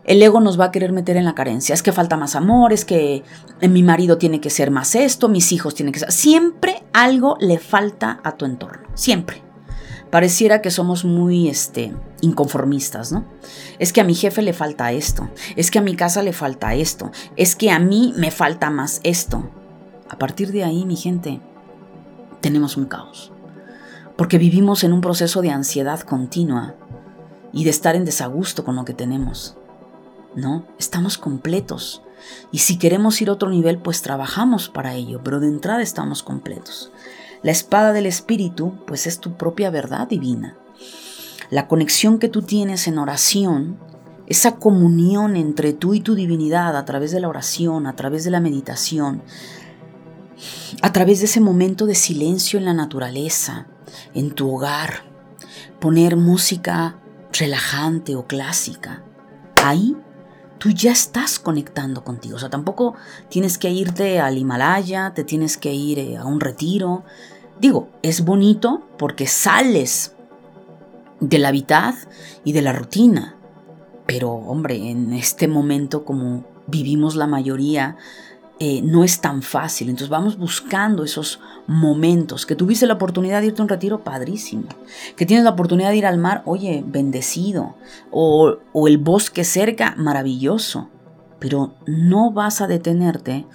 el 0.07 0.23
ego 0.23 0.39
nos 0.39 0.59
va 0.59 0.65
a 0.65 0.71
querer 0.71 0.93
meter 0.93 1.17
en 1.17 1.25
la 1.25 1.35
carencia. 1.35 1.73
Es 1.73 1.83
que 1.83 1.91
falta 1.91 2.17
más 2.17 2.35
amor, 2.35 2.71
es 2.71 2.85
que 2.85 3.23
mi 3.61 3.83
marido 3.83 4.17
tiene 4.17 4.39
que 4.39 4.49
ser 4.49 4.71
más 4.71 4.95
esto, 4.95 5.27
mis 5.27 5.51
hijos 5.51 5.75
tienen 5.75 5.91
que 5.91 5.99
ser... 5.99 6.11
Siempre 6.11 6.83
algo 6.93 7.35
le 7.39 7.59
falta 7.59 8.21
a 8.23 8.37
tu 8.37 8.45
entorno, 8.45 8.87
siempre. 8.95 9.43
Pareciera 10.09 10.61
que 10.61 10.71
somos 10.71 11.03
muy 11.03 11.49
este, 11.49 11.93
inconformistas, 12.21 13.11
¿no? 13.11 13.25
Es 13.79 13.91
que 13.91 13.99
a 13.99 14.05
mi 14.05 14.15
jefe 14.15 14.41
le 14.41 14.53
falta 14.53 14.93
esto, 14.93 15.29
es 15.57 15.69
que 15.69 15.79
a 15.79 15.81
mi 15.81 15.95
casa 15.97 16.23
le 16.23 16.31
falta 16.31 16.73
esto, 16.75 17.11
es 17.35 17.57
que 17.57 17.71
a 17.71 17.79
mí 17.79 18.13
me 18.15 18.31
falta 18.31 18.69
más 18.69 19.01
esto. 19.03 19.49
A 20.09 20.17
partir 20.17 20.53
de 20.53 20.63
ahí, 20.63 20.85
mi 20.85 20.95
gente, 20.95 21.41
tenemos 22.39 22.77
un 22.77 22.85
caos. 22.85 23.33
Porque 24.17 24.37
vivimos 24.37 24.83
en 24.83 24.93
un 24.93 25.01
proceso 25.01 25.41
de 25.41 25.51
ansiedad 25.51 26.01
continua 26.01 26.75
y 27.53 27.63
de 27.63 27.69
estar 27.69 27.95
en 27.95 28.05
desagusto 28.05 28.65
con 28.65 28.75
lo 28.75 28.83
que 28.83 28.93
tenemos. 28.93 29.57
No, 30.35 30.65
estamos 30.77 31.17
completos. 31.17 32.03
Y 32.51 32.59
si 32.59 32.77
queremos 32.77 33.21
ir 33.21 33.29
a 33.29 33.33
otro 33.33 33.49
nivel, 33.49 33.77
pues 33.77 34.01
trabajamos 34.01 34.69
para 34.69 34.95
ello, 34.95 35.21
pero 35.23 35.39
de 35.39 35.47
entrada 35.47 35.81
estamos 35.81 36.23
completos. 36.23 36.91
La 37.43 37.51
espada 37.51 37.93
del 37.93 38.07
Espíritu, 38.07 38.73
pues 38.85 39.07
es 39.07 39.19
tu 39.19 39.37
propia 39.37 39.69
verdad 39.69 40.07
divina. 40.07 40.57
La 41.49 41.67
conexión 41.67 42.19
que 42.19 42.27
tú 42.27 42.41
tienes 42.41 42.87
en 42.87 42.97
oración, 42.97 43.77
esa 44.27 44.55
comunión 44.55 45.35
entre 45.35 45.73
tú 45.73 45.93
y 45.93 46.01
tu 46.01 46.15
divinidad 46.15 46.75
a 46.75 46.85
través 46.85 47.11
de 47.11 47.19
la 47.19 47.29
oración, 47.29 47.87
a 47.87 47.95
través 47.95 48.23
de 48.23 48.31
la 48.31 48.41
meditación, 48.41 49.21
a 50.81 50.91
través 50.91 51.19
de 51.19 51.25
ese 51.25 51.39
momento 51.39 51.85
de 51.85 51.95
silencio 51.95 52.59
en 52.59 52.65
la 52.65 52.73
naturaleza, 52.73 53.67
en 54.13 54.31
tu 54.31 54.53
hogar, 54.53 55.03
poner 55.79 56.15
música 56.15 56.99
relajante 57.31 58.15
o 58.15 58.27
clásica. 58.27 59.03
Ahí 59.63 59.95
tú 60.57 60.69
ya 60.69 60.91
estás 60.91 61.39
conectando 61.39 62.03
contigo. 62.03 62.35
O 62.35 62.39
sea, 62.39 62.49
tampoco 62.49 62.95
tienes 63.29 63.57
que 63.57 63.69
irte 63.69 64.19
al 64.19 64.37
Himalaya, 64.37 65.13
te 65.13 65.23
tienes 65.23 65.57
que 65.57 65.73
ir 65.73 65.99
eh, 65.99 66.17
a 66.17 66.25
un 66.25 66.39
retiro. 66.39 67.03
Digo, 67.59 67.89
es 68.01 68.23
bonito 68.23 68.87
porque 68.97 69.27
sales 69.27 70.15
del 71.19 71.45
hábitat 71.45 71.95
y 72.43 72.53
de 72.53 72.61
la 72.61 72.73
rutina. 72.73 73.35
Pero, 74.05 74.31
hombre, 74.31 74.89
en 74.89 75.13
este 75.13 75.47
momento 75.47 76.05
como 76.05 76.45
vivimos 76.67 77.15
la 77.15 77.27
mayoría, 77.27 77.97
eh, 78.59 78.81
no 78.81 79.03
es 79.03 79.21
tan 79.21 79.41
fácil. 79.41 79.89
Entonces 79.89 80.09
vamos 80.09 80.37
buscando 80.37 81.03
esos 81.03 81.39
momentos. 81.67 82.45
Que 82.45 82.55
tuviste 82.55 82.87
la 82.87 82.95
oportunidad 82.95 83.41
de 83.41 83.47
irte 83.47 83.61
a 83.61 83.63
un 83.63 83.69
retiro, 83.69 84.03
padrísimo. 84.03 84.67
Que 85.15 85.25
tienes 85.25 85.43
la 85.43 85.51
oportunidad 85.51 85.91
de 85.91 85.97
ir 85.97 86.05
al 86.05 86.17
mar, 86.17 86.41
oye, 86.45 86.83
bendecido. 86.85 87.75
O, 88.11 88.57
o 88.73 88.87
el 88.87 88.97
bosque 88.97 89.43
cerca, 89.43 89.95
maravilloso. 89.97 90.89
Pero 91.39 91.75
no 91.85 92.31
vas 92.31 92.61
a 92.61 92.67
detenerte 92.67 93.45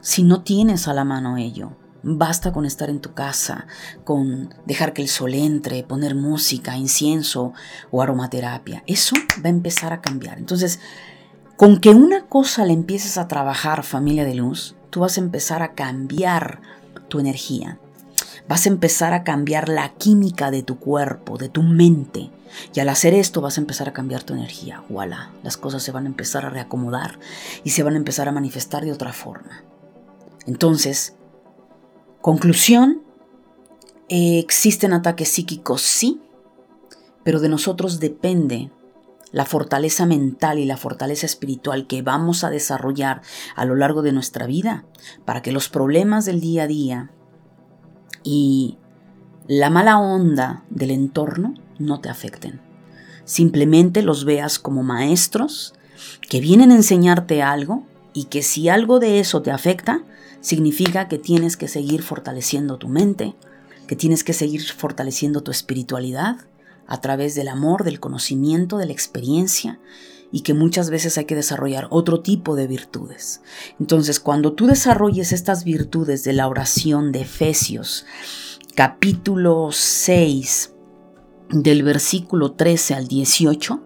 si 0.00 0.22
no 0.24 0.42
tienes 0.42 0.88
a 0.88 0.94
la 0.94 1.04
mano 1.04 1.36
ello. 1.36 1.76
Basta 2.02 2.52
con 2.52 2.66
estar 2.66 2.90
en 2.90 3.00
tu 3.00 3.14
casa, 3.14 3.66
con 4.04 4.52
dejar 4.66 4.92
que 4.92 5.00
el 5.00 5.08
sol 5.08 5.32
entre, 5.32 5.82
poner 5.84 6.14
música, 6.14 6.76
incienso 6.76 7.54
o 7.90 8.02
aromaterapia. 8.02 8.82
Eso 8.86 9.16
va 9.42 9.46
a 9.46 9.48
empezar 9.48 9.94
a 9.94 10.02
cambiar. 10.02 10.38
Entonces, 10.38 10.80
con 11.56 11.78
que 11.78 11.90
una 11.90 12.26
cosa 12.26 12.64
le 12.64 12.72
empieces 12.72 13.16
a 13.16 13.28
trabajar, 13.28 13.84
familia 13.84 14.24
de 14.24 14.34
luz, 14.34 14.74
tú 14.90 15.00
vas 15.00 15.18
a 15.18 15.20
empezar 15.20 15.62
a 15.62 15.74
cambiar 15.74 16.60
tu 17.08 17.20
energía. 17.20 17.78
Vas 18.48 18.66
a 18.66 18.68
empezar 18.68 19.14
a 19.14 19.24
cambiar 19.24 19.68
la 19.68 19.90
química 19.94 20.50
de 20.50 20.62
tu 20.62 20.78
cuerpo, 20.78 21.38
de 21.38 21.48
tu 21.48 21.62
mente. 21.62 22.30
Y 22.74 22.80
al 22.80 22.88
hacer 22.88 23.14
esto 23.14 23.40
vas 23.40 23.56
a 23.56 23.60
empezar 23.60 23.88
a 23.88 23.92
cambiar 23.92 24.22
tu 24.22 24.34
energía. 24.34 24.82
Voilà, 24.88 25.30
las 25.42 25.56
cosas 25.56 25.82
se 25.82 25.92
van 25.92 26.04
a 26.04 26.08
empezar 26.08 26.44
a 26.44 26.50
reacomodar 26.50 27.18
y 27.62 27.70
se 27.70 27.82
van 27.82 27.94
a 27.94 27.98
empezar 27.98 28.28
a 28.28 28.32
manifestar 28.32 28.84
de 28.84 28.92
otra 28.92 29.12
forma. 29.12 29.62
Entonces, 30.46 31.14
conclusión, 32.20 33.02
existen 34.08 34.92
ataques 34.92 35.28
psíquicos, 35.28 35.82
sí, 35.82 36.20
pero 37.22 37.40
de 37.40 37.48
nosotros 37.48 38.00
depende 38.00 38.70
la 39.34 39.44
fortaleza 39.44 40.06
mental 40.06 40.60
y 40.60 40.64
la 40.64 40.76
fortaleza 40.76 41.26
espiritual 41.26 41.88
que 41.88 42.02
vamos 42.02 42.44
a 42.44 42.50
desarrollar 42.50 43.20
a 43.56 43.64
lo 43.64 43.74
largo 43.74 44.00
de 44.02 44.12
nuestra 44.12 44.46
vida 44.46 44.84
para 45.24 45.42
que 45.42 45.50
los 45.50 45.68
problemas 45.68 46.24
del 46.24 46.40
día 46.40 46.62
a 46.62 46.66
día 46.68 47.10
y 48.22 48.78
la 49.48 49.70
mala 49.70 49.98
onda 49.98 50.62
del 50.70 50.92
entorno 50.92 51.54
no 51.80 52.00
te 52.00 52.10
afecten. 52.10 52.60
Simplemente 53.24 54.02
los 54.02 54.24
veas 54.24 54.60
como 54.60 54.84
maestros 54.84 55.74
que 56.30 56.38
vienen 56.38 56.70
a 56.70 56.76
enseñarte 56.76 57.42
algo 57.42 57.84
y 58.12 58.26
que 58.26 58.40
si 58.44 58.68
algo 58.68 59.00
de 59.00 59.18
eso 59.18 59.42
te 59.42 59.50
afecta, 59.50 60.04
significa 60.42 61.08
que 61.08 61.18
tienes 61.18 61.56
que 61.56 61.66
seguir 61.66 62.02
fortaleciendo 62.02 62.78
tu 62.78 62.88
mente, 62.88 63.34
que 63.88 63.96
tienes 63.96 64.22
que 64.22 64.32
seguir 64.32 64.62
fortaleciendo 64.62 65.42
tu 65.42 65.50
espiritualidad 65.50 66.36
a 66.86 67.00
través 67.00 67.34
del 67.34 67.48
amor, 67.48 67.84
del 67.84 68.00
conocimiento, 68.00 68.78
de 68.78 68.86
la 68.86 68.92
experiencia 68.92 69.80
y 70.32 70.40
que 70.40 70.54
muchas 70.54 70.90
veces 70.90 71.16
hay 71.16 71.26
que 71.26 71.36
desarrollar 71.36 71.86
otro 71.90 72.20
tipo 72.20 72.56
de 72.56 72.66
virtudes. 72.66 73.40
Entonces, 73.78 74.18
cuando 74.18 74.52
tú 74.52 74.66
desarrolles 74.66 75.32
estas 75.32 75.62
virtudes 75.62 76.24
de 76.24 76.32
la 76.32 76.48
oración 76.48 77.12
de 77.12 77.20
Efesios, 77.20 78.04
capítulo 78.74 79.68
6, 79.70 80.74
del 81.50 81.82
versículo 81.82 82.52
13 82.52 82.94
al 82.94 83.06
18, 83.06 83.80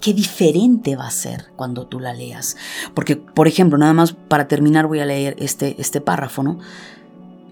qué 0.00 0.12
diferente 0.12 0.96
va 0.96 1.06
a 1.06 1.10
ser 1.10 1.52
cuando 1.56 1.86
tú 1.86 2.00
la 2.00 2.12
leas. 2.12 2.56
Porque, 2.94 3.16
por 3.16 3.46
ejemplo, 3.46 3.78
nada 3.78 3.92
más 3.92 4.12
para 4.12 4.48
terminar 4.48 4.88
voy 4.88 5.00
a 5.00 5.06
leer 5.06 5.36
este, 5.38 5.80
este 5.80 6.00
párrafo, 6.00 6.42
¿no? 6.42 6.58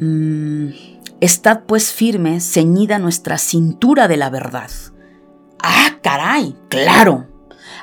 Mm, 0.00 0.70
Estad 1.20 1.64
pues 1.66 1.92
firme, 1.92 2.40
ceñida 2.40 2.98
nuestra 2.98 3.36
cintura 3.36 4.08
de 4.08 4.16
la 4.16 4.30
verdad. 4.30 4.70
Ah, 5.62 5.98
caray, 6.02 6.56
claro. 6.70 7.28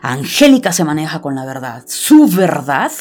Angélica 0.01 0.71
se 0.71 0.83
maneja 0.83 1.21
con 1.21 1.35
la 1.35 1.45
verdad. 1.45 1.83
Su 1.85 2.27
verdad 2.27 2.91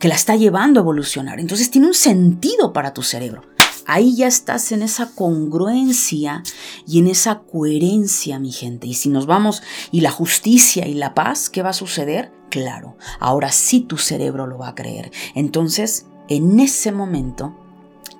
que 0.00 0.08
la 0.08 0.16
está 0.16 0.34
llevando 0.34 0.80
a 0.80 0.82
evolucionar. 0.82 1.38
Entonces 1.38 1.70
tiene 1.70 1.86
un 1.86 1.94
sentido 1.94 2.72
para 2.72 2.92
tu 2.92 3.04
cerebro. 3.04 3.42
Ahí 3.86 4.16
ya 4.16 4.26
estás 4.26 4.72
en 4.72 4.82
esa 4.82 5.12
congruencia 5.14 6.42
y 6.84 6.98
en 6.98 7.06
esa 7.06 7.38
coherencia, 7.38 8.40
mi 8.40 8.50
gente. 8.50 8.88
Y 8.88 8.94
si 8.94 9.08
nos 9.08 9.26
vamos, 9.26 9.62
y 9.92 10.00
la 10.00 10.10
justicia 10.10 10.88
y 10.88 10.94
la 10.94 11.14
paz, 11.14 11.48
¿qué 11.48 11.62
va 11.62 11.70
a 11.70 11.74
suceder? 11.74 12.32
Claro, 12.50 12.96
ahora 13.20 13.52
sí 13.52 13.80
tu 13.80 13.96
cerebro 13.96 14.48
lo 14.48 14.58
va 14.58 14.68
a 14.68 14.74
creer. 14.74 15.12
Entonces, 15.34 16.06
en 16.28 16.58
ese 16.60 16.90
momento, 16.92 17.54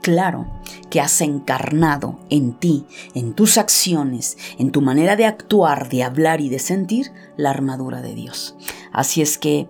claro 0.08 0.46
que 0.88 1.02
has 1.02 1.20
encarnado 1.20 2.18
en 2.30 2.54
ti, 2.54 2.86
en 3.14 3.34
tus 3.34 3.58
acciones, 3.58 4.38
en 4.58 4.70
tu 4.70 4.80
manera 4.80 5.16
de 5.16 5.26
actuar, 5.26 5.90
de 5.90 6.02
hablar 6.02 6.40
y 6.40 6.48
de 6.48 6.58
sentir 6.58 7.12
la 7.36 7.50
armadura 7.50 8.00
de 8.00 8.14
Dios. 8.14 8.56
Así 8.90 9.20
es 9.20 9.36
que, 9.36 9.68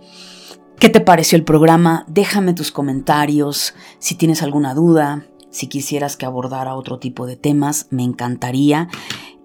¿qué 0.79 0.91
te 0.91 1.01
pareció 1.01 1.35
el 1.35 1.43
programa? 1.43 2.05
Déjame 2.07 2.55
tus 2.55 2.71
comentarios, 2.71 3.75
si 3.99 4.15
tienes 4.15 4.45
alguna 4.45 4.75
duda, 4.75 5.27
si 5.51 5.67
quisieras 5.67 6.17
que 6.17 6.25
abordara 6.25 6.77
otro 6.77 7.01
tipo 7.01 7.27
de 7.27 7.35
temas, 7.35 7.89
me 7.91 8.05
encantaría. 8.05 8.89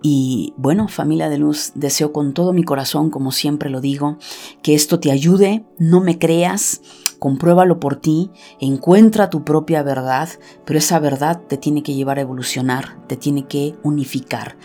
Y 0.04 0.54
bueno, 0.58 0.90
familia 0.90 1.28
de 1.28 1.40
luz, 1.40 1.72
deseo 1.74 2.14
con 2.14 2.36
todo 2.36 2.54
mi 2.54 2.64
corazón, 2.64 3.10
como 3.10 3.32
siempre 3.32 3.72
lo 3.72 3.82
digo, 3.82 4.20
que 4.62 4.76
esto 4.76 5.00
te 5.00 5.10
ayude, 5.10 5.66
no 5.80 6.02
me 6.02 6.20
creas, 6.20 6.82
compruébalo 7.24 7.80
por 7.80 7.96
ti, 7.96 8.32
encuentra 8.60 9.30
tu 9.30 9.46
propia 9.46 9.82
verdad, 9.82 10.28
pero 10.66 10.78
esa 10.78 11.00
verdad 11.00 11.40
te 11.48 11.56
tiene 11.56 11.82
que 11.82 11.94
llevar 11.94 12.18
a 12.18 12.22
evolucionar, 12.24 12.98
te 13.08 13.16
tiene 13.16 13.48
que 13.48 13.76
unificar, 13.82 14.58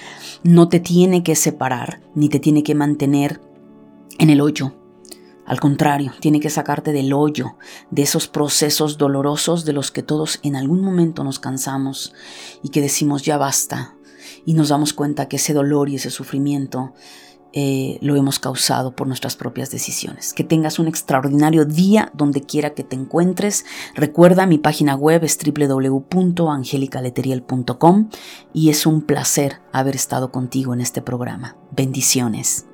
no 0.42 0.68
te 0.68 0.80
tiene 0.80 1.22
que 1.22 1.36
separar, 1.36 2.00
ni 2.16 2.28
te 2.28 2.40
tiene 2.40 2.64
que 2.64 2.74
mantener 2.74 3.40
en 4.18 4.30
el 4.30 4.40
hoyo. 4.40 4.74
Al 5.46 5.60
contrario, 5.60 6.10
tiene 6.18 6.40
que 6.40 6.50
sacarte 6.50 6.90
del 6.90 7.12
hoyo, 7.12 7.54
de 7.92 8.02
esos 8.02 8.26
procesos 8.26 8.98
dolorosos 8.98 9.64
de 9.64 9.72
los 9.72 9.92
que 9.92 10.02
todos 10.02 10.40
en 10.42 10.56
algún 10.56 10.80
momento 10.80 11.22
nos 11.22 11.38
cansamos 11.38 12.12
y 12.64 12.70
que 12.70 12.80
decimos 12.80 13.22
ya 13.22 13.38
basta, 13.38 13.94
y 14.44 14.54
nos 14.54 14.70
damos 14.70 14.94
cuenta 14.94 15.28
que 15.28 15.36
ese 15.36 15.54
dolor 15.54 15.90
y 15.90 15.94
ese 15.94 16.10
sufrimiento 16.10 16.92
eh, 17.52 17.98
lo 18.02 18.16
hemos 18.16 18.38
causado 18.38 18.94
por 18.94 19.06
nuestras 19.06 19.34
propias 19.36 19.70
decisiones. 19.70 20.34
Que 20.34 20.44
tengas 20.44 20.78
un 20.78 20.86
extraordinario 20.88 21.64
día 21.64 22.12
donde 22.14 22.42
quiera 22.42 22.74
que 22.74 22.84
te 22.84 22.96
encuentres. 22.96 23.64
Recuerda, 23.94 24.44
mi 24.46 24.58
página 24.58 24.94
web 24.94 25.24
es 25.24 25.38
www.angelicaleteriel.com 25.38 28.10
y 28.52 28.68
es 28.70 28.86
un 28.86 29.02
placer 29.02 29.60
haber 29.72 29.96
estado 29.96 30.30
contigo 30.30 30.72
en 30.74 30.80
este 30.80 31.02
programa. 31.02 31.56
Bendiciones. 31.70 32.66